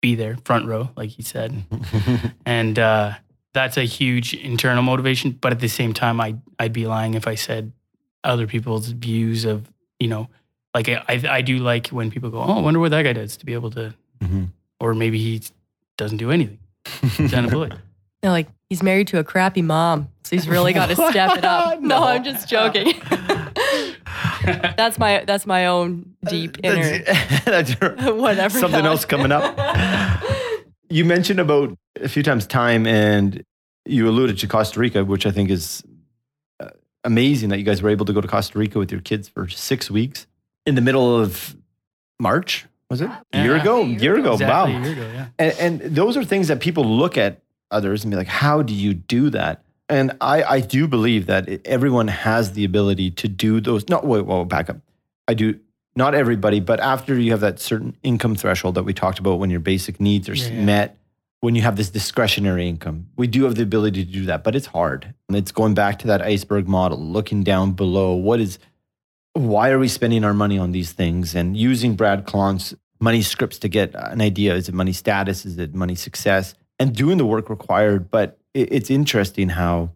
be 0.02 0.16
there 0.16 0.38
front 0.46 0.66
row 0.68 0.90
like 0.96 1.10
he 1.10 1.24
said 1.24 1.64
and 2.46 2.78
uh 2.78 3.14
that's 3.54 3.78
a 3.78 3.84
huge 3.84 4.34
internal 4.34 4.84
motivation 4.84 5.32
but 5.32 5.52
at 5.52 5.60
the 5.60 5.70
same 5.70 5.94
time 5.94 6.20
i 6.22 6.36
i'd 6.60 6.74
be 6.74 6.86
lying 6.86 7.14
if 7.14 7.28
i 7.28 7.36
said 7.36 7.72
other 8.24 8.46
people's 8.46 8.90
views 8.90 9.46
of 9.46 9.72
you 10.00 10.08
know 10.10 10.28
like 10.76 10.90
i 10.90 11.02
i, 11.08 11.24
I 11.38 11.42
do 11.42 11.58
like 11.60 11.88
when 11.88 12.12
people 12.12 12.30
go 12.30 12.40
oh 12.40 12.58
i 12.58 12.60
wonder 12.62 12.80
what 12.80 12.92
that 12.92 13.04
guy 13.04 13.14
does 13.14 13.38
to 13.38 13.46
be 13.46 13.54
able 13.54 13.72
to 13.72 13.94
Mhm. 14.24 14.50
or 14.80 14.94
maybe 14.96 15.18
he 15.20 15.42
doesn't 15.98 16.18
do 16.18 16.30
anything 16.32 16.60
he's 17.18 17.34
unemployed 17.34 17.80
They're 18.24 18.32
like, 18.32 18.48
he's 18.68 18.82
married 18.82 19.10
to 19.10 19.20
a 19.20 19.24
crappy 19.24 19.62
mom, 19.62 20.10
so 20.24 20.36
he's 20.36 20.48
really 20.50 20.74
got 20.74 20.88
to 20.90 20.96
step 21.12 21.38
it 21.38 21.46
up. 21.46 21.80
no. 21.82 22.00
No. 22.00 22.04
I'm 22.04 22.24
just 22.24 22.50
joking. 22.50 22.96
that's 24.78 24.98
my 25.00 25.24
that's 25.26 25.46
my 25.46 25.66
own 25.68 26.16
deep 26.30 26.58
inner 26.64 27.00
That's, 27.04 27.46
that's 27.46 27.82
your- 27.82 28.16
whatever. 28.16 28.58
Something 28.60 28.86
else 28.86 29.06
coming 29.06 29.32
up. 29.32 29.58
you 30.90 31.06
mentioned 31.06 31.40
about 31.40 31.78
a 32.02 32.08
few 32.10 32.24
times 32.24 32.46
time, 32.48 32.86
and 32.88 33.44
you 33.86 34.08
alluded 34.08 34.38
to 34.40 34.48
Costa 34.48 34.80
Rica, 34.80 35.04
which 35.06 35.26
I 35.26 35.32
think 35.32 35.50
is 35.50 35.84
uh, 36.60 36.70
amazing 37.04 37.50
that 37.50 37.58
you 37.58 37.64
guys 37.64 37.82
were 37.82 37.90
able 37.90 38.06
to 38.06 38.14
go 38.14 38.22
to 38.22 38.28
Costa 38.28 38.58
Rica 38.60 38.80
with 38.80 38.92
your 38.92 39.02
kids 39.02 39.28
for 39.30 39.48
six 39.50 39.90
weeks 39.92 40.28
in 40.66 40.76
the 40.76 40.82
middle 40.82 41.16
of 41.20 41.56
March. 42.20 42.66
Was 42.90 43.02
it 43.02 43.10
a 43.34 43.44
year 43.44 43.56
Yeah. 43.56 43.62
ago? 43.62 43.82
year 43.84 44.16
ago. 44.18 44.34
exactly 44.34 44.74
wow. 44.74 44.80
a 44.80 44.84
year 44.84 44.92
ago 44.94 45.12
yeah 45.14 45.28
And, 45.40 45.82
and 45.84 45.96
those 45.96 46.16
are 46.16 46.24
things 46.24 46.48
that 46.48 46.62
people 46.62 46.86
look 46.86 47.18
at 47.18 47.42
others 47.70 48.06
and 48.06 48.12
be 48.12 48.16
like, 48.18 48.28
how 48.30 48.62
do 48.62 48.74
you 48.74 48.94
do 48.94 49.30
that? 49.32 49.62
And 49.90 50.18
I, 50.20 50.44
I 50.44 50.60
do 50.60 50.88
believe 50.88 51.28
that 51.28 51.66
everyone 51.66 52.10
has 52.10 52.54
the 52.54 52.66
ability 52.66 53.12
to 53.12 53.28
do 53.28 53.62
those. 53.62 53.88
No, 53.88 54.00
wait, 54.02 54.26
wait, 54.26 54.48
back 54.50 54.70
up. 54.70 54.78
I 55.28 55.34
do, 55.34 55.60
not 55.96 56.14
everybody, 56.14 56.60
but 56.60 56.80
after 56.80 57.18
you 57.18 57.32
have 57.32 57.40
that 57.40 57.60
certain 57.60 57.96
income 58.04 58.36
threshold 58.36 58.76
that 58.76 58.84
we 58.84 58.94
talked 58.94 59.20
about 59.20 59.40
when 59.40 59.50
your 59.50 59.60
basic 59.60 60.00
needs 60.00 60.28
are 60.28 60.36
Yeah, 60.36 60.50
yeah. 60.50 60.64
met, 60.64 60.98
when 61.40 61.56
you 61.56 61.62
have 61.62 61.76
this 61.76 61.90
discretionary 61.90 62.68
income, 62.68 63.08
we 63.16 63.28
do 63.28 63.44
have 63.44 63.56
the 63.56 63.64
ability 63.64 64.04
to 64.04 64.12
do 64.12 64.26
that, 64.26 64.44
but 64.44 64.56
it's 64.56 64.66
hard. 64.66 65.14
And 65.30 65.38
it's 65.38 65.52
going 65.52 65.74
back 65.74 66.00
to 66.00 66.08
that 66.08 66.22
iceberg 66.22 66.68
model, 66.68 66.98
looking 66.98 67.44
down 67.44 67.72
below. 67.72 68.14
What 68.16 68.40
is, 68.40 68.60
why 69.34 69.70
are 69.70 69.80
we 69.80 69.88
spending 69.88 70.24
our 70.24 70.34
money 70.34 70.58
on 70.58 70.72
these 70.72 70.92
things 70.92 71.36
and 71.36 71.56
using 71.56 71.96
Brad 71.96 72.26
Klontz 72.26 72.74
money 73.00 73.22
scripts 73.22 73.60
to 73.60 73.70
get 73.70 73.94
an 73.96 74.20
idea? 74.20 74.56
Is 74.56 74.68
it 74.68 74.74
money 74.74 74.94
status? 74.94 75.46
Is 75.46 75.58
it 75.60 75.76
money 75.76 75.96
success? 75.96 76.56
And 76.80 76.96
doing 76.96 77.18
the 77.18 77.26
work 77.26 77.50
required. 77.50 78.10
But 78.10 78.40
it's 78.58 78.90
interesting 78.90 79.50
how, 79.50 79.92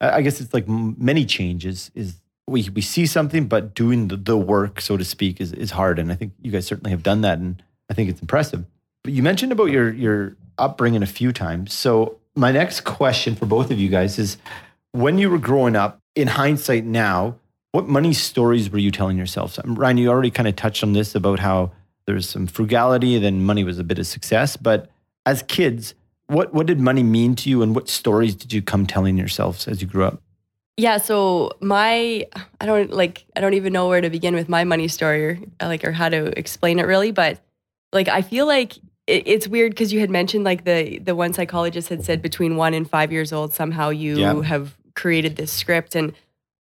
I 0.00 0.22
guess 0.22 0.40
it's 0.40 0.54
like 0.54 0.68
many 0.68 1.24
changes 1.24 1.90
is 1.94 2.16
we, 2.46 2.68
we 2.70 2.80
see 2.80 3.06
something, 3.06 3.46
but 3.46 3.74
doing 3.74 4.08
the, 4.08 4.16
the 4.16 4.36
work, 4.36 4.80
so 4.80 4.96
to 4.96 5.04
speak, 5.04 5.40
is, 5.40 5.52
is 5.52 5.70
hard. 5.70 5.98
And 5.98 6.10
I 6.10 6.14
think 6.14 6.32
you 6.40 6.50
guys 6.50 6.66
certainly 6.66 6.90
have 6.90 7.02
done 7.02 7.20
that. 7.20 7.38
And 7.38 7.62
I 7.90 7.94
think 7.94 8.08
it's 8.08 8.20
impressive. 8.20 8.64
But 9.04 9.12
you 9.12 9.22
mentioned 9.22 9.52
about 9.52 9.66
your, 9.66 9.92
your 9.92 10.36
upbringing 10.56 11.02
a 11.02 11.06
few 11.06 11.32
times. 11.32 11.72
So 11.74 12.18
my 12.34 12.52
next 12.52 12.82
question 12.82 13.34
for 13.34 13.46
both 13.46 13.70
of 13.70 13.78
you 13.78 13.88
guys 13.88 14.18
is 14.18 14.38
when 14.92 15.18
you 15.18 15.28
were 15.30 15.38
growing 15.38 15.76
up, 15.76 16.00
in 16.14 16.26
hindsight 16.26 16.84
now, 16.84 17.36
what 17.72 17.86
money 17.86 18.12
stories 18.12 18.70
were 18.70 18.78
you 18.78 18.90
telling 18.90 19.18
yourself? 19.18 19.52
So, 19.52 19.62
Ryan, 19.64 19.98
you 19.98 20.08
already 20.08 20.30
kind 20.30 20.48
of 20.48 20.56
touched 20.56 20.82
on 20.82 20.94
this 20.94 21.14
about 21.14 21.38
how 21.38 21.70
there's 22.06 22.28
some 22.28 22.46
frugality, 22.46 23.18
then 23.18 23.44
money 23.44 23.62
was 23.62 23.78
a 23.78 23.84
bit 23.84 23.98
of 23.98 24.06
success. 24.06 24.56
But 24.56 24.90
as 25.26 25.42
kids, 25.42 25.94
what, 26.28 26.54
what 26.54 26.66
did 26.66 26.78
money 26.80 27.02
mean 27.02 27.34
to 27.36 27.50
you 27.50 27.62
and 27.62 27.74
what 27.74 27.88
stories 27.88 28.34
did 28.34 28.52
you 28.52 28.62
come 28.62 28.86
telling 28.86 29.18
yourselves 29.18 29.66
as 29.66 29.82
you 29.82 29.88
grew 29.88 30.04
up? 30.04 30.22
Yeah, 30.76 30.98
so 30.98 31.50
my 31.60 32.24
I 32.60 32.66
don't 32.66 32.92
like 32.92 33.24
I 33.34 33.40
don't 33.40 33.54
even 33.54 33.72
know 33.72 33.88
where 33.88 34.00
to 34.00 34.10
begin 34.10 34.36
with 34.36 34.48
my 34.48 34.62
money 34.62 34.86
story 34.86 35.24
or 35.24 35.38
like 35.60 35.82
or 35.82 35.90
how 35.90 36.08
to 36.08 36.38
explain 36.38 36.78
it 36.78 36.84
really, 36.86 37.10
but 37.10 37.40
like 37.92 38.06
I 38.06 38.22
feel 38.22 38.46
like 38.46 38.76
it, 39.08 39.26
it's 39.26 39.48
weird 39.48 39.72
because 39.72 39.92
you 39.92 39.98
had 39.98 40.08
mentioned 40.08 40.44
like 40.44 40.62
the 40.64 40.98
the 41.00 41.16
one 41.16 41.32
psychologist 41.32 41.88
had 41.88 42.04
said 42.04 42.22
between 42.22 42.54
one 42.56 42.74
and 42.74 42.88
five 42.88 43.10
years 43.10 43.32
old 43.32 43.52
somehow 43.54 43.88
you 43.88 44.18
Yeah. 44.18 44.40
have 44.42 44.76
created 44.94 45.34
this 45.34 45.50
script 45.50 45.96
and 45.96 46.12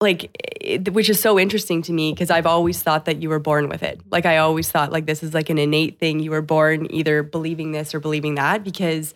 like 0.01 0.31
it, 0.59 0.91
which 0.95 1.11
is 1.11 1.21
so 1.21 1.39
interesting 1.39 1.83
to 1.83 1.93
me 1.93 2.13
because 2.13 2.31
I've 2.31 2.47
always 2.47 2.81
thought 2.83 3.05
that 3.05 3.21
you 3.21 3.29
were 3.29 3.41
born 3.41 3.69
with 3.69 3.83
it. 3.83 4.01
Like 4.11 4.25
I 4.25 4.39
always 4.39 4.71
thought 4.71 4.91
like 4.91 5.05
this 5.05 5.23
is 5.23 5.35
like 5.35 5.51
an 5.51 5.59
innate 5.59 5.99
thing. 5.99 6.21
You 6.21 6.31
were 6.31 6.41
born 6.41 6.87
either 6.91 7.23
believing 7.23 7.73
this 7.73 7.95
or 7.95 8.01
believing 8.01 8.37
that 8.37 8.65
because 8.65 9.13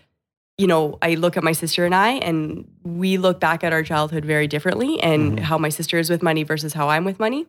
you 0.59 0.66
know, 0.66 0.98
I 1.03 1.14
look 1.14 1.36
at 1.36 1.42
my 1.42 1.53
sister 1.53 1.84
and 1.84 1.94
I, 1.94 2.12
and 2.12 2.68
we 2.84 3.16
look 3.16 3.40
back 3.40 3.64
at 3.64 3.72
our 3.72 3.82
childhood 3.82 4.24
very 4.24 4.46
differently 4.46 5.00
and 5.03 5.38
Mhm. 5.38 5.40
how 5.40 5.59
my 5.59 5.70
sister 5.70 5.98
is 5.98 6.11
with 6.11 6.22
money 6.22 6.42
versus 6.42 6.72
how 6.74 6.88
I'm 6.88 7.05
with 7.05 7.18
money. 7.18 7.46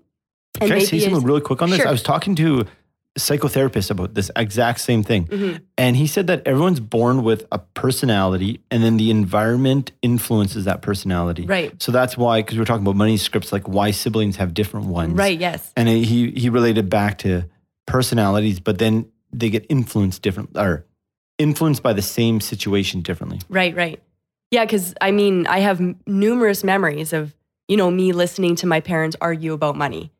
Can 0.59 0.71
I 0.71 0.79
say 0.79 0.99
something 0.99 1.23
really 1.23 1.41
quick 1.41 1.61
on 1.61 1.69
this? 1.69 1.79
Sure. 1.79 1.87
I 1.87 1.91
was 1.91 2.03
talking 2.03 2.35
to 2.35 2.61
a 3.15 3.19
psychotherapist 3.19 3.91
about 3.91 4.13
this 4.15 4.31
exact 4.35 4.79
same 4.79 5.03
thing. 5.03 5.25
Mhm. 5.25 5.59
And 5.77 5.95
he 5.97 6.07
said 6.07 6.27
that 6.27 6.41
everyone's 6.47 6.79
born 6.79 7.23
with 7.23 7.45
a 7.51 7.59
personality 7.59 8.61
and 8.71 8.83
then 8.83 8.97
the 8.97 9.11
environment 9.11 9.91
influences 10.01 10.65
that 10.65 10.81
personality. 10.81 11.45
Right. 11.45 11.73
So 11.81 11.91
that's 11.91 12.17
why, 12.17 12.39
because 12.41 12.55
we 12.55 12.61
we're 12.61 12.65
talking 12.65 12.83
about 12.83 12.95
money 12.95 13.17
scripts, 13.17 13.51
like 13.51 13.67
why 13.67 13.91
siblings 13.91 14.37
have 14.37 14.53
different 14.53 14.87
ones. 14.87 15.13
Right. 15.13 15.39
Yes. 15.39 15.71
And 15.75 15.87
he 15.89 16.31
he 16.31 16.49
related 16.49 16.89
back 16.89 17.17
to 17.19 17.43
personalities, 17.85 18.59
but 18.59 18.77
then 18.77 19.05
they 19.31 19.49
get 19.49 19.65
influenced 19.69 20.21
different 20.21 20.49
or 20.55 20.85
influenced 21.43 21.83
by 21.83 21.93
the 21.93 22.01
same 22.01 22.41
situation 22.41 23.01
differently. 23.01 23.39
Right, 23.49 23.75
right. 23.75 24.01
Yeah, 24.49 24.65
because 24.65 24.93
I 25.01 25.11
mean, 25.11 25.45
I 25.47 25.59
have 25.59 25.79
m- 25.79 25.99
numerous 26.07 26.63
memories 26.63 27.13
of, 27.13 27.35
you 27.67 27.77
know, 27.77 27.91
me 27.91 28.13
listening 28.13 28.55
to 28.57 28.67
my 28.67 28.79
parents 28.79 29.15
argue 29.19 29.53
about 29.53 29.75
money. 29.75 30.11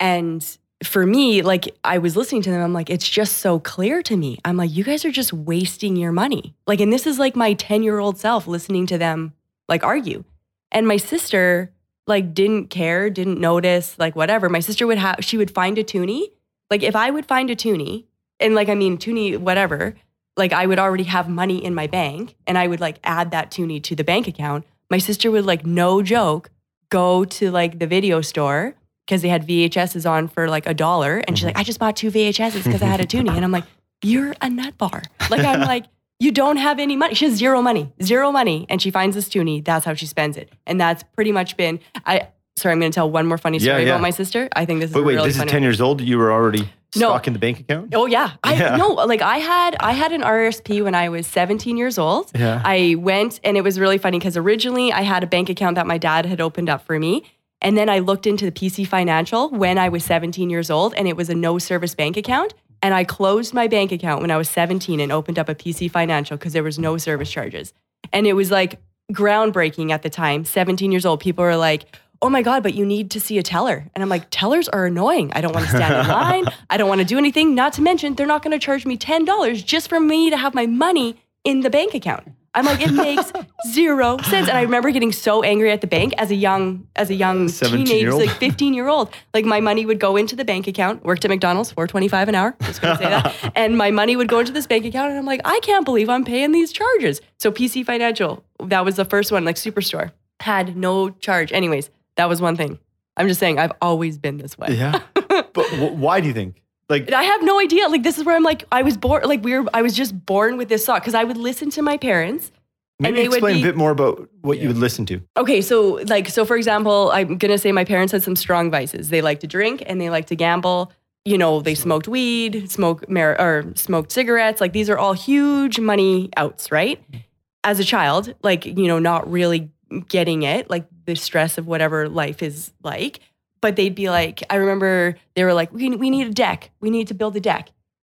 And 0.00 0.44
for 0.84 1.06
me, 1.06 1.42
like 1.42 1.74
I 1.84 1.98
was 1.98 2.16
listening 2.16 2.42
to 2.42 2.50
them, 2.50 2.60
I'm 2.60 2.72
like, 2.72 2.90
it's 2.90 3.08
just 3.08 3.38
so 3.38 3.58
clear 3.60 4.02
to 4.02 4.16
me. 4.16 4.38
I'm 4.44 4.56
like, 4.56 4.74
you 4.74 4.84
guys 4.84 5.04
are 5.04 5.10
just 5.10 5.32
wasting 5.32 5.96
your 5.96 6.12
money. 6.12 6.54
Like, 6.66 6.80
and 6.80 6.92
this 6.92 7.06
is 7.06 7.18
like 7.18 7.36
my 7.36 7.54
10 7.54 7.82
year 7.82 7.98
old 7.98 8.18
self 8.18 8.46
listening 8.46 8.86
to 8.88 8.98
them 8.98 9.32
like 9.68 9.84
argue. 9.84 10.24
And 10.72 10.86
my 10.86 10.96
sister, 10.96 11.72
like, 12.06 12.34
didn't 12.34 12.68
care, 12.68 13.08
didn't 13.08 13.40
notice, 13.40 13.98
like, 13.98 14.16
whatever. 14.16 14.48
My 14.48 14.60
sister 14.60 14.86
would 14.86 14.98
have, 14.98 15.18
she 15.20 15.36
would 15.36 15.50
find 15.50 15.78
a 15.78 15.84
toonie. 15.84 16.32
Like, 16.70 16.82
if 16.82 16.96
I 16.96 17.10
would 17.10 17.26
find 17.26 17.50
a 17.50 17.54
toonie, 17.54 18.06
and 18.40 18.54
like, 18.54 18.68
I 18.68 18.74
mean, 18.74 18.98
toonie, 18.98 19.36
whatever, 19.36 19.94
like 20.36 20.52
I 20.52 20.66
would 20.66 20.78
already 20.78 21.04
have 21.04 21.28
money 21.28 21.64
in 21.64 21.74
my 21.74 21.86
bank 21.86 22.34
and 22.46 22.58
I 22.58 22.66
would 22.66 22.80
like 22.80 22.98
add 23.04 23.30
that 23.30 23.50
toonie 23.50 23.80
to 23.80 23.96
the 23.96 24.04
bank 24.04 24.28
account. 24.28 24.64
My 24.90 24.98
sister 24.98 25.30
would 25.30 25.46
like 25.46 25.64
no 25.64 26.02
joke 26.02 26.50
go 26.90 27.24
to 27.24 27.50
like 27.50 27.78
the 27.78 27.86
video 27.86 28.20
store 28.20 28.74
because 29.06 29.22
they 29.22 29.28
had 29.28 29.46
VHSs 29.46 30.08
on 30.08 30.28
for 30.28 30.48
like 30.48 30.66
a 30.66 30.74
dollar 30.74 31.22
and 31.26 31.36
she's 31.36 31.44
like 31.44 31.54
mm-hmm. 31.54 31.60
I 31.60 31.64
just 31.64 31.78
bought 31.78 31.96
two 31.96 32.10
VHSs 32.10 32.64
because 32.64 32.82
I 32.82 32.86
had 32.86 33.00
a 33.00 33.06
toonie 33.06 33.30
and 33.30 33.44
I'm 33.44 33.52
like 33.52 33.64
you're 34.02 34.34
a 34.40 34.50
nut 34.50 34.76
bar. 34.76 35.02
Like 35.30 35.44
I'm 35.44 35.60
like 35.68 35.86
you 36.18 36.32
don't 36.32 36.56
have 36.56 36.78
any 36.78 36.96
money. 36.96 37.14
She 37.14 37.26
has 37.26 37.34
zero 37.34 37.60
money, 37.62 37.92
zero 38.02 38.30
money 38.30 38.66
and 38.68 38.80
she 38.80 38.90
finds 38.90 39.16
this 39.16 39.28
toonie. 39.28 39.60
That's 39.60 39.84
how 39.84 39.94
she 39.94 40.06
spends 40.06 40.36
it. 40.36 40.50
And 40.66 40.80
that's 40.80 41.02
pretty 41.14 41.32
much 41.32 41.56
been 41.56 41.80
I 42.04 42.28
sorry 42.56 42.72
I'm 42.72 42.80
going 42.80 42.90
to 42.90 42.94
tell 42.94 43.10
one 43.10 43.26
more 43.26 43.38
funny 43.38 43.58
story 43.58 43.82
yeah. 43.82 43.90
about 43.90 44.00
my 44.00 44.10
sister. 44.10 44.48
I 44.54 44.64
think 44.64 44.80
this 44.80 44.90
is 44.90 44.94
But 44.94 45.04
wait, 45.04 45.14
really 45.16 45.28
this 45.28 45.36
funny. 45.36 45.48
is 45.48 45.52
10 45.52 45.62
years 45.62 45.80
old. 45.80 46.00
You 46.00 46.18
were 46.18 46.32
already 46.32 46.70
No. 46.94 47.08
stock 47.08 47.26
in 47.26 47.32
the 47.32 47.38
bank 47.38 47.60
account? 47.60 47.94
Oh 47.94 48.06
yeah. 48.06 48.32
I 48.44 48.54
Yeah. 48.54 48.76
no, 48.76 48.88
like 48.88 49.20
I 49.22 49.38
had 49.38 49.76
I 49.80 49.92
had 49.92 50.12
an 50.12 50.22
RSP 50.22 50.82
when 50.84 50.94
I 50.94 51.08
was 51.08 51.26
17 51.26 51.76
years 51.76 51.98
old. 51.98 52.30
Yeah. 52.34 52.62
I 52.64 52.94
went 52.98 53.40
and 53.44 53.56
it 53.56 53.62
was 53.62 53.78
really 53.80 53.98
funny 53.98 54.18
because 54.18 54.36
originally 54.36 54.92
I 54.92 55.02
had 55.02 55.22
a 55.22 55.26
bank 55.26 55.48
account 55.50 55.74
that 55.74 55.86
my 55.86 55.98
dad 55.98 56.26
had 56.26 56.40
opened 56.40 56.68
up 56.68 56.84
for 56.86 56.98
me. 56.98 57.24
And 57.62 57.76
then 57.76 57.88
I 57.88 57.98
looked 58.00 58.26
into 58.26 58.44
the 58.44 58.52
PC 58.52 58.86
Financial 58.86 59.48
when 59.50 59.78
I 59.78 59.88
was 59.88 60.04
17 60.04 60.48
years 60.50 60.70
old 60.70 60.94
and 60.94 61.08
it 61.08 61.16
was 61.16 61.28
a 61.30 61.34
no 61.34 61.58
service 61.58 61.94
bank 61.94 62.16
account. 62.16 62.54
And 62.82 62.94
I 62.94 63.04
closed 63.04 63.54
my 63.54 63.66
bank 63.66 63.90
account 63.92 64.20
when 64.20 64.30
I 64.30 64.36
was 64.36 64.48
17 64.50 65.00
and 65.00 65.10
opened 65.10 65.38
up 65.38 65.48
a 65.48 65.54
PC 65.54 65.90
Financial 65.90 66.36
because 66.36 66.52
there 66.52 66.62
was 66.62 66.78
no 66.78 66.98
service 66.98 67.30
charges. 67.30 67.72
And 68.12 68.26
it 68.26 68.34
was 68.34 68.50
like 68.50 68.78
groundbreaking 69.12 69.90
at 69.90 70.02
the 70.02 70.10
time. 70.10 70.44
17 70.44 70.92
years 70.92 71.06
old, 71.06 71.20
people 71.20 71.44
were 71.44 71.56
like, 71.56 71.86
oh 72.22 72.30
my 72.30 72.42
God, 72.42 72.62
but 72.62 72.74
you 72.74 72.84
need 72.84 73.10
to 73.12 73.20
see 73.20 73.38
a 73.38 73.42
teller. 73.42 73.84
And 73.94 74.02
I'm 74.02 74.08
like, 74.08 74.26
tellers 74.30 74.68
are 74.68 74.86
annoying. 74.86 75.32
I 75.34 75.40
don't 75.40 75.54
want 75.54 75.66
to 75.66 75.70
stand 75.76 75.94
in 75.94 76.08
line. 76.08 76.44
I 76.70 76.76
don't 76.76 76.88
want 76.88 77.00
to 77.00 77.04
do 77.04 77.18
anything. 77.18 77.54
Not 77.54 77.72
to 77.74 77.82
mention, 77.82 78.14
they're 78.14 78.26
not 78.26 78.42
going 78.42 78.58
to 78.58 78.64
charge 78.64 78.86
me 78.86 78.96
$10 78.96 79.64
just 79.64 79.88
for 79.88 80.00
me 80.00 80.30
to 80.30 80.36
have 80.36 80.54
my 80.54 80.66
money 80.66 81.16
in 81.44 81.60
the 81.60 81.70
bank 81.70 81.94
account. 81.94 82.28
I'm 82.56 82.64
like, 82.64 82.80
it 82.80 82.90
makes 82.90 83.32
zero 83.70 84.16
sense. 84.18 84.48
And 84.48 84.56
I 84.56 84.62
remember 84.62 84.90
getting 84.90 85.12
so 85.12 85.42
angry 85.42 85.70
at 85.70 85.82
the 85.82 85.86
bank 85.86 86.14
as 86.16 86.30
a 86.30 86.34
young, 86.34 86.86
as 86.96 87.10
a 87.10 87.14
young 87.14 87.48
17 87.48 87.86
teenage, 87.86 88.14
like 88.14 88.30
15 88.38 88.72
year 88.72 88.88
old. 88.88 89.10
Like 89.34 89.44
my 89.44 89.60
money 89.60 89.84
would 89.84 90.00
go 90.00 90.16
into 90.16 90.34
the 90.34 90.44
bank 90.44 90.66
account, 90.66 91.04
worked 91.04 91.24
at 91.26 91.28
McDonald's, 91.28 91.70
425 91.72 92.30
an 92.30 92.34
hour. 92.34 92.56
Just 92.62 92.80
gonna 92.80 92.96
say 92.96 93.04
that. 93.04 93.52
and 93.54 93.76
my 93.76 93.90
money 93.90 94.16
would 94.16 94.28
go 94.28 94.38
into 94.40 94.52
this 94.52 94.66
bank 94.66 94.86
account. 94.86 95.10
And 95.10 95.18
I'm 95.18 95.26
like, 95.26 95.42
I 95.44 95.60
can't 95.62 95.84
believe 95.84 96.08
I'm 96.08 96.24
paying 96.24 96.52
these 96.52 96.72
charges. 96.72 97.20
So 97.38 97.52
PC 97.52 97.84
Financial, 97.84 98.42
that 98.64 98.86
was 98.86 98.96
the 98.96 99.04
first 99.04 99.30
one, 99.30 99.44
like 99.44 99.56
Superstore, 99.56 100.12
had 100.40 100.78
no 100.78 101.10
charge. 101.10 101.52
Anyways, 101.52 101.90
that 102.16 102.28
was 102.28 102.40
one 102.40 102.56
thing. 102.56 102.78
I'm 103.16 103.28
just 103.28 103.40
saying, 103.40 103.58
I've 103.58 103.72
always 103.80 104.18
been 104.18 104.36
this 104.36 104.58
way. 104.58 104.68
Yeah. 104.70 105.00
but 105.14 105.54
w- 105.54 105.92
why 105.94 106.20
do 106.20 106.28
you 106.28 106.34
think? 106.34 106.62
Like, 106.88 107.10
I 107.12 107.22
have 107.24 107.42
no 107.42 107.58
idea. 107.60 107.88
Like 107.88 108.02
this 108.02 108.18
is 108.18 108.24
where 108.24 108.36
I'm 108.36 108.42
like, 108.44 108.64
I 108.70 108.82
was 108.82 108.96
born. 108.96 109.24
Like 109.24 109.42
we 109.42 109.58
were, 109.58 109.66
I 109.74 109.82
was 109.82 109.94
just 109.96 110.26
born 110.26 110.56
with 110.56 110.68
this 110.68 110.84
thought 110.84 111.02
because 111.02 111.14
I 111.14 111.24
would 111.24 111.36
listen 111.36 111.70
to 111.70 111.82
my 111.82 111.96
parents. 111.96 112.52
maybe 113.00 113.16
they 113.16 113.28
would 113.28 113.36
explain 113.38 113.54
be- 113.56 113.62
a 113.62 113.64
bit 113.64 113.76
more 113.76 113.90
about 113.90 114.28
what 114.42 114.58
you 114.58 114.68
would 114.68 114.78
listen 114.78 115.04
to. 115.06 115.20
Okay, 115.36 115.60
so 115.62 116.00
like, 116.06 116.28
so 116.28 116.44
for 116.44 116.56
example, 116.56 117.10
I'm 117.12 117.38
gonna 117.38 117.58
say 117.58 117.72
my 117.72 117.84
parents 117.84 118.12
had 118.12 118.22
some 118.22 118.36
strong 118.36 118.70
vices. 118.70 119.08
They 119.08 119.20
like 119.22 119.40
to 119.40 119.46
drink 119.46 119.82
and 119.86 120.00
they 120.00 120.10
like 120.10 120.26
to 120.26 120.36
gamble. 120.36 120.92
You 121.24 121.38
know, 121.38 121.60
they 121.60 121.74
smoked 121.74 122.06
weed, 122.06 122.70
smoke 122.70 123.08
mar- 123.10 123.40
or 123.40 123.72
smoked 123.74 124.12
cigarettes. 124.12 124.60
Like 124.60 124.72
these 124.72 124.88
are 124.88 124.96
all 124.98 125.12
huge 125.14 125.80
money 125.80 126.30
outs, 126.36 126.70
right? 126.70 127.02
Mm-hmm. 127.10 127.20
As 127.64 127.80
a 127.80 127.84
child, 127.84 128.32
like 128.44 128.64
you 128.64 128.86
know, 128.86 129.00
not 129.00 129.28
really 129.28 129.70
getting 130.08 130.44
it, 130.44 130.70
like 130.70 130.86
the 131.06 131.16
stress 131.16 131.58
of 131.58 131.66
whatever 131.66 132.08
life 132.08 132.42
is 132.42 132.72
like. 132.82 133.20
But 133.60 133.76
they'd 133.76 133.94
be 133.94 134.10
like, 134.10 134.42
I 134.50 134.56
remember 134.56 135.16
they 135.34 135.44
were 135.44 135.54
like, 135.54 135.72
we, 135.72 135.88
we 135.96 136.10
need 136.10 136.26
a 136.26 136.32
deck. 136.32 136.70
We 136.80 136.90
need 136.90 137.08
to 137.08 137.14
build 137.14 137.34
a 137.36 137.40
deck. 137.40 137.70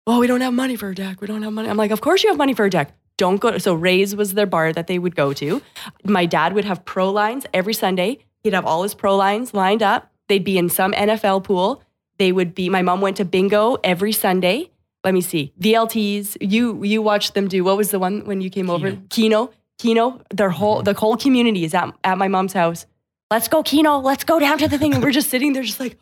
Oh, 0.07 0.19
we 0.19 0.27
don't 0.27 0.41
have 0.41 0.55
money 0.55 0.75
for 0.75 0.89
a 0.89 0.95
deck. 0.95 1.21
We 1.21 1.27
don't 1.27 1.43
have 1.43 1.53
money. 1.53 1.69
I'm 1.69 1.77
like, 1.77 1.91
of 1.91 2.01
course 2.01 2.25
you 2.25 2.31
have 2.31 2.39
money 2.39 2.55
for 2.55 2.65
a 2.65 2.71
deck. 2.71 2.97
Don't 3.19 3.41
go. 3.41 3.59
So 3.59 3.75
Ray's 3.75 4.17
was 4.17 4.35
their 4.35 4.47
bar 4.47 4.73
that 4.73 4.87
they 4.87 4.99
would 4.99 5.15
go 5.15 5.33
to. 5.35 5.63
My 6.05 6.27
dad 6.27 6.55
would 6.55 6.65
have 6.65 6.85
pro 6.85 7.11
lines 7.11 7.47
every 7.53 7.75
Sunday. 7.75 8.19
He'd 8.43 8.55
have 8.55 8.65
all 8.65 8.83
his 8.83 8.95
pro 8.95 9.17
lines 9.17 9.53
lined 9.55 9.83
up. 9.83 10.11
They'd 10.29 10.45
be 10.45 10.57
in 10.59 10.69
some 10.69 10.93
NFL 10.93 11.45
pool. 11.45 11.83
They 12.19 12.33
would 12.33 12.55
be. 12.55 12.69
My 12.69 12.83
mom 12.83 13.01
went 13.01 13.17
to 13.19 13.25
bingo 13.25 13.77
every 13.85 14.13
Sunday. 14.13 14.71
Let 15.05 15.15
me 15.15 15.21
see 15.21 15.53
VLTs. 15.61 16.37
You 16.41 16.83
you 16.85 17.03
watched 17.03 17.35
them 17.35 17.49
do. 17.49 17.65
What 17.65 17.77
was 17.77 17.91
the 17.91 17.99
one 17.99 18.25
when 18.25 18.41
you 18.41 18.51
came 18.51 18.71
over? 18.71 18.97
Keno. 19.11 19.51
Keno. 19.79 20.21
Their 20.31 20.51
whole 20.51 20.77
mm-hmm. 20.77 20.85
the 20.85 20.95
whole 20.95 21.17
community 21.17 21.65
is 21.65 21.75
at 21.75 21.95
at 22.05 22.19
my 22.19 22.29
mom's 22.29 22.53
house. 22.53 22.87
Let's 23.31 23.49
go 23.49 23.63
Keno. 23.63 23.99
Let's 23.99 24.25
go 24.25 24.39
down 24.39 24.59
to 24.59 24.69
the 24.69 24.79
thing. 24.79 24.95
And 24.95 25.03
we're 25.03 25.13
just 25.13 25.31
sitting 25.31 25.53
there, 25.53 25.63
just 25.63 25.81
like, 25.81 25.99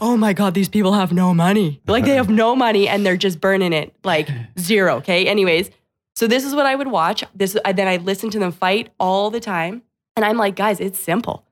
oh 0.00 0.16
my 0.16 0.32
god, 0.32 0.54
these 0.54 0.68
people 0.68 0.92
have 0.92 1.12
no 1.12 1.32
money. 1.34 1.80
Like 1.86 2.04
they 2.04 2.16
have 2.16 2.28
no 2.28 2.56
money 2.56 2.88
and 2.88 3.04
they're 3.06 3.16
just 3.16 3.40
burning 3.40 3.72
it 3.72 3.94
like 4.04 4.28
zero. 4.58 4.96
Okay. 4.96 5.26
Anyways, 5.26 5.70
so 6.16 6.26
this 6.26 6.44
is 6.44 6.54
what 6.54 6.66
I 6.66 6.74
would 6.74 6.88
watch. 6.88 7.24
This 7.34 7.56
I- 7.64 7.72
then 7.72 7.88
I 7.88 7.96
listen 7.96 8.30
to 8.30 8.38
them 8.38 8.52
fight 8.52 8.90
all 8.98 9.30
the 9.30 9.40
time, 9.40 9.82
and 10.16 10.24
I'm 10.24 10.36
like, 10.36 10.56
guys, 10.56 10.80
it's 10.80 10.98
simple. 10.98 11.44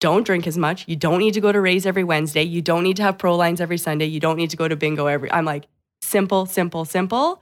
Don't 0.00 0.26
drink 0.26 0.48
as 0.48 0.58
much. 0.58 0.84
You 0.88 0.96
don't 0.96 1.20
need 1.20 1.34
to 1.34 1.40
go 1.40 1.52
to 1.52 1.60
Rays 1.60 1.86
every 1.86 2.02
Wednesday. 2.02 2.42
You 2.42 2.60
don't 2.60 2.82
need 2.82 2.96
to 2.96 3.04
have 3.04 3.18
pro 3.18 3.36
lines 3.36 3.60
every 3.60 3.78
Sunday. 3.78 4.06
You 4.06 4.18
don't 4.18 4.36
need 4.36 4.50
to 4.50 4.56
go 4.56 4.66
to 4.66 4.74
bingo 4.74 5.06
every. 5.06 5.30
I'm 5.30 5.44
like, 5.44 5.68
simple, 6.00 6.44
simple, 6.46 6.84
simple. 6.84 7.40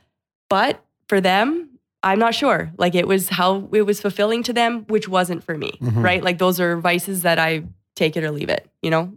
But 0.50 0.84
for 1.08 1.22
them, 1.22 1.69
I'm 2.03 2.18
not 2.18 2.34
sure. 2.34 2.72
Like 2.78 2.94
it 2.94 3.07
was 3.07 3.28
how 3.28 3.68
it 3.72 3.82
was 3.82 4.01
fulfilling 4.01 4.42
to 4.44 4.53
them, 4.53 4.84
which 4.88 5.09
wasn't 5.09 5.44
for 5.44 5.57
me, 5.59 5.72
Mhm. 5.82 6.03
right? 6.03 6.22
Like 6.24 6.38
those 6.38 6.59
are 6.61 6.76
vices 6.78 7.22
that 7.22 7.38
I 7.38 7.64
take 7.96 8.16
it 8.16 8.24
or 8.24 8.30
leave 8.30 8.48
it. 8.48 8.68
You 8.82 8.90
know, 8.90 9.12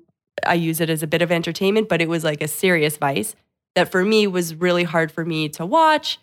I 0.45 0.55
use 0.55 0.81
it 0.81 0.89
as 0.89 1.01
a 1.03 1.07
bit 1.07 1.21
of 1.21 1.31
entertainment, 1.31 1.87
but 1.87 2.01
it 2.01 2.09
was 2.09 2.23
like 2.23 2.41
a 2.41 2.47
serious 2.47 2.97
vice 2.97 3.35
that 3.75 3.89
for 3.89 4.03
me 4.03 4.27
was 4.27 4.55
really 4.55 4.83
hard 4.83 5.11
for 5.11 5.23
me 5.23 5.47
to 5.49 5.65
watch. 5.65 6.19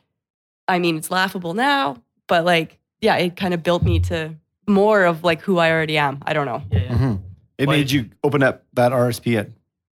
I 0.68 0.78
mean, 0.78 0.96
it's 0.96 1.10
laughable 1.10 1.54
now, 1.54 1.96
but 2.28 2.44
like, 2.44 2.78
yeah, 3.00 3.16
it 3.16 3.36
kind 3.36 3.54
of 3.54 3.62
built 3.62 3.82
me 3.82 3.98
to 4.00 4.34
more 4.68 5.04
of 5.04 5.24
like 5.24 5.40
who 5.40 5.58
I 5.58 5.70
already 5.70 5.96
am. 5.96 6.18
I 6.26 6.32
don't 6.34 6.46
know. 6.46 6.62
Yeah. 6.70 6.78
Yeah. 6.82 6.88
Mhm. 6.98 7.20
It 7.58 7.66
Why- 7.68 7.76
made 7.76 7.90
you 7.90 8.10
open 8.22 8.42
up 8.42 8.64
that 8.74 8.92
RSP 8.92 9.36
at 9.38 9.48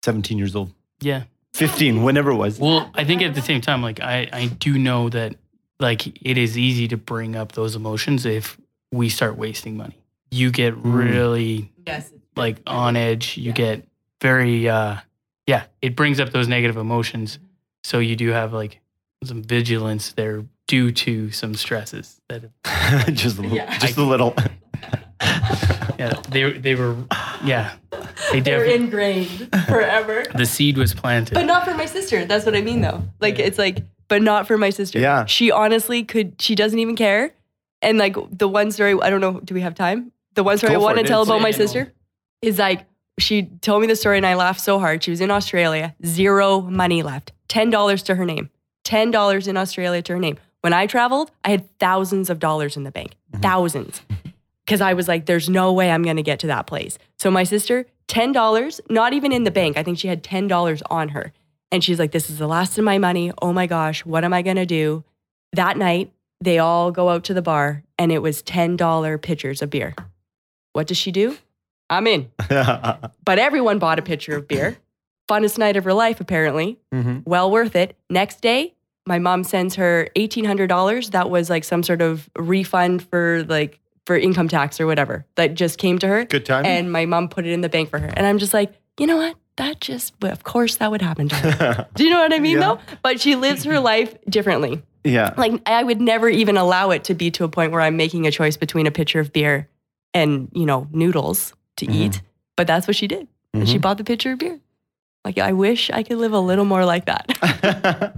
17 0.04 0.38
years 0.38 0.56
old, 0.56 0.72
yeah. 1.00 1.24
15, 1.54 2.04
whenever 2.04 2.32
it 2.32 2.36
was. 2.36 2.60
Well, 2.60 2.92
I 2.96 3.04
think 3.06 3.22
at 3.22 3.34
the 3.36 3.42
same 3.42 3.62
time, 3.62 3.82
like 3.82 4.00
I, 4.02 4.28
I 4.34 4.48
do 4.48 4.78
know 4.78 5.10
that 5.10 5.36
like 5.80 6.08
it 6.26 6.38
is 6.38 6.58
easy 6.58 6.88
to 6.90 6.98
bring 6.98 7.36
up 7.36 7.52
those 7.54 7.76
emotions 7.76 8.26
if 8.26 8.58
we 8.92 9.10
start 9.10 9.38
wasting 9.38 9.78
money. 9.78 9.98
You 10.32 10.52
get 10.52 10.76
really 10.78 11.72
Yes. 11.86 12.12
like 12.36 12.58
on 12.68 12.96
edge. 12.96 13.38
You 13.38 13.52
get 13.54 13.88
very 14.22 14.68
uh 14.70 14.98
yeah, 15.48 15.66
it 15.82 15.96
brings 15.96 16.20
up 16.20 16.32
those 16.32 16.48
negative 16.48 16.78
emotions. 16.78 17.38
So 17.84 18.00
you 18.00 18.16
do 18.16 18.30
have 18.30 18.52
like 18.54 18.80
some 19.24 19.44
vigilance 19.44 20.14
there 20.14 20.44
due 20.68 20.92
to 20.92 21.30
some 21.32 21.54
stresses 21.54 22.20
that 22.30 22.50
have, 22.66 23.06
just 23.14 23.38
a 23.38 23.42
little. 23.42 23.56
Yeah. 23.58 23.78
Just 23.78 23.98
a 23.98 24.04
little. 24.04 24.36
yeah, 25.98 26.14
they 26.30 26.52
they 26.54 26.76
were 26.76 26.96
yeah. 27.44 27.76
They 28.32 28.40
They're 28.40 28.60
definitely 28.60 28.76
ingrained 28.76 29.50
forever. 29.68 30.26
the 30.36 30.46
seed 30.46 30.78
was 30.78 30.94
planted. 30.94 31.34
But 31.34 31.46
not 31.46 31.66
for 31.66 31.74
my 31.74 31.86
sister. 31.86 32.26
That's 32.26 32.46
what 32.46 32.56
I 32.56 32.62
mean 32.62 32.82
though. 32.82 33.04
Like 33.20 33.40
it's 33.40 33.58
like, 33.58 33.84
but 34.08 34.22
not 34.22 34.48
for 34.48 34.58
my 34.58 34.70
sister. 34.70 35.00
Yeah. 35.00 35.26
She 35.26 35.52
honestly 35.52 36.04
could 36.04 36.42
she 36.42 36.56
doesn't 36.56 36.80
even 36.80 36.96
care. 36.96 37.34
And 37.82 37.98
like 37.98 38.16
the 38.32 38.48
one 38.48 38.72
story, 38.72 38.96
I 39.02 39.10
don't 39.10 39.22
know, 39.22 39.40
do 39.40 39.54
we 39.54 39.62
have 39.62 39.76
time? 39.76 40.12
The 40.34 40.44
one 40.44 40.58
story 40.58 40.74
Go 40.74 40.80
I 40.80 40.84
want 40.84 40.98
to 40.98 41.04
it. 41.04 41.08
tell 41.08 41.22
about 41.22 41.42
my 41.42 41.52
sister 41.52 41.94
is 42.42 42.60
like 42.60 42.86
she 43.18 43.44
told 43.62 43.82
me 43.82 43.88
the 43.88 43.96
story 43.96 44.18
and 44.18 44.26
I 44.26 44.36
laughed 44.36 44.60
so 44.60 44.80
hard. 44.80 45.04
She 45.04 45.12
was 45.12 45.22
in 45.22 45.32
Australia, 45.32 45.96
zero 46.06 46.62
money 46.62 47.04
left. 47.04 47.32
Ten 47.48 47.70
dollars 47.70 48.04
to 48.04 48.16
her 48.16 48.26
name. 48.26 48.50
Ten 48.84 49.12
dollars 49.12 49.48
in 49.48 49.58
Australia 49.58 50.02
to 50.04 50.14
her 50.14 50.20
name. 50.20 50.38
When 50.62 50.74
I 50.74 50.88
traveled, 50.88 51.32
I 51.44 51.52
had 51.52 51.78
thousands 51.80 52.30
of 52.30 52.40
dollars 52.40 52.76
in 52.76 52.84
the 52.84 52.92
bank. 52.92 53.16
Mm-hmm. 53.32 53.42
Thousands. 53.42 54.02
Because 54.66 54.82
I 54.82 54.94
was 54.94 55.08
like, 55.08 55.26
there's 55.26 55.50
no 55.50 55.72
way 55.74 55.92
I'm 55.92 56.02
gonna 56.04 56.22
get 56.24 56.40
to 56.40 56.48
that 56.48 56.66
place. 56.68 56.98
So 57.20 57.30
my 57.30 57.44
sister, 57.44 57.86
$10, 58.08 58.80
not 58.90 59.14
even 59.14 59.32
in 59.32 59.44
the 59.44 59.52
bank. 59.52 59.78
I 59.78 59.84
think 59.84 59.98
she 60.00 60.08
had 60.08 60.24
$10 60.24 60.82
on 60.90 61.10
her. 61.10 61.34
And 61.72 61.84
she's 61.84 62.00
like, 62.00 62.12
This 62.12 62.30
is 62.30 62.38
the 62.40 62.48
last 62.48 62.78
of 62.78 62.84
my 62.84 62.98
money. 62.98 63.32
Oh 63.42 63.52
my 63.54 63.68
gosh, 63.68 64.06
what 64.06 64.24
am 64.24 64.34
I 64.34 64.42
going 64.42 64.56
to 64.58 64.66
do? 64.66 65.04
That 65.54 65.78
night, 65.78 66.12
they 66.42 66.60
all 66.60 66.92
go 66.92 67.10
out 67.10 67.24
to 67.26 67.34
the 67.34 67.42
bar 67.42 67.84
and 67.98 68.12
it 68.12 68.22
was 68.22 68.44
$10 68.44 69.22
pitchers 69.22 69.62
of 69.62 69.70
beer. 69.70 69.96
What 70.74 70.88
does 70.88 70.98
she 70.98 71.12
do? 71.12 71.38
I'm 71.90 72.08
in. 72.08 72.30
But 73.26 73.40
everyone 73.40 73.80
bought 73.80 73.98
a 74.00 74.04
pitcher 74.04 74.36
of 74.36 74.48
beer. 74.48 74.78
Funnest 75.30 75.58
night 75.58 75.76
of 75.76 75.84
her 75.84 75.94
life, 75.94 76.22
apparently. 76.22 76.78
Mhm. 76.94 77.24
Well 77.26 77.50
worth 77.50 77.76
it. 77.76 77.96
Next 78.10 78.42
day, 78.42 78.74
my 79.08 79.18
mom 79.18 79.44
sends 79.44 79.76
her 79.76 80.08
$1,800. 80.16 81.12
That 81.12 81.30
was 81.32 81.50
like 81.50 81.64
some 81.64 81.82
sort 81.82 82.02
of 82.02 82.30
refund 82.38 83.08
for 83.10 83.44
like 83.48 83.80
for 84.06 84.16
income 84.18 84.48
tax 84.48 84.80
or 84.80 84.86
whatever 84.88 85.26
that 85.36 85.56
just 85.56 85.78
came 85.78 85.98
to 86.00 86.08
her. 86.08 86.26
Good 86.26 86.46
time. 86.46 86.66
And 86.66 86.92
my 86.92 87.06
mom 87.06 87.28
put 87.30 87.46
it 87.46 87.52
in 87.52 87.62
the 87.62 87.70
bank 87.70 87.90
for 87.90 88.00
her. 88.00 88.08
And 88.16 88.26
I'm 88.26 88.38
just 88.38 88.54
like, 88.54 88.74
you 89.00 89.08
know 89.08 89.18
what? 89.18 89.36
That 89.58 89.80
just, 89.80 90.14
of 90.22 90.44
course, 90.44 90.76
that 90.78 90.92
would 90.92 91.02
happen 91.02 91.30
to 91.30 91.36
her. 91.36 91.88
Do 91.96 92.04
you 92.04 92.10
know 92.10 92.20
what 92.20 92.34
I 92.34 92.40
mean, 92.40 92.58
Yeah. 92.60 92.76
though? 92.76 92.80
But 93.02 93.20
she 93.22 93.36
lives 93.36 93.64
her 93.64 93.80
life 93.92 94.14
differently. 94.30 94.84
yeah. 95.04 95.34
Like, 95.38 95.62
I 95.66 95.84
would 95.84 96.02
never 96.02 96.28
even 96.30 96.58
allow 96.58 96.92
it 96.92 97.06
to 97.06 97.14
be 97.14 97.32
to 97.32 97.44
a 97.46 97.50
point 97.50 97.72
where 97.72 97.82
I'm 97.82 97.96
making 97.98 98.28
a 98.28 98.32
choice 98.32 98.58
between 98.58 98.86
a 98.86 98.92
pitcher 98.92 99.20
of 99.20 99.32
beer 99.34 99.70
and, 100.14 100.50
you 100.54 100.66
know, 100.66 100.88
noodles 100.92 101.54
to 101.78 101.86
Mhm. 101.88 101.94
eat. 101.96 102.22
But 102.58 102.68
that's 102.68 102.86
what 102.88 102.96
she 102.96 103.08
did. 103.08 103.28
And 103.54 103.68
she 103.68 103.78
bought 103.78 103.98
the 103.98 104.04
pitcher 104.04 104.34
of 104.34 104.40
beer. 104.40 104.60
Like, 105.24 105.38
I 105.40 105.54
wish 105.54 105.90
I 105.90 106.04
could 106.04 106.18
live 106.18 106.34
a 106.34 106.40
little 106.40 106.66
more 106.66 106.86
like 106.86 107.06
that. 107.06 108.14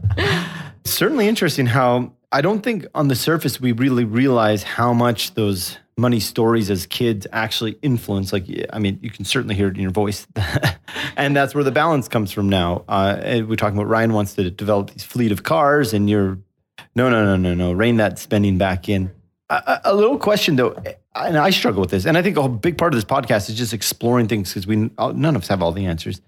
Certainly 0.86 1.28
interesting 1.28 1.66
how 1.68 2.14
I 2.32 2.42
don't 2.42 2.62
think 2.62 2.86
on 2.94 3.08
the 3.08 3.16
surface 3.16 3.60
we 3.60 3.72
really 3.72 4.04
realize 4.04 4.64
how 4.64 4.94
much 4.94 5.34
those 5.36 5.78
money 5.98 6.20
stories 6.20 6.70
as 6.70 6.86
kids 6.86 7.26
actually 7.32 7.78
influence. 7.82 8.32
Like, 8.34 8.46
I 8.72 8.80
mean, 8.80 9.00
you 9.02 9.10
can 9.10 9.26
certainly 9.26 9.56
hear 9.56 9.68
it 9.68 9.76
in 9.76 9.82
your 9.82 9.92
voice. 9.92 10.28
and 11.18 11.36
that's 11.36 11.56
where 11.56 11.64
the 11.64 11.72
balance 11.72 12.08
comes 12.08 12.32
from 12.32 12.50
now. 12.50 12.84
Uh, 12.88 13.42
we're 13.48 13.56
talking 13.56 13.78
about 13.78 13.90
Ryan 13.90 14.14
wants 14.14 14.36
to 14.36 14.52
develop 14.52 14.92
these 14.92 15.04
fleet 15.04 15.32
of 15.32 15.44
cars, 15.44 15.94
and 15.94 16.10
you're, 16.10 16.38
no, 16.96 17.10
no, 17.10 17.24
no, 17.26 17.36
no, 17.36 17.54
no, 17.54 17.72
rein 17.72 17.98
that 17.98 18.20
spending 18.20 18.58
back 18.58 18.90
in. 18.90 19.10
A, 19.50 19.56
a- 19.56 19.82
a 19.86 19.96
little 19.96 20.18
question 20.20 20.58
though, 20.58 20.76
and 21.16 21.38
I 21.38 21.50
struggle 21.50 21.82
with 21.82 21.90
this, 21.92 22.06
and 22.06 22.18
I 22.18 22.22
think 22.22 22.38
a 22.38 22.50
big 22.50 22.78
part 22.78 22.94
of 22.94 22.98
this 22.98 23.06
podcast 23.06 23.50
is 23.50 23.56
just 23.58 23.74
exploring 23.74 24.28
things 24.28 24.50
because 24.50 24.68
we 24.68 24.76
none 24.76 25.36
of 25.36 25.42
us 25.44 25.48
have 25.48 25.64
all 25.64 25.72
the 25.72 25.86
answers. 25.86 26.22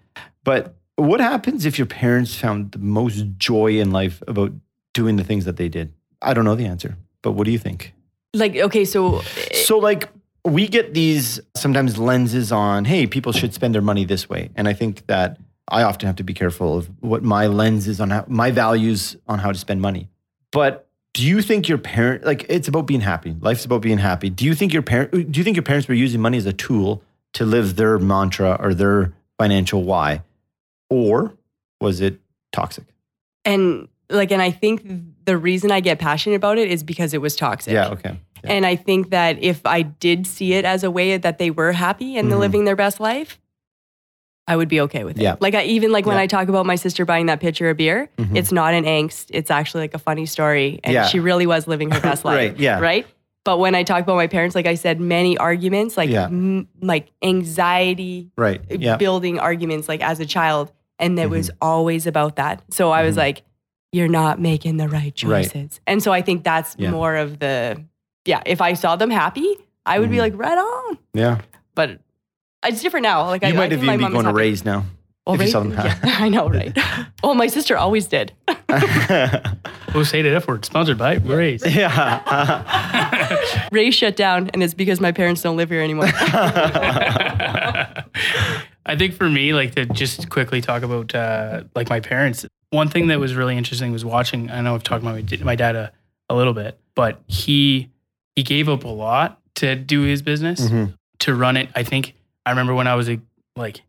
But 0.46 0.74
what 0.96 1.20
happens 1.20 1.66
if 1.66 1.78
your 1.78 1.86
parents 1.86 2.34
found 2.34 2.72
the 2.72 2.80
most 2.80 3.26
joy 3.38 3.80
in 3.80 3.92
life 3.92 4.24
about 4.28 4.54
doing 5.00 5.16
the 5.16 5.24
things 5.24 5.46
that 5.46 5.56
they 5.56 5.70
did? 5.70 5.94
I 6.22 6.34
don't 6.34 6.44
know 6.44 6.56
the 6.56 6.66
answer, 6.66 6.98
but 7.22 7.32
what 7.32 7.46
do 7.46 7.52
you 7.52 7.60
think? 7.60 7.94
like, 8.34 8.56
okay, 8.58 8.86
so 8.86 9.22
So, 9.66 9.80
like, 9.80 10.10
we 10.46 10.68
get 10.68 10.94
these 10.94 11.40
sometimes 11.56 11.98
lenses 11.98 12.52
on, 12.52 12.86
hey, 12.86 13.08
people 13.08 13.32
should 13.32 13.54
spend 13.54 13.74
their 13.74 13.82
money 13.82 14.06
this 14.06 14.30
way. 14.30 14.50
And 14.56 14.68
I 14.68 14.74
think 14.74 15.08
that 15.08 15.38
I 15.68 15.84
often 15.84 16.06
have 16.08 16.18
to 16.18 16.24
be 16.24 16.34
careful 16.34 16.78
of 16.78 16.90
what 17.00 17.24
my 17.24 17.48
lens 17.48 17.88
is 17.88 18.00
on 18.02 18.10
how 18.10 18.26
my 18.28 18.52
values 18.52 19.16
on 19.26 19.40
how 19.40 19.52
to 19.52 19.58
spend 19.58 19.82
money. 19.82 20.10
But 20.52 20.88
do 21.14 21.24
you 21.26 21.42
think 21.42 21.70
your 21.70 21.80
parent, 21.80 22.26
like, 22.26 22.46
it's 22.50 22.68
about 22.68 22.86
being 22.88 23.02
happy? 23.02 23.36
Life's 23.40 23.66
about 23.66 23.82
being 23.82 23.98
happy. 23.98 24.30
Do 24.30 24.46
you 24.46 24.54
think 24.54 24.74
your 24.74 24.84
parent, 24.84 25.32
do 25.32 25.38
you 25.40 25.44
think 25.44 25.56
your 25.56 25.64
parents 25.72 25.88
were 25.88 25.96
using 25.96 26.22
money 26.22 26.38
as 26.38 26.46
a 26.46 26.54
tool 26.54 27.02
to 27.34 27.46
live 27.46 27.78
their 27.78 27.98
mantra 27.98 28.58
or 28.60 28.74
their 28.74 29.14
financial 29.40 29.84
why? 29.84 30.24
Or 30.90 31.34
was 31.82 32.02
it 32.02 32.20
toxic? 32.52 32.86
and 33.46 33.88
like, 34.10 34.32
and 34.32 34.42
I 34.42 34.52
think 34.52 34.84
the 35.26 35.38
reason 35.38 35.72
I 35.72 35.80
get 35.80 36.00
passionate 36.00 36.36
about 36.36 36.58
it 36.58 36.70
is 36.72 36.84
because 36.84 37.14
it 37.14 37.22
was 37.22 37.36
toxic. 37.36 37.74
Yeah, 37.74 37.90
okay. 37.90 38.18
Yeah. 38.44 38.52
And 38.54 38.66
I 38.66 38.76
think 38.76 39.10
that 39.12 39.42
if 39.44 39.66
I 39.66 39.82
did 39.84 40.26
see 40.26 40.54
it 40.54 40.66
as 40.66 40.84
a 40.84 40.90
way 40.92 41.18
that 41.18 41.38
they 41.38 41.52
were 41.52 41.72
happy 41.74 42.18
and 42.18 42.30
they're 42.32 42.38
Mhm. 42.38 42.42
living 42.42 42.66
their 42.66 42.76
best 42.76 43.00
life, 43.00 43.38
I 44.48 44.56
would 44.56 44.70
be 44.70 44.82
okay 44.82 45.04
with 45.04 45.18
it. 45.18 45.22
Yeah. 45.22 45.36
Like 45.40 45.54
I 45.54 45.64
even 45.66 45.92
like 45.92 46.06
when 46.08 46.16
Yeah. 46.16 46.24
I 46.24 46.28
talk 46.28 46.48
about 46.48 46.66
my 46.66 46.76
sister 46.76 47.06
buying 47.06 47.28
that 47.28 47.40
pitcher 47.40 47.70
of 47.70 47.78
beer, 47.78 48.10
Mhm. 48.18 48.36
it's 48.36 48.52
not 48.52 48.74
an 48.74 48.86
angst. 48.86 49.28
It's 49.30 49.52
actually 49.52 49.82
like 49.82 49.94
a 49.94 50.00
funny 50.00 50.26
story. 50.26 50.80
And 50.84 50.94
Yeah. 50.94 51.06
she 51.06 51.20
really 51.20 51.46
was 51.46 51.68
living 51.68 51.92
her 51.92 52.00
best 52.02 52.26
life. 52.26 52.36
Right, 52.38 52.58
yeah. 52.60 52.80
Right. 52.80 53.06
But 53.46 53.60
when 53.60 53.76
I 53.76 53.84
talk 53.84 54.02
about 54.02 54.16
my 54.16 54.28
parents, 54.28 54.56
like 54.56 54.66
I 54.66 54.74
said, 54.76 55.00
many 55.00 55.38
arguments, 55.38 55.98
like 55.98 56.10
m- 56.10 56.68
like 56.82 57.10
anxiety 57.22 58.32
Right. 58.38 58.62
Yeah. 58.70 58.98
building 58.98 59.40
arguments, 59.40 59.88
like 59.88 60.02
as 60.02 60.20
a 60.20 60.26
child, 60.26 60.72
and 60.98 61.18
it 61.18 61.24
Mm-hmm. 61.24 61.32
was 61.32 61.52
always 61.62 62.08
about 62.08 62.36
that. 62.38 62.62
So 62.72 62.92
I 62.92 63.04
was 63.04 63.16
like, 63.18 63.44
"You're 63.92 64.08
not 64.08 64.40
making 64.40 64.78
the 64.78 64.88
right 64.88 65.04
Right. 65.24 65.44
choices," 65.46 65.80
and 65.88 66.02
so 66.04 66.12
I 66.12 66.22
think 66.22 66.44
that's 66.44 66.76
Yeah. 66.78 66.92
more 66.92 67.16
of 67.16 67.40
the 67.40 67.84
yeah. 68.26 68.42
If 68.46 68.62
I 68.62 68.74
saw 68.74 68.96
them 68.96 69.10
happy, 69.10 69.56
I 69.86 70.00
would 70.00 70.10
be 70.10 70.18
Mhm. 70.18 70.22
like, 70.22 70.34
"Right 70.36 70.58
on." 70.58 70.98
Yeah. 71.14 71.40
But 71.76 72.00
it's 72.66 72.82
different 72.82 73.04
now. 73.04 73.26
Like 73.26 73.42
You 73.42 73.50
I, 73.50 73.52
I 73.52 73.54
might 73.56 73.72
have 73.72 73.80
think 73.82 73.88
my 73.88 73.94
even 73.96 74.08
be 74.08 74.12
going 74.14 74.24
to 74.26 74.30
happy. 74.30 74.38
raise 74.38 74.64
now. 74.66 74.86
Well, 75.26 75.36
if 75.36 75.42
you 75.42 75.48
saw 75.52 75.60
them 75.60 75.72
yeah, 75.72 75.82
happy. 75.94 76.24
I 76.26 76.30
know, 76.30 76.50
right? 76.50 76.76
well, 77.24 77.36
my 77.36 77.48
sister 77.48 77.78
always 77.78 78.08
did. 78.08 78.34
Oh, 79.96 80.04
say 80.04 80.22
the 80.22 80.30
F 80.36 80.48
word. 80.48 80.66
Sponsored 80.66 81.00
by 81.00 81.16
Raise. 81.16 81.66
yeah. 81.66 82.20
Ray 83.72 83.90
shut 83.90 84.16
down, 84.16 84.52
and 84.54 84.62
it's 84.62 84.76
because 84.76 85.02
my 85.02 85.12
parents 85.12 85.42
don't 85.42 85.58
live 85.58 85.70
here 85.72 85.82
anymore. 85.82 86.06
I 88.90 88.96
think 88.96 89.14
for 89.14 89.30
me, 89.30 89.54
like 89.54 89.76
to 89.76 89.86
just 89.86 90.30
quickly 90.30 90.62
talk 90.62 90.82
about 90.84 91.14
uh, 91.14 91.64
like 91.76 91.90
my 91.90 92.00
parents. 92.00 92.46
One 92.72 92.90
thing 92.90 93.08
that 93.08 93.20
was 93.20 93.36
really 93.36 93.58
interesting 93.58 93.92
was 93.92 94.04
watching. 94.04 94.50
I 94.50 94.62
know 94.62 94.76
I've 94.76 94.84
talked 94.84 95.04
about 95.04 95.16
my, 95.32 95.38
my 95.44 95.56
dad 95.56 95.76
a, 95.76 95.92
a 96.30 96.36
little 96.36 96.54
bit, 96.54 96.80
but 96.96 97.22
he 97.28 97.90
he 98.36 98.44
gave 98.44 98.68
up 98.70 98.84
a 98.84 98.90
lot 98.90 99.40
to 99.56 99.76
do 99.76 100.02
his 100.02 100.22
business 100.22 100.62
Mhm. 100.62 100.96
to 101.20 101.36
run 101.36 101.56
it. 101.58 101.70
I 101.76 101.84
think 101.84 102.16
I 102.46 102.50
remember 102.52 102.74
when 102.74 102.88
I 102.88 102.96
was 102.96 103.10
a, 103.10 103.20
like, 103.56 103.82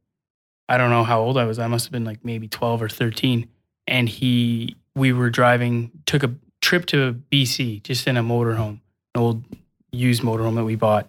I 0.68 0.76
don't 0.76 0.90
know 0.90 1.04
how 1.04 1.20
old 1.20 1.38
I 1.38 1.44
was. 1.44 1.58
I 1.58 1.66
must 1.66 1.86
have 1.86 1.92
been 1.92 2.04
like 2.04 2.24
maybe 2.24 2.46
twelve 2.48 2.82
or 2.82 2.88
thirteen, 2.88 3.48
and 3.86 4.08
he 4.08 4.76
we 4.94 5.12
were 5.12 5.30
driving 5.30 5.90
took 6.06 6.22
a 6.22 6.34
trip 6.60 6.84
to 6.86 7.20
BC 7.32 7.82
just 7.82 8.06
in 8.06 8.16
a 8.18 8.22
motorhome, 8.22 8.80
an 9.14 9.20
old 9.22 9.44
used 9.92 10.22
motorhome 10.22 10.56
that 10.56 10.64
we 10.64 10.74
bought 10.76 11.08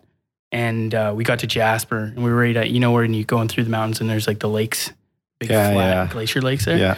and 0.51 0.93
uh, 0.93 1.13
we 1.15 1.23
got 1.23 1.39
to 1.39 1.47
Jasper, 1.47 1.97
and 1.97 2.23
we 2.23 2.29
were 2.31 2.35
ready 2.37 2.53
to, 2.55 2.67
you 2.67 2.79
know, 2.79 2.91
where 2.91 3.03
you 3.05 3.23
going 3.23 3.47
through 3.47 3.63
the 3.63 3.69
mountains, 3.69 4.01
and 4.01 4.09
there's 4.09 4.27
like 4.27 4.39
the 4.39 4.49
lakes, 4.49 4.91
big 5.39 5.49
Yeah, 5.49 5.71
flat 5.73 5.89
yeah. 6.07 6.07
glacier 6.11 6.41
lakes 6.41 6.65
there. 6.65 6.77
Yeah. 6.77 6.95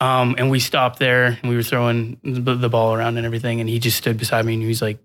Um, 0.00 0.34
and 0.38 0.50
we 0.50 0.60
stopped 0.60 0.98
there, 0.98 1.38
and 1.40 1.48
we 1.48 1.56
were 1.56 1.62
throwing 1.62 2.18
the, 2.22 2.54
the 2.54 2.68
ball 2.68 2.94
around 2.94 3.16
and 3.16 3.24
everything, 3.24 3.60
and 3.60 3.68
he 3.68 3.78
just 3.78 3.96
stood 3.96 4.18
beside 4.18 4.44
me, 4.44 4.54
and 4.54 4.62
he 4.62 4.68
was 4.68 4.82
like, 4.82 4.98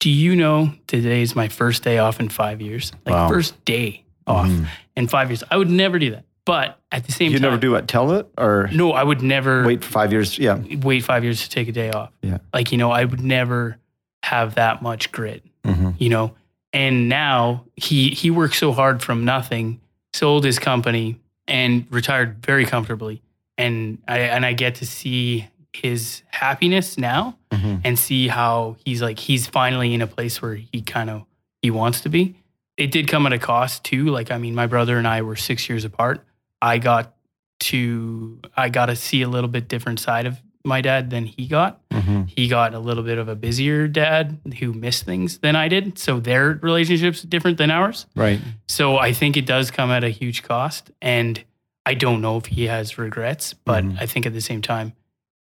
"Do 0.00 0.10
you 0.10 0.34
know 0.34 0.72
today 0.86 1.22
is 1.22 1.36
my 1.36 1.48
first 1.48 1.82
day 1.84 1.98
off 1.98 2.20
in 2.20 2.28
five 2.30 2.60
years? 2.60 2.90
Like 3.04 3.14
Wow. 3.14 3.28
first 3.28 3.62
day 3.64 4.04
off 4.26 4.48
Mhm. 4.48 4.66
in 4.96 5.06
five 5.08 5.30
years. 5.30 5.44
I 5.50 5.56
would 5.56 5.70
never 5.70 5.98
do 5.98 6.10
that, 6.12 6.24
but 6.46 6.78
at 6.90 7.04
the 7.04 7.12
same 7.12 7.28
time. 7.28 7.32
You 7.34 7.38
time, 7.38 7.50
never 7.50 7.60
do 7.60 7.70
what? 7.72 7.86
Tell 7.86 8.12
it 8.12 8.26
or 8.38 8.68
No, 8.72 8.92
I 8.92 9.04
would 9.04 9.22
never 9.22 9.64
wait 9.66 9.84
for 9.84 9.90
five 9.92 10.10
years? 10.10 10.38
Yeah. 10.38 10.58
wait 10.82 11.04
five 11.04 11.22
years 11.22 11.42
to 11.42 11.50
take 11.50 11.68
a 11.68 11.72
day 11.72 11.90
off. 11.90 12.10
Yeah. 12.22 12.38
Like 12.54 12.72
you 12.72 12.78
know, 12.78 12.90
I 12.90 13.04
would 13.04 13.20
never 13.22 13.76
have 14.24 14.54
that 14.56 14.80
much 14.82 15.12
grit 15.12 15.44
Mm-hmm. 15.64 15.90
you 15.98 16.08
know 16.08 16.34
and 16.72 17.08
now 17.08 17.64
he 17.76 18.10
he 18.10 18.30
worked 18.30 18.54
so 18.56 18.72
hard 18.72 19.02
from 19.02 19.24
nothing 19.24 19.80
sold 20.12 20.44
his 20.44 20.58
company 20.58 21.18
and 21.46 21.86
retired 21.90 22.44
very 22.44 22.64
comfortably. 22.64 23.22
And 23.58 23.98
i 24.08 24.18
and 24.20 24.44
i 24.46 24.52
get 24.52 24.76
to 24.76 24.86
see 24.86 25.48
his 25.72 26.22
happiness 26.30 26.96
now 26.98 27.36
Mm-hmm. 27.52 27.76
and 27.84 27.98
see 27.98 28.28
how 28.28 28.76
he's 28.84 29.02
like 29.02 29.18
he's 29.18 29.48
finally 29.48 29.92
in 29.92 30.02
a 30.02 30.06
place 30.06 30.40
where 30.40 30.54
he 30.54 30.82
kind 30.82 31.10
of 31.10 31.24
he 31.62 31.70
wants 31.72 32.00
to 32.02 32.08
be. 32.08 32.36
It 32.76 32.92
did 32.92 33.08
come 33.08 33.26
at 33.26 33.32
a 33.32 33.38
cost 33.40 33.82
too 33.84 34.06
like 34.06 34.30
i 34.30 34.38
mean 34.38 34.54
my 34.54 34.66
brother 34.66 34.96
and 34.98 35.06
i 35.08 35.22
were 35.22 35.34
six 35.36 35.68
years 35.68 35.84
apart. 35.84 36.24
I 36.62 36.78
got 36.78 37.12
to 37.60 38.38
i 38.56 38.68
got 38.68 38.86
to 38.86 38.94
see 38.96 39.22
a 39.22 39.28
little 39.28 39.48
bit 39.50 39.66
different 39.68 39.98
side 40.00 40.26
of 40.26 40.38
my 40.64 40.80
dad 40.80 41.10
than 41.10 41.24
he 41.24 41.46
got 41.46 41.80
Mm-hmm. 41.90 42.22
he 42.28 42.48
got 42.48 42.72
a 42.74 42.78
little 42.78 43.02
bit 43.02 43.18
of 43.18 43.28
a 43.28 43.34
busier 43.34 43.86
dad 43.88 44.38
who 44.58 44.72
missed 44.72 45.04
things 45.04 45.38
than 45.38 45.54
I 45.56 45.68
did. 45.68 45.98
So 45.98 46.18
their 46.20 46.58
relationship's 46.62 47.22
different 47.22 47.58
than 47.58 47.70
ours. 47.70 48.06
Right. 48.16 48.40
So 48.68 48.96
I 48.96 49.12
think 49.12 49.36
it 49.36 49.44
does 49.46 49.70
come 49.70 49.90
at 49.90 50.02
a 50.04 50.08
huge 50.08 50.42
cost. 50.42 50.90
And 51.02 51.42
I 51.84 51.94
don't 51.94 52.20
know 52.22 52.36
if 52.38 52.46
he 52.46 52.64
has 52.68 52.96
regrets, 52.98 53.52
but 53.54 53.84
Mhm. 53.84 54.00
I 54.00 54.06
think 54.06 54.24
at 54.26 54.32
the 54.32 54.40
same 54.40 54.62
time, 54.62 54.92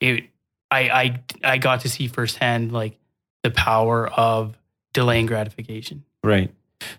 it 0.01 0.25
I 0.71 0.79
I 1.43 1.53
I 1.53 1.57
got 1.59 1.81
to 1.81 1.89
see 1.89 2.07
firsthand 2.07 2.71
like 2.73 2.97
the 3.43 3.51
power 3.51 4.07
of 4.09 4.57
delaying 4.93 5.25
gratification. 5.27 6.03
Right. 6.23 6.51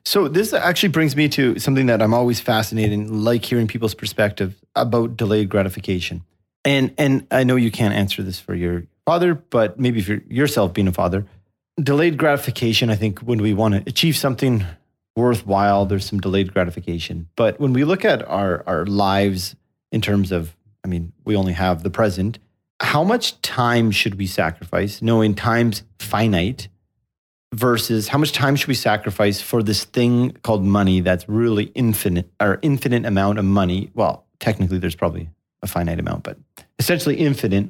So 0.05 0.29
this 0.29 0.53
actually 0.53 0.91
brings 0.91 1.17
me 1.17 1.29
to 1.31 1.59
something 1.59 1.87
that 1.87 2.01
I'm 2.03 2.15
always 2.15 2.41
fascinated 2.41 2.93
in, 2.93 3.25
like 3.25 3.45
hearing 3.45 3.67
people's 3.67 3.95
perspective 3.95 4.55
about 4.75 5.17
delayed 5.17 5.49
gratification. 5.49 6.23
And 6.65 6.95
and 6.99 7.27
I 7.31 7.45
know 7.45 7.57
you 7.57 7.71
can't 7.71 7.95
answer 7.95 8.23
this 8.23 8.39
for 8.39 8.55
your 8.55 8.85
father, 9.07 9.35
but 9.35 9.81
maybe 9.81 10.03
for 10.03 10.15
yourself 10.29 10.75
being 10.75 10.89
a 10.89 10.93
father, 10.93 11.27
delayed 11.83 12.19
gratification. 12.19 12.91
I 12.91 12.97
think 12.97 13.21
when 13.21 13.41
we 13.41 13.55
want 13.55 13.75
to 13.75 13.83
achieve 13.87 14.17
something 14.17 14.65
worthwhile, 15.17 15.87
there's 15.87 16.05
some 16.05 16.21
delayed 16.21 16.53
gratification. 16.53 17.29
But 17.37 17.59
when 17.59 17.73
we 17.73 17.85
look 17.85 18.05
at 18.05 18.27
our 18.29 18.63
our 18.67 18.85
lives 18.87 19.57
in 19.91 20.01
terms 20.01 20.33
of, 20.33 20.57
I 20.85 20.89
mean, 20.89 21.13
we 21.25 21.35
only 21.37 21.55
have 21.55 21.83
the 21.83 21.91
present. 21.91 22.39
How 22.81 23.05
much 23.05 23.41
time 23.43 23.91
should 23.91 24.17
we 24.17 24.27
sacrifice, 24.27 25.03
knowing 25.03 25.35
time's 25.35 25.83
finite? 25.99 26.69
versus 27.53 28.09
how 28.09 28.19
much 28.19 28.33
time 28.33 28.55
should 28.55 28.69
we 28.69 28.75
sacrifice 28.75 29.41
for 29.41 29.63
this 29.63 29.85
thing 29.85 30.31
called 30.43 30.65
money 30.65 31.01
that's 31.01 31.29
really 31.29 31.65
infinite 31.75 32.31
or 32.39 32.59
infinite 32.63 33.05
amount 33.05 33.39
of 33.39 33.45
money 33.45 33.91
well 33.95 34.25
technically 34.39 34.79
there's 34.79 34.95
probably 34.95 35.29
a 35.63 35.67
finite 35.67 35.99
amount 35.99 36.23
but 36.23 36.39
essentially 36.79 37.17
infinite 37.17 37.69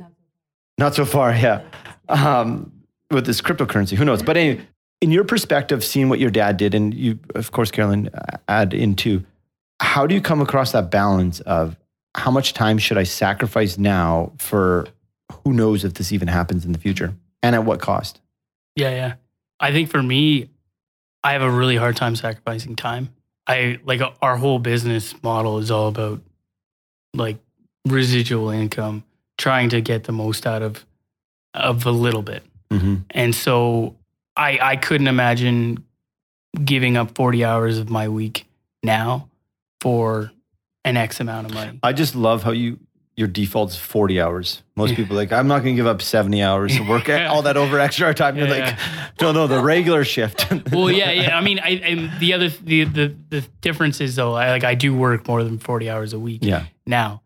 not 0.78 0.94
so 0.94 1.04
far 1.04 1.32
yeah 1.32 1.62
um, 2.08 2.72
with 3.10 3.26
this 3.26 3.40
cryptocurrency 3.40 3.96
who 3.96 4.04
knows 4.04 4.22
but 4.22 4.36
anyway 4.36 4.64
in 5.00 5.10
your 5.10 5.24
perspective 5.24 5.82
seeing 5.82 6.08
what 6.08 6.18
your 6.18 6.30
dad 6.30 6.56
did 6.56 6.74
and 6.74 6.94
you 6.94 7.18
of 7.34 7.52
course 7.52 7.70
carolyn 7.70 8.08
uh, 8.08 8.36
add 8.48 8.74
into 8.74 9.24
how 9.80 10.06
do 10.06 10.14
you 10.14 10.20
come 10.20 10.40
across 10.40 10.72
that 10.72 10.90
balance 10.90 11.40
of 11.40 11.76
how 12.16 12.30
much 12.30 12.52
time 12.54 12.78
should 12.78 12.98
i 12.98 13.02
sacrifice 13.04 13.78
now 13.78 14.32
for 14.38 14.86
who 15.44 15.52
knows 15.52 15.84
if 15.84 15.94
this 15.94 16.12
even 16.12 16.28
happens 16.28 16.64
in 16.64 16.72
the 16.72 16.78
future 16.78 17.14
and 17.42 17.54
at 17.54 17.64
what 17.64 17.80
cost? 17.80 18.20
Yeah, 18.76 18.90
yeah. 18.90 19.14
I 19.58 19.72
think 19.72 19.90
for 19.90 20.02
me, 20.02 20.50
I 21.22 21.32
have 21.32 21.42
a 21.42 21.50
really 21.50 21.76
hard 21.76 21.96
time 21.96 22.16
sacrificing 22.16 22.76
time. 22.76 23.10
I 23.46 23.78
like 23.84 24.00
our 24.22 24.36
whole 24.36 24.58
business 24.58 25.20
model 25.22 25.58
is 25.58 25.70
all 25.70 25.88
about 25.88 26.20
like 27.14 27.38
residual 27.86 28.50
income, 28.50 29.04
trying 29.38 29.68
to 29.70 29.80
get 29.80 30.04
the 30.04 30.12
most 30.12 30.46
out 30.46 30.62
of 30.62 30.84
of 31.54 31.84
a 31.86 31.90
little 31.90 32.22
bit. 32.22 32.42
Mm-hmm. 32.70 32.96
And 33.10 33.34
so 33.34 33.96
I 34.36 34.58
I 34.60 34.76
couldn't 34.76 35.08
imagine 35.08 35.84
giving 36.64 36.96
up 36.96 37.14
40 37.14 37.44
hours 37.44 37.78
of 37.78 37.90
my 37.90 38.08
week 38.08 38.46
now 38.82 39.28
for 39.80 40.32
an 40.84 40.96
X 40.96 41.20
amount 41.20 41.46
of 41.46 41.54
money. 41.54 41.78
I 41.82 41.92
just 41.92 42.14
love 42.14 42.42
how 42.42 42.50
you 42.52 42.78
your 43.16 43.28
default's 43.28 43.76
40 43.76 44.18
hours. 44.20 44.62
Most 44.76 44.90
Yeah. 44.90 44.96
people 44.96 45.14
are 45.14 45.20
like, 45.20 45.30
I'm 45.32 45.46
not 45.46 45.62
going 45.62 45.74
to 45.74 45.76
give 45.76 45.86
up 45.86 46.00
70 46.00 46.42
hours 46.42 46.74
to 46.76 46.82
work 46.88 47.06
all 47.28 47.42
that 47.42 47.56
over 47.58 47.78
extra 47.78 48.14
time. 48.14 48.36
You're 48.38 48.48
Yeah, 48.48 48.64
like, 48.70 48.78
no, 49.20 49.32
no, 49.32 49.46
the 49.46 49.60
regular 49.60 50.04
shift. 50.04 50.50
well, 50.72 50.90
yeah, 50.90 51.10
yeah. 51.10 51.36
I 51.36 51.42
mean, 51.42 51.58
I 51.58 51.70
and 51.70 52.18
the 52.18 52.32
other 52.32 52.48
the 52.48 52.84
the 52.84 53.14
the 53.28 53.40
difference 53.60 54.00
is 54.00 54.16
though, 54.16 54.34
I 54.34 54.50
like 54.50 54.64
I 54.64 54.74
do 54.74 54.94
work 54.94 55.28
more 55.28 55.44
than 55.44 55.58
40 55.58 55.90
hours 55.90 56.12
a 56.14 56.18
week 56.18 56.40
yeah. 56.42 56.66
now, 56.86 57.20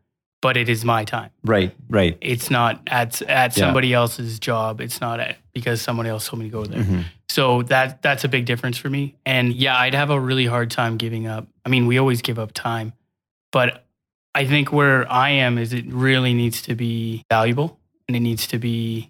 but 0.44 0.58
it 0.58 0.68
is 0.68 0.84
my 0.84 1.04
time. 1.04 1.30
Right. 1.42 1.74
Right. 1.88 2.18
It's 2.20 2.50
not 2.50 2.82
at 2.86 3.22
at 3.22 3.56
Yeah. 3.56 3.64
somebody 3.64 3.94
else's 3.94 4.38
job. 4.38 4.82
It's 4.82 5.00
not 5.00 5.18
at 5.18 5.38
because 5.54 5.80
somebody 5.80 6.10
else 6.10 6.28
told 6.28 6.40
me 6.42 6.50
to 6.50 6.52
go 6.52 6.64
there. 6.66 6.82
Mhm. 6.84 7.04
So 7.30 7.62
that 7.62 8.02
that's 8.02 8.24
a 8.24 8.28
big 8.28 8.44
difference 8.44 8.76
for 8.76 8.90
me. 8.90 9.14
And 9.24 9.54
yeah, 9.54 9.74
I'd 9.78 9.94
have 9.94 10.10
a 10.10 10.20
really 10.20 10.44
hard 10.44 10.70
time 10.70 10.98
giving 10.98 11.26
up. 11.26 11.46
I 11.64 11.70
mean, 11.70 11.86
we 11.86 11.96
always 11.96 12.20
give 12.20 12.38
up 12.38 12.52
time, 12.52 12.92
but 13.52 13.86
I 14.34 14.44
think 14.44 14.70
where 14.70 15.10
I 15.10 15.30
am 15.30 15.56
is 15.56 15.72
it 15.72 15.86
really 15.88 16.34
needs 16.34 16.60
to 16.62 16.74
be 16.74 17.24
valuable 17.30 17.78
and 18.06 18.14
it 18.14 18.20
needs 18.20 18.46
to 18.48 18.58
be 18.58 19.08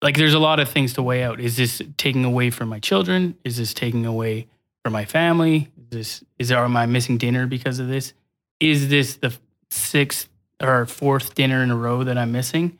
like 0.00 0.16
there's 0.16 0.32
a 0.32 0.38
lot 0.38 0.60
of 0.60 0.68
things 0.70 0.94
to 0.94 1.02
weigh 1.02 1.22
out. 1.24 1.40
Is 1.40 1.58
this 1.58 1.82
taking 1.98 2.24
away 2.24 2.48
from 2.48 2.70
my 2.70 2.78
children? 2.80 3.34
Is 3.44 3.58
this 3.58 3.74
taking 3.74 4.06
away 4.06 4.46
from 4.82 4.94
my 4.94 5.04
family? 5.04 5.68
Is 5.76 5.88
this 5.90 6.24
is 6.38 6.48
there 6.48 6.64
am 6.64 6.74
I 6.74 6.86
missing 6.86 7.18
dinner 7.18 7.46
because 7.46 7.78
of 7.80 7.88
this? 7.88 8.14
Is 8.60 8.88
this 8.88 9.16
the 9.16 9.30
sixth 9.70 10.28
or 10.62 10.86
fourth 10.86 11.34
dinner 11.34 11.62
in 11.62 11.70
a 11.70 11.76
row 11.76 12.04
that 12.04 12.16
I'm 12.18 12.32
missing? 12.32 12.78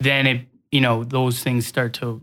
Then 0.00 0.26
it 0.26 0.40
you 0.72 0.80
know, 0.80 1.04
those 1.04 1.42
things 1.42 1.66
start 1.66 1.94
to 1.94 2.22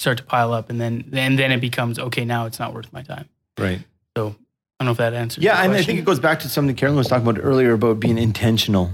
start 0.00 0.18
to 0.18 0.24
pile 0.24 0.52
up 0.52 0.70
and 0.70 0.80
then 0.80 1.08
and 1.12 1.38
then 1.38 1.52
it 1.52 1.60
becomes 1.60 1.98
okay, 1.98 2.24
now 2.24 2.46
it's 2.46 2.58
not 2.58 2.74
worth 2.74 2.92
my 2.92 3.02
time. 3.02 3.28
Right. 3.58 3.80
So 4.16 4.28
I 4.28 4.84
don't 4.84 4.86
know 4.86 4.92
if 4.92 4.98
that 4.98 5.14
answers. 5.14 5.42
Yeah, 5.44 5.62
and 5.62 5.72
I 5.72 5.82
think 5.82 5.98
it 5.98 6.04
goes 6.04 6.20
back 6.20 6.40
to 6.40 6.48
something 6.48 6.74
Carolyn 6.76 6.98
was 6.98 7.08
talking 7.08 7.26
about 7.26 7.42
earlier 7.42 7.72
about 7.72 8.00
being 8.00 8.18
intentional 8.18 8.90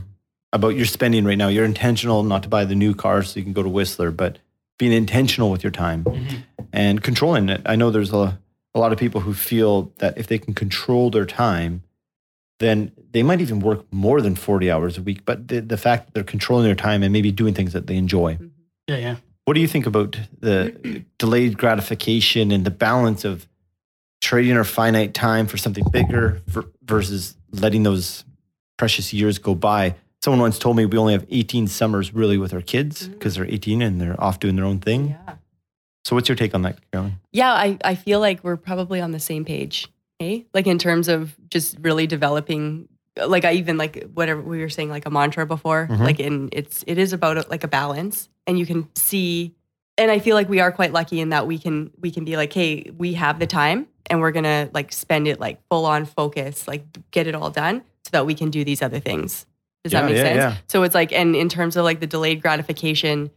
about 0.52 0.76
your 0.76 0.84
spending 0.84 1.24
right 1.24 1.38
now. 1.38 1.48
You're 1.48 1.64
intentional 1.64 2.22
not 2.22 2.42
to 2.42 2.48
buy 2.48 2.64
the 2.64 2.74
new 2.74 2.94
car 2.94 3.22
so 3.22 3.38
you 3.38 3.44
can 3.44 3.54
go 3.54 3.62
to 3.62 3.68
Whistler, 3.68 4.10
but 4.10 4.38
being 4.78 4.92
intentional 4.92 5.50
with 5.50 5.64
your 5.64 5.70
time 5.70 6.04
Mhm. 6.04 6.42
and 6.72 7.02
controlling 7.02 7.48
it. 7.48 7.62
I 7.64 7.74
know 7.76 7.90
there's 7.90 8.12
a, 8.12 8.38
a 8.74 8.78
lot 8.78 8.92
of 8.92 8.98
people 8.98 9.22
who 9.22 9.32
feel 9.32 9.92
that 9.98 10.18
if 10.18 10.26
they 10.26 10.38
can 10.38 10.52
control 10.54 11.08
their 11.10 11.24
time, 11.24 11.82
then 12.62 12.92
they 13.10 13.22
might 13.22 13.40
even 13.40 13.60
work 13.60 13.84
more 13.92 14.20
than 14.20 14.34
40 14.34 14.70
hours 14.70 14.96
a 14.96 15.02
week. 15.02 15.24
But 15.24 15.48
the, 15.48 15.60
the 15.60 15.76
fact 15.76 16.06
that 16.06 16.14
they're 16.14 16.24
controlling 16.24 16.64
their 16.64 16.74
time 16.74 17.02
and 17.02 17.12
maybe 17.12 17.32
doing 17.32 17.54
things 17.54 17.72
that 17.72 17.86
they 17.86 17.96
enjoy. 17.96 18.34
Mm-hmm. 18.34 18.46
Yeah, 18.88 18.96
yeah. 18.96 19.16
What 19.44 19.54
do 19.54 19.60
you 19.60 19.68
think 19.68 19.86
about 19.86 20.18
the 20.38 21.04
delayed 21.18 21.58
gratification 21.58 22.52
and 22.52 22.64
the 22.64 22.70
balance 22.70 23.24
of 23.24 23.48
trading 24.20 24.56
our 24.56 24.64
finite 24.64 25.14
time 25.14 25.48
for 25.48 25.56
something 25.56 25.84
bigger 25.90 26.40
ver- 26.46 26.70
versus 26.84 27.34
letting 27.50 27.82
those 27.82 28.24
precious 28.78 29.12
years 29.12 29.38
go 29.38 29.54
by? 29.54 29.96
Someone 30.22 30.40
once 30.40 30.58
told 30.58 30.76
me 30.76 30.86
we 30.86 30.96
only 30.96 31.14
have 31.14 31.26
18 31.28 31.66
summers 31.66 32.14
really 32.14 32.38
with 32.38 32.54
our 32.54 32.60
kids 32.60 33.02
mm-hmm. 33.02 33.14
because 33.14 33.34
they're 33.34 33.44
18 33.44 33.82
and 33.82 34.00
they're 34.00 34.20
off 34.22 34.38
doing 34.38 34.54
their 34.54 34.64
own 34.64 34.78
thing. 34.78 35.08
Yeah. 35.08 35.34
So, 36.04 36.16
what's 36.16 36.28
your 36.28 36.36
take 36.36 36.54
on 36.54 36.62
that, 36.62 36.78
Carolyn? 36.90 37.20
Yeah, 37.32 37.52
I, 37.52 37.78
I 37.84 37.94
feel 37.94 38.20
like 38.20 38.42
we're 38.42 38.56
probably 38.56 39.00
on 39.00 39.12
the 39.12 39.20
same 39.20 39.44
page. 39.44 39.88
Hey, 40.18 40.46
like 40.54 40.66
in 40.66 40.78
terms 40.78 41.08
of 41.08 41.34
just 41.50 41.76
really 41.80 42.06
developing, 42.06 42.88
like 43.26 43.44
I 43.44 43.54
even 43.54 43.76
like 43.76 44.04
whatever 44.14 44.40
we 44.40 44.60
were 44.60 44.68
saying, 44.68 44.88
like 44.90 45.06
a 45.06 45.10
mantra 45.10 45.46
before. 45.46 45.88
Mhm. 45.90 45.98
Like 46.00 46.20
in 46.20 46.48
it's 46.52 46.84
it 46.86 46.98
is 46.98 47.12
about 47.12 47.50
like 47.50 47.64
a 47.64 47.68
balance, 47.68 48.28
and 48.46 48.58
you 48.58 48.66
can 48.66 48.88
see. 48.94 49.54
And 49.98 50.10
I 50.10 50.20
feel 50.20 50.34
like 50.36 50.48
we 50.48 50.60
are 50.60 50.72
quite 50.72 50.92
lucky 50.92 51.20
in 51.20 51.30
that 51.30 51.46
we 51.46 51.58
can 51.58 51.90
we 52.00 52.10
can 52.10 52.24
be 52.24 52.36
like, 52.36 52.52
hey, 52.52 52.90
we 52.96 53.14
have 53.14 53.38
the 53.38 53.46
time, 53.46 53.86
and 54.08 54.20
we're 54.20 54.30
gonna 54.32 54.70
like 54.72 54.92
spend 54.92 55.26
it 55.28 55.40
like 55.40 55.60
full 55.68 55.84
on 55.86 56.04
focus, 56.06 56.66
like 56.68 56.84
get 57.10 57.26
it 57.26 57.34
all 57.34 57.50
done, 57.50 57.82
so 58.04 58.10
that 58.12 58.24
we 58.26 58.34
can 58.34 58.50
do 58.50 58.64
these 58.64 58.80
other 58.80 59.00
things. 59.00 59.44
Does 59.84 59.92
Yeah, 59.92 60.00
that 60.02 60.06
make 60.06 60.16
yeah, 60.16 60.22
sense? 60.22 60.36
yeah. 60.36 60.56
So 60.68 60.84
it's 60.84 60.94
like, 60.94 61.12
and 61.12 61.34
in 61.34 61.48
terms 61.48 61.76
of 61.76 61.84
like 61.84 61.98
the 61.98 62.06
delayed 62.06 62.40
gratification, 62.40 63.30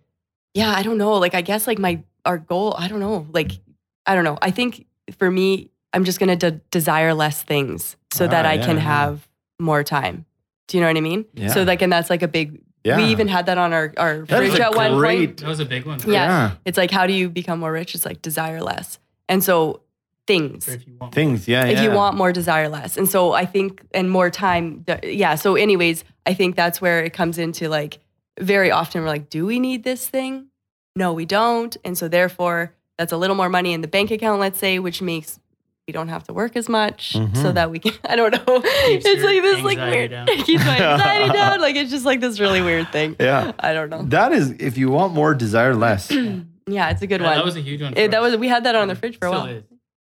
yeah, 0.53 0.69
I 0.71 0.83
don't 0.83 0.99
know. 0.99 1.13
Like, 1.15 1.33
I 1.33 1.41
guess 1.41 1.65
like 1.65 1.79
my, 1.79 2.03
our 2.23 2.37
goal, 2.37 2.75
I 2.77 2.87
don't 2.87 2.99
know. 2.99 3.25
Like, 3.33 3.53
I 4.05 4.13
don't 4.13 4.23
know. 4.23 4.37
I 4.43 4.51
think 4.51 4.85
for 5.17 5.29
me, 5.31 5.71
I'm 5.95 6.03
just 6.03 6.19
going 6.19 6.37
to 6.37 6.51
de- 6.51 6.61
desire 6.71 7.13
less 7.13 7.41
things 7.43 7.95
so 8.11 8.27
that 8.27 8.45
Ah, 8.45 8.49
I 8.49 8.53
yeah, 8.55 8.65
can 8.65 8.75
yeah. 8.77 8.81
have 8.83 9.27
more 9.59 9.83
time. 9.83 10.25
Do 10.67 10.77
you 10.77 10.81
know 10.81 10.87
what 10.89 10.97
I 10.97 11.01
mean? 11.01 11.25
Yeah. 11.33 11.47
So 11.53 11.63
like, 11.63 11.81
and 11.81 11.91
that's 11.91 12.09
like 12.09 12.21
a 12.21 12.27
big, 12.27 12.61
Yeah. 12.83 12.97
we 12.97 13.05
even 13.05 13.27
had 13.27 13.45
that 13.47 13.57
on 13.57 13.71
our, 13.73 13.93
our 13.97 14.19
That 14.25 14.43
is 14.43 14.49
fridge 14.51 14.59
a 14.61 14.65
at 14.65 14.75
one 14.75 14.97
great- 14.97 15.17
point. 15.29 15.37
That 15.37 15.47
was 15.47 15.59
a 15.59 15.65
big 15.65 15.85
one. 15.85 15.99
Yeah. 16.07 16.51
It's 16.65 16.77
like, 16.77 16.91
how 16.91 17.07
do 17.07 17.13
you 17.13 17.29
become 17.29 17.59
more 17.59 17.71
rich? 17.71 17.95
It's 17.95 18.05
like 18.05 18.21
desire 18.21 18.61
less. 18.61 18.99
And 19.29 19.43
so 19.43 19.81
things, 20.27 20.67
If 20.67 20.87
you 20.87 20.95
want. 20.99 21.13
Things, 21.13 21.47
yeah. 21.47 21.65
if 21.65 21.77
yeah. 21.77 21.83
you 21.83 21.91
want 21.91 22.17
more 22.17 22.31
desire 22.33 22.67
less 22.67 22.97
and 22.97 23.07
so 23.07 23.33
i 23.33 23.45
think 23.45 23.83
and 23.93 24.09
more 24.09 24.31
time 24.31 24.83
yeah 25.03 25.35
so 25.35 25.53
anyways 25.53 26.03
i 26.25 26.33
think 26.33 26.55
that's 26.55 26.81
where 26.81 27.03
it 27.05 27.13
comes 27.13 27.37
into 27.37 27.69
like 27.69 27.99
very 28.39 28.71
often 28.71 29.01
we're 29.03 29.07
like 29.07 29.29
do 29.29 29.45
we 29.45 29.59
need 29.59 29.83
this 29.83 30.07
thing 30.09 30.47
no 30.95 31.13
we 31.13 31.25
don't 31.27 31.77
and 31.85 31.95
so 31.95 32.07
therefore 32.07 32.73
that's 32.97 33.11
a 33.13 33.17
little 33.17 33.35
more 33.35 33.49
money 33.49 33.71
in 33.71 33.81
the 33.81 33.87
bank 33.87 34.09
account 34.09 34.39
let's 34.39 34.57
say 34.57 34.79
which 34.79 34.99
makes 34.99 35.39
we 35.87 35.91
don't 35.91 36.07
have 36.07 36.23
to 36.23 36.33
work 36.33 36.55
as 36.55 36.67
much 36.67 37.11
so 37.13 37.19
Mhm. 37.19 37.53
that 37.53 37.69
we 37.69 37.79
can 37.79 37.93
i 38.05 38.15
don't 38.15 38.31
know 38.31 38.61
Keeps 38.87 39.05
it's 39.05 39.23
like 39.23 39.41
this 39.41 39.61
like 39.63 39.77
weird 39.77 40.11
down. 40.11 40.25
keeps 40.43 40.65
my 40.65 40.79
anxiety 40.81 41.31
down 41.41 41.61
like 41.61 41.75
it's 41.75 41.91
just 41.91 42.05
like 42.05 42.19
this 42.21 42.39
really 42.39 42.61
weird 42.61 42.91
thing 42.91 43.15
Yeah. 43.19 43.51
i 43.59 43.73
don't 43.73 43.89
know 43.89 44.01
That 44.03 44.31
is, 44.31 44.51
if 44.59 44.77
you 44.77 44.89
want 44.89 45.13
more, 45.13 45.33
desire 45.35 45.75
less. 45.75 46.11
yeah 46.67 46.89
it's 46.89 47.01
a 47.01 47.07
good 47.07 47.21
Yeah, 47.21 47.27
one 47.27 47.35
that 47.37 47.45
was 47.45 47.55
a 47.55 47.61
huge 47.61 47.81
one. 47.81 47.93
It- 47.95 48.11
that 48.11 48.21
was 48.21 48.35
we 48.37 48.47
had 48.47 48.63
that 48.63 48.75
on 48.75 48.87
the 48.87 48.95
fridge 48.95 49.17
for 49.19 49.27
a 49.27 49.31
while 49.31 49.45
is. 49.45 49.63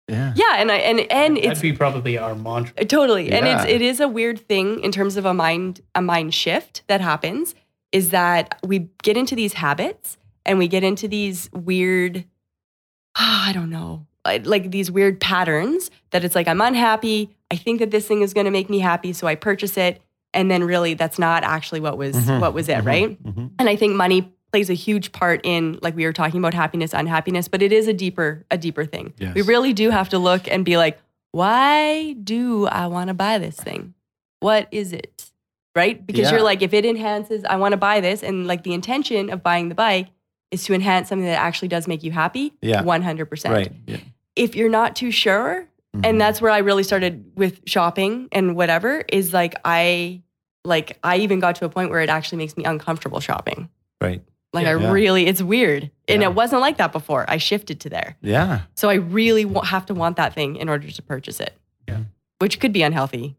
Yeah. 0.09 0.33
yeah 0.35 0.55
and 0.57 0.71
i 0.71 0.75
and 0.77 0.99
and 1.11 1.37
it's 1.37 1.47
That'd 1.47 1.61
be 1.61 1.73
probably 1.73 2.17
our 2.17 2.33
mantra. 2.35 2.83
Totally. 2.83 3.31
And 3.31 3.45
it's 3.47 3.63
it 3.65 3.81
is 3.83 3.99
a 3.99 4.07
weird 4.07 4.39
thing 4.39 4.79
in 4.83 4.91
terms 4.91 5.17
of 5.17 5.25
a 5.25 5.33
mind 5.35 5.81
a 5.93 6.01
mind 6.01 6.33
shift 6.33 6.81
that 6.87 6.99
happens 6.99 7.53
is 7.91 8.09
that 8.09 8.57
we 8.65 8.89
get 9.03 9.15
into 9.17 9.35
these 9.35 9.53
habits 9.53 10.17
and 10.47 10.57
we 10.57 10.67
get 10.67 10.83
into 10.83 11.07
these 11.07 11.47
weird 11.53 12.25
I 13.15 13.51
don't 13.53 13.69
know. 13.69 14.07
Like- 14.25 14.45
Like 14.45 14.71
these 14.71 14.91
weird 14.91 15.19
patterns 15.19 15.89
that 16.11 16.23
it's 16.23 16.35
like 16.35 16.47
I'm 16.47 16.61
unhappy, 16.61 17.29
I 17.51 17.55
think 17.55 17.79
that 17.79 17.91
this 17.91 18.07
thing 18.07 18.21
is 18.21 18.33
going 18.33 18.45
to 18.45 18.51
make 18.51 18.69
me 18.69 18.79
happy 18.79 19.13
so 19.13 19.27
I 19.27 19.35
purchase 19.35 19.77
it 19.77 20.01
and 20.33 20.51
then 20.51 20.63
really 20.63 20.93
that's 20.93 21.17
not 21.17 21.43
actually 21.43 21.79
what 21.79 21.97
was 21.97 22.15
Mhm, 22.15 22.39
what 22.41 22.53
was 22.53 22.69
it, 22.69 22.77
mhm, 22.79 22.85
right? 22.85 23.23
mhm. 23.23 23.51
And 23.57 23.67
I 23.69 23.75
think 23.75 23.95
money 23.95 24.31
plays 24.51 24.69
a 24.69 24.73
huge 24.75 25.11
part 25.11 25.41
in 25.43 25.79
like 25.81 25.95
we 25.95 26.05
were 26.05 26.13
talking 26.13 26.39
about 26.39 26.53
happiness, 26.53 26.93
unhappiness, 26.93 27.47
but 27.47 27.61
it 27.61 27.71
is 27.71 27.87
a 27.87 27.93
deeper 27.93 28.45
a 28.51 28.57
deeper 28.57 28.85
thing. 28.85 29.13
Yes. 29.17 29.33
We 29.35 29.41
really 29.43 29.73
do 29.73 29.89
have 29.89 30.09
to 30.09 30.19
look 30.19 30.47
and 30.47 30.63
be 30.65 30.77
like, 30.77 30.99
why 31.31 32.13
do 32.23 32.65
I 32.67 32.87
want 32.87 33.07
to 33.09 33.13
buy 33.13 33.37
this 33.37 33.55
thing? 33.55 33.93
What 34.41 34.67
is 34.71 34.93
it? 34.93 35.31
Right? 35.75 36.05
Because 36.05 36.21
Yeah. 36.23 36.31
you're 36.31 36.41
like, 36.43 36.61
if 36.61 36.73
it 36.73 36.83
enhances, 36.85 37.43
I 37.45 37.55
want 37.57 37.73
to 37.73 37.77
buy 37.77 38.01
this, 38.01 38.23
and 38.23 38.47
like 38.47 38.63
the 38.63 38.73
intention 38.73 39.29
of 39.29 39.41
buying 39.43 39.69
the 39.69 39.75
bike 39.75 40.07
is 40.51 40.63
to 40.65 40.73
enhance 40.73 41.09
something 41.09 41.25
that 41.25 41.39
actually 41.39 41.67
does 41.67 41.87
make 41.87 42.03
you 42.03 42.11
happy. 42.11 42.53
Yeah. 42.61 42.81
100%. 42.83 43.49
Right. 43.51 43.71
Yeah. 43.85 43.97
If 44.35 44.55
you're 44.55 44.69
not 44.69 44.95
too 44.95 45.11
sure, 45.11 45.67
Mhm. 45.95 46.05
and 46.05 46.21
that's 46.21 46.41
where 46.41 46.51
I 46.51 46.59
really 46.59 46.83
started 46.83 47.31
with 47.35 47.61
shopping 47.65 48.27
and 48.31 48.55
whatever 48.55 49.03
is 49.11 49.33
like 49.33 49.55
I 49.65 50.21
like 50.65 50.97
I 51.03 51.17
even 51.17 51.39
got 51.39 51.55
to 51.55 51.65
a 51.65 51.69
point 51.69 51.89
where 51.89 52.01
it 52.01 52.09
actually 52.09 52.37
makes 52.39 52.55
me 52.57 52.63
uncomfortable 52.63 53.19
shopping. 53.19 53.69
right. 54.01 54.21
Like 54.53 54.65
Yeah. 54.65 54.71
I 54.71 54.75
Yeah. 54.79 54.91
really 54.91 55.25
it's 55.27 55.41
weird. 55.41 55.89
And 56.07 56.21
Yeah. 56.21 56.29
it 56.29 56.35
wasn't 56.35 56.61
like 56.61 56.77
that 56.77 56.91
before. 56.91 57.25
I 57.27 57.37
shifted 57.37 57.79
to 57.81 57.89
there. 57.89 58.17
Yeah. 58.21 58.61
So 58.75 58.89
I 58.89 58.95
really 58.95 59.45
have 59.65 59.85
to 59.87 59.93
want 59.93 60.15
that 60.17 60.33
thing 60.33 60.55
in 60.57 60.69
order 60.69 60.89
to 60.89 61.01
purchase 61.01 61.39
it. 61.39 61.53
Yeah. 61.87 61.99
Which 62.39 62.59
could 62.59 62.71
be 62.73 62.81
unhealthy 62.83 63.35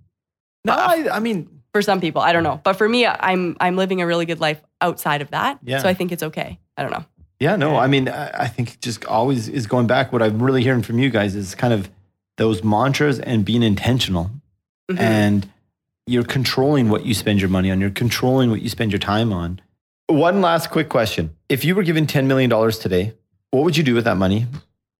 No, 0.64 0.74
I, 0.74 1.08
I 1.10 1.20
mean, 1.20 1.59
for 1.72 1.82
some 1.82 2.00
people. 2.00 2.20
I 2.20 2.32
don't 2.32 2.42
know. 2.42 2.60
But 2.62 2.74
for 2.74 2.88
me, 2.88 3.06
I'm 3.06 3.56
I'm 3.60 3.76
living 3.76 4.00
a 4.00 4.06
really 4.06 4.26
good 4.26 4.40
life 4.40 4.60
outside 4.80 5.22
of 5.22 5.30
that. 5.30 5.58
Yeah. 5.62 5.78
So 5.78 5.88
I 5.88 5.94
think 5.94 6.12
it's 6.12 6.22
okay. 6.22 6.58
I 6.76 6.82
don't 6.82 6.92
know. 6.92 7.04
Yeah, 7.38 7.56
no, 7.56 7.76
I 7.76 7.86
mean, 7.86 8.08
I 8.08 8.30
I 8.44 8.48
think 8.48 8.80
just 8.80 9.04
always 9.06 9.48
is 9.48 9.66
going 9.66 9.86
back. 9.86 10.12
What 10.12 10.22
I'm 10.22 10.42
really 10.42 10.62
hearing 10.62 10.82
from 10.82 10.98
you 10.98 11.10
guys 11.10 11.34
is 11.34 11.54
kind 11.54 11.72
of 11.72 11.90
those 12.36 12.62
mantras 12.62 13.18
and 13.18 13.44
being 13.44 13.62
intentional. 13.62 14.30
Mhm. 14.90 14.98
And 15.00 15.48
you're 16.06 16.24
controlling 16.24 16.88
what 16.88 17.06
you 17.06 17.14
spend 17.14 17.40
your 17.40 17.48
money 17.50 17.70
on, 17.70 17.80
you're 17.80 17.90
controlling 17.90 18.50
what 18.50 18.60
you 18.62 18.68
spend 18.68 18.90
your 18.92 18.98
time 18.98 19.32
on. 19.32 19.60
One 20.08 20.40
last 20.40 20.70
quick 20.70 20.88
question. 20.88 21.30
If 21.48 21.64
you 21.64 21.74
were 21.76 21.84
given 21.84 22.06
$10 22.06 22.26
million 22.26 22.50
today, 22.72 23.14
what 23.52 23.62
would 23.62 23.76
you 23.76 23.84
do 23.84 23.94
with 23.94 24.04
that 24.04 24.16
money? 24.16 24.46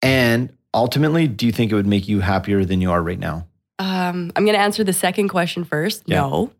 And 0.02 0.52
ultimately, 0.72 1.26
do 1.26 1.46
you 1.46 1.52
think 1.52 1.72
it 1.72 1.74
would 1.74 1.86
make 1.86 2.06
you 2.06 2.20
happier 2.20 2.64
than 2.64 2.80
you 2.80 2.92
are 2.92 3.02
right 3.02 3.18
now? 3.18 3.46
Um, 3.80 4.30
I'm 4.36 4.44
going 4.44 4.54
to 4.54 4.60
answer 4.60 4.84
the 4.84 4.92
second 4.92 5.28
question 5.28 5.64
first. 5.64 6.04
Yeah. 6.06 6.20
No, 6.20 6.52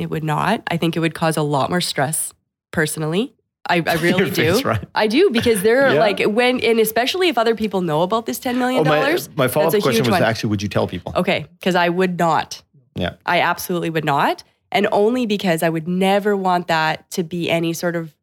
it 0.00 0.10
would 0.10 0.24
not. 0.24 0.62
I 0.70 0.76
think 0.76 0.96
it 0.96 1.00
would 1.00 1.14
cause 1.14 1.36
a 1.36 1.42
lot 1.42 1.70
more 1.70 1.80
stress 1.80 2.32
personally. 2.70 3.34
I, 3.68 3.82
I 3.86 3.94
really 4.02 4.30
do. 4.30 4.60
right. 4.62 4.82
I 4.94 5.06
do 5.06 5.30
because 5.30 5.62
there 5.62 5.86
are 5.86 5.94
Yeah. 5.94 6.00
like 6.00 6.20
when 6.22 6.60
and 6.60 6.80
especially 6.80 7.28
if 7.28 7.36
other 7.38 7.54
people 7.54 7.82
know 7.82 8.02
about 8.02 8.26
this 8.26 8.38
ten 8.38 8.58
million 8.58 8.80
Oh, 8.86 8.90
my 8.90 9.00
dollars. 9.00 9.28
my 9.36 9.48
follow 9.48 9.66
up 9.68 9.72
question 9.82 10.00
was 10.04 10.10
one. 10.10 10.22
actually, 10.22 10.50
would 10.50 10.62
you 10.62 10.68
tell 10.68 10.86
people? 10.86 11.12
Okay, 11.16 11.46
because 11.58 11.74
I 11.74 11.88
would 11.88 12.18
not. 12.18 12.62
Yeah. 12.96 13.14
I 13.26 13.40
absolutely 13.40 13.90
would 13.90 14.04
not. 14.04 14.42
And 14.72 14.86
only 14.92 15.26
because 15.26 15.62
I 15.62 15.68
would 15.68 15.86
never 15.88 16.36
want 16.36 16.68
that 16.68 17.10
to 17.12 17.22
be 17.24 17.50
any 17.50 17.72
sort 17.72 17.96
of, 17.96 18.14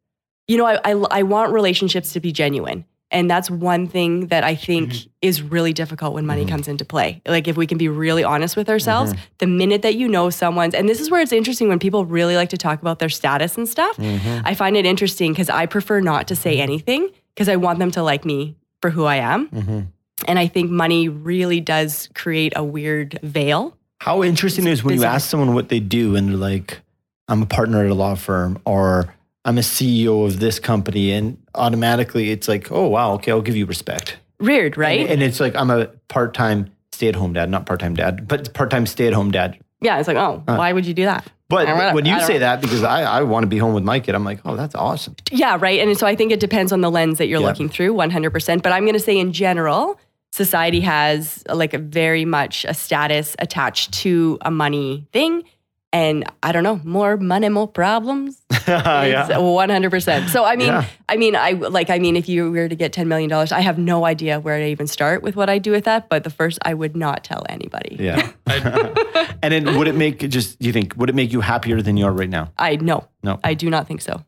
you 0.46 0.56
know, 0.56 0.64
I, 0.66 0.78
I, 0.84 0.90
I 1.10 1.22
want 1.22 1.52
relationships 1.52 2.12
to 2.14 2.20
be 2.20 2.32
genuine. 2.32 2.84
And 3.10 3.30
that's 3.30 3.50
one 3.50 3.86
thing 3.86 4.26
that 4.26 4.44
I 4.44 4.54
think 4.54 4.90
mm-hmm. 4.90 5.08
is 5.22 5.40
really 5.40 5.72
difficult 5.72 6.12
when 6.12 6.26
money 6.26 6.42
mm-hmm. 6.42 6.50
comes 6.50 6.68
into 6.68 6.84
play. 6.84 7.22
Like, 7.26 7.48
if 7.48 7.56
we 7.56 7.66
can 7.66 7.78
be 7.78 7.88
really 7.88 8.22
honest 8.22 8.54
with 8.54 8.68
ourselves, 8.68 9.12
mm-hmm. 9.12 9.22
the 9.38 9.46
minute 9.46 9.82
that 9.82 9.94
you 9.94 10.08
know 10.08 10.28
someone's, 10.28 10.74
and 10.74 10.88
this 10.88 11.00
is 11.00 11.10
where 11.10 11.22
it's 11.22 11.32
interesting 11.32 11.68
when 11.68 11.78
people 11.78 12.04
really 12.04 12.36
like 12.36 12.50
to 12.50 12.58
talk 12.58 12.82
about 12.82 12.98
their 12.98 13.08
status 13.08 13.56
and 13.56 13.66
stuff. 13.66 13.98
I 13.98 14.54
find 14.54 14.76
it 14.76 14.84
interesting 14.84 15.32
because 15.32 15.48
I 15.48 15.64
prefer 15.66 16.00
not 16.00 16.28
to 16.28 16.36
say 16.36 16.60
anything 16.60 17.08
because 17.34 17.48
I 17.48 17.56
want 17.56 17.78
them 17.78 17.90
to 17.92 18.02
like 18.02 18.24
me 18.24 18.56
for 18.82 18.90
who 18.90 19.04
I 19.04 19.16
am. 19.16 19.48
Mm-hmm. 19.48 19.80
And 20.26 20.38
I 20.38 20.46
think 20.46 20.70
money 20.70 21.08
really 21.08 21.60
does 21.60 22.08
create 22.14 22.52
a 22.56 22.64
weird 22.64 23.18
veil. 23.22 23.76
How 24.00 24.22
interesting 24.22 24.66
it 24.66 24.72
is 24.72 24.84
when 24.84 24.96
you 24.96 25.04
ask 25.04 25.30
someone 25.30 25.54
what 25.54 25.68
they 25.68 25.80
do 25.80 26.14
and 26.16 26.28
they're 26.28 26.36
like, 26.36 26.80
I'm 27.28 27.42
a 27.42 27.46
partner 27.46 27.84
at 27.84 27.90
a 27.90 27.94
law 27.94 28.16
firm 28.16 28.60
or 28.64 29.14
I'm 29.48 29.56
a 29.56 29.62
CEO 29.62 30.26
of 30.26 30.40
this 30.40 30.58
company. 30.58 31.10
And 31.12 31.38
automatically 31.54 32.30
it's 32.30 32.48
like, 32.48 32.70
oh, 32.70 32.86
wow, 32.88 33.14
okay, 33.14 33.32
I'll 33.32 33.40
give 33.40 33.56
you 33.56 33.64
respect. 33.64 34.18
Weird, 34.38 34.76
right? 34.76 35.00
And, 35.00 35.10
and 35.10 35.22
it's 35.22 35.40
like, 35.40 35.56
I'm 35.56 35.70
a 35.70 35.86
part 36.08 36.34
time 36.34 36.70
stay 36.92 37.08
at 37.08 37.14
home 37.16 37.32
dad, 37.32 37.48
not 37.48 37.64
part 37.64 37.80
time 37.80 37.94
dad, 37.94 38.28
but 38.28 38.52
part 38.52 38.70
time 38.70 38.84
stay 38.84 39.06
at 39.06 39.14
home 39.14 39.30
dad. 39.30 39.58
yeah, 39.80 39.98
it's 39.98 40.06
like, 40.06 40.18
oh, 40.18 40.42
why 40.44 40.72
would 40.72 40.84
you 40.84 40.92
do 40.92 41.04
that? 41.04 41.26
But 41.48 41.94
when 41.94 42.04
you 42.04 42.20
say 42.20 42.38
that, 42.38 42.60
because 42.60 42.82
I, 42.82 43.04
I 43.04 43.22
want 43.22 43.44
to 43.44 43.46
be 43.46 43.56
home 43.56 43.72
with 43.72 43.84
my 43.84 44.00
kid, 44.00 44.14
I'm 44.14 44.24
like, 44.24 44.40
oh, 44.44 44.54
that's 44.54 44.74
awesome. 44.74 45.16
Yeah, 45.30 45.56
right. 45.58 45.80
And 45.80 45.96
so 45.96 46.06
I 46.06 46.14
think 46.14 46.30
it 46.30 46.40
depends 46.40 46.72
on 46.72 46.82
the 46.82 46.90
lens 46.90 47.16
that 47.16 47.26
you're 47.28 47.40
Yeah. 47.40 47.46
looking 47.46 47.70
through 47.70 47.94
100%. 47.94 48.62
But 48.62 48.72
I'm 48.72 48.82
going 48.84 48.92
to 48.92 49.00
say 49.00 49.16
in 49.16 49.32
general, 49.32 49.98
society 50.30 50.80
has 50.80 51.42
like 51.48 51.72
a 51.72 51.78
very 51.78 52.26
much 52.26 52.66
a 52.66 52.74
status 52.74 53.34
attached 53.38 53.94
to 54.02 54.36
a 54.42 54.50
money 54.50 55.06
thing. 55.12 55.42
And 55.90 56.24
I 56.42 56.52
don't 56.52 56.64
know, 56.64 56.80
more 56.84 57.16
money, 57.16 57.48
more 57.48 57.68
problems. 57.68 58.42
It's 58.50 59.30
100%. 59.32 60.28
So 60.28 60.44
I 60.44 60.56
mean, 60.56 60.68
Yeah. 60.68 60.84
I 61.08 61.16
mean, 61.16 61.34
I 61.34 61.52
like, 61.52 61.88
I 61.88 61.98
mean, 61.98 62.16
if 62.16 62.28
you 62.28 62.50
were 62.50 62.68
to 62.68 62.76
get 62.76 62.92
$10 62.92 63.06
million, 63.06 63.32
I 63.32 63.60
have 63.60 63.78
no 63.78 64.04
idea 64.04 64.38
where 64.40 64.58
to 64.58 64.66
even 64.66 64.86
start 64.86 65.22
with 65.22 65.36
what 65.36 65.48
I 65.48 65.56
do 65.58 65.70
with 65.70 65.84
that. 65.84 66.10
But 66.10 66.24
the 66.24 66.30
first, 66.30 66.58
I 66.62 66.74
would 66.74 66.94
not 66.94 67.24
tell 67.24 67.46
anybody. 67.48 67.96
Yeah. 67.98 68.30
and 69.42 69.52
then 69.54 69.78
would 69.78 69.88
it 69.88 69.94
make 69.94 70.18
just, 70.28 70.58
do 70.58 70.66
you 70.66 70.72
think, 70.74 70.94
would 70.98 71.08
it 71.08 71.14
make 71.14 71.32
you 71.32 71.40
happier 71.40 71.80
than 71.80 71.96
you 71.96 72.04
are 72.04 72.12
right 72.12 72.28
now? 72.28 72.52
I 72.58 72.76
no, 72.76 73.08
No. 73.22 73.40
I 73.42 73.54
do 73.54 73.70
not 73.70 73.86
think 73.86 74.02
so. 74.02 74.22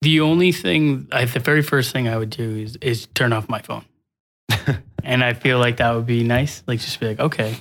The 0.00 0.20
only 0.20 0.50
thing, 0.52 1.06
I, 1.12 1.26
the 1.26 1.38
very 1.38 1.62
first 1.62 1.92
thing 1.92 2.08
I 2.08 2.16
would 2.16 2.30
do 2.30 2.56
is 2.56 2.76
is 2.80 3.06
turn 3.14 3.32
off 3.32 3.48
my 3.48 3.60
phone, 3.60 3.84
and 5.04 5.22
I 5.22 5.32
feel 5.34 5.60
like 5.60 5.76
that 5.76 5.94
would 5.94 6.06
be 6.06 6.24
nice. 6.24 6.64
Like 6.66 6.80
just 6.80 6.98
be 6.98 7.06
like, 7.06 7.20
okay, 7.20 7.54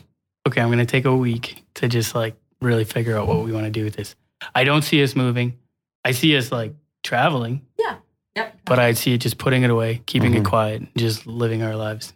okay, 0.48 0.60
I'm 0.60 0.72
gonna 0.72 0.88
take 0.88 1.06
a 1.06 1.16
week 1.16 1.64
to 1.76 1.88
just 1.88 2.16
like 2.16 2.36
really 2.62 2.84
figure 2.84 3.18
out 3.18 3.28
what 3.28 3.44
we 3.44 3.52
want 3.52 3.66
to 3.66 3.72
do 3.72 3.84
with 3.84 3.96
this. 3.96 4.16
I 4.56 4.64
don't 4.64 4.84
see 4.84 5.04
us 5.04 5.16
moving. 5.16 5.58
I 6.06 6.12
see 6.12 6.36
us 6.38 6.52
like 6.52 6.74
traveling, 7.04 7.62
Yeah. 7.80 7.96
Yep. 8.36 8.60
but 8.66 8.80
I 8.80 8.94
see 8.94 9.14
it 9.14 9.20
just 9.20 9.38
putting 9.38 9.64
it 9.64 9.70
away, 9.70 10.02
keeping 10.06 10.34
Mhm. 10.34 10.38
it 10.42 10.46
quiet, 10.46 10.84
just 10.96 11.28
living 11.28 11.64
our 11.64 11.76
lives. 11.76 12.14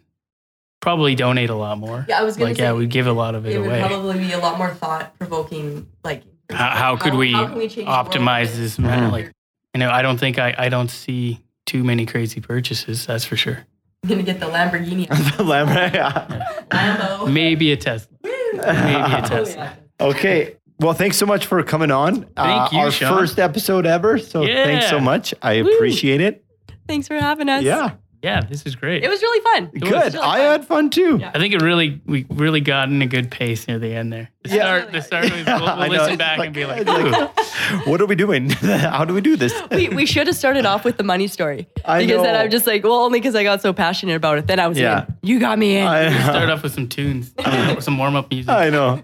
Probably 0.80 1.14
donate 1.14 1.50
a 1.50 1.54
lot 1.54 1.78
more. 1.78 2.04
Yeah, 2.08 2.20
I 2.20 2.22
was 2.22 2.36
gonna 2.36 2.50
like 2.50 2.58
yeah, 2.58 2.70
say, 2.70 2.76
we 2.78 2.86
give 2.86 3.06
a 3.06 3.12
lot 3.12 3.34
of 3.34 3.46
it, 3.46 3.54
it 3.56 3.58
would 3.60 3.80
probably 3.80 4.18
be 4.18 4.32
a 4.32 4.38
lot 4.38 4.56
more 4.58 4.72
thought 4.74 5.16
provoking. 5.18 5.86
Like, 6.04 6.22
how, 6.50 6.70
how 6.70 6.96
could 6.96 7.14
we, 7.14 7.32
how 7.32 7.46
can 7.46 7.58
we 7.58 7.68
change 7.68 7.86
the 7.86 7.92
optimize 7.92 8.54
this? 8.56 8.78
man? 8.78 9.08
Mhm. 9.10 9.12
Like, 9.12 9.32
you 9.74 9.80
know, 9.80 9.90
I 9.90 10.02
don't 10.02 10.18
think 10.18 10.38
I, 10.38 10.54
I 10.56 10.68
don't 10.68 10.90
see 10.90 11.40
too 11.64 11.82
many 11.82 12.06
crazy 12.06 12.40
purchases. 12.40 13.06
That's 13.06 13.24
for 13.24 13.36
sure. 13.36 13.66
I'm 14.04 14.10
gonna 14.10 14.22
get 14.22 14.38
the 14.38 14.46
Lamborghini. 14.46 15.08
The 15.36 15.42
lamb- 15.42 15.68
yeah. 15.94 16.44
Lambo. 16.70 17.32
Maybe 17.32 17.72
a 17.72 17.76
Tesla. 17.76 18.08
Maybe 18.22 18.58
a 18.58 19.20
Oh, 19.24 19.28
Tesla. 19.28 19.54
yeah. 19.64 19.74
Okay. 20.00 20.56
Well, 20.78 20.92
thanks 20.92 21.16
so 21.16 21.24
much 21.26 21.46
for 21.46 21.62
coming 21.62 21.90
on. 21.90 22.26
Uh, 22.36 22.44
Thank 22.44 22.72
you, 22.72 22.78
Our 22.80 22.90
Sean. 22.90 23.16
first 23.18 23.38
episode 23.38 23.86
ever. 23.86 24.18
So 24.18 24.44
thanks 24.44 24.88
so 24.90 25.00
much. 25.00 25.32
I 25.40 25.62
Woo. 25.62 25.72
appreciate 25.74 26.20
it. 26.20 26.44
Thanks 26.86 27.08
for 27.08 27.14
having 27.14 27.48
us. 27.48 27.62
Yeah. 27.62 27.92
Yeah, 28.22 28.40
this 28.40 28.64
is 28.66 28.74
great. 28.74 29.04
It 29.04 29.08
was 29.08 29.22
really 29.22 29.40
fun. 29.42 29.66
Good. 29.72 29.82
really 29.90 30.04
I 30.04 30.10
fun. 30.10 30.40
had 30.40 30.64
fun 30.66 30.90
too. 30.90 31.18
Yeah. 31.20 31.30
I 31.34 31.38
think 31.38 31.54
it 31.54 31.62
really 31.62 32.00
we 32.06 32.26
really 32.28 32.60
got 32.60 32.88
in 32.88 33.00
a 33.00 33.06
good 33.06 33.30
pace 33.30 33.68
near 33.68 33.78
the 33.78 33.94
end 33.94 34.12
there. 34.12 34.30
The 34.42 34.48
Yeah. 34.56 34.56
start, 34.80 34.92
the 34.92 35.00
start 35.02 35.24
was, 35.24 35.46
we'll, 35.46 35.78
we'll 35.78 35.88
listen 35.90 36.08
It's 36.12 36.16
back 36.18 36.38
like- 36.38 36.46
and 36.46 36.54
be 36.54 36.64
like, 36.66 36.86
like, 36.86 37.86
what 37.86 38.00
are 38.00 38.06
we 38.06 38.16
doing? 38.16 38.50
How 38.50 39.04
do 39.04 39.14
we 39.14 39.20
do 39.20 39.36
this? 39.36 39.54
We, 39.70 39.88
we 39.90 40.06
should 40.06 40.26
have 40.26 40.36
started 40.36 40.66
off 40.66 40.84
with 40.84 40.96
the 40.96 41.04
money 41.04 41.26
story. 41.28 41.68
I 41.84 42.04
because 42.04 42.22
then. 42.22 42.34
I'm 42.34 42.50
just 42.50 42.66
like, 42.66 42.82
well, 42.84 42.94
only 43.04 43.20
because 43.20 43.34
I 43.36 43.44
got 43.44 43.62
so 43.62 43.72
passionate 43.72 44.16
about 44.16 44.38
it. 44.38 44.46
Then 44.46 44.58
I 44.60 44.66
was 44.66 44.78
Yeah. 44.78 45.04
in. 45.06 45.14
You 45.22 45.38
got 45.38 45.58
me 45.58 45.76
in. 45.76 45.86
I 45.86 46.10
start 46.22 46.50
off 46.50 46.62
with 46.64 46.74
some 46.74 46.88
tunes, 46.88 47.32
some 47.80 47.96
warm 47.96 48.16
up 48.16 48.30
music. 48.30 48.50
I 48.50 48.70
know. 48.70 49.02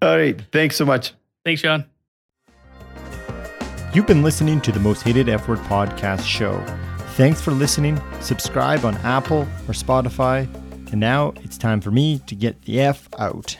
All 0.00 0.16
right. 0.16 0.40
Thanks 0.52 0.76
so 0.76 0.84
much. 0.84 1.12
Thanks, 1.44 1.60
Sean. 1.62 1.84
You've 3.94 4.06
been 4.06 4.22
listening 4.22 4.60
to 4.62 4.72
the 4.72 4.80
Most 4.80 5.02
Hated 5.02 5.28
F 5.28 5.48
Word 5.48 5.58
podcast 5.60 6.24
show. 6.24 6.62
Thanks 7.16 7.40
for 7.40 7.50
listening. 7.50 8.00
Subscribe 8.20 8.84
on 8.84 8.96
Apple 8.98 9.42
or 9.66 9.72
Spotify. 9.72 10.46
And 10.92 11.00
now 11.00 11.32
it's 11.42 11.58
time 11.58 11.80
for 11.80 11.90
me 11.90 12.20
to 12.26 12.34
get 12.34 12.62
the 12.62 12.80
F 12.80 13.08
out. 13.18 13.56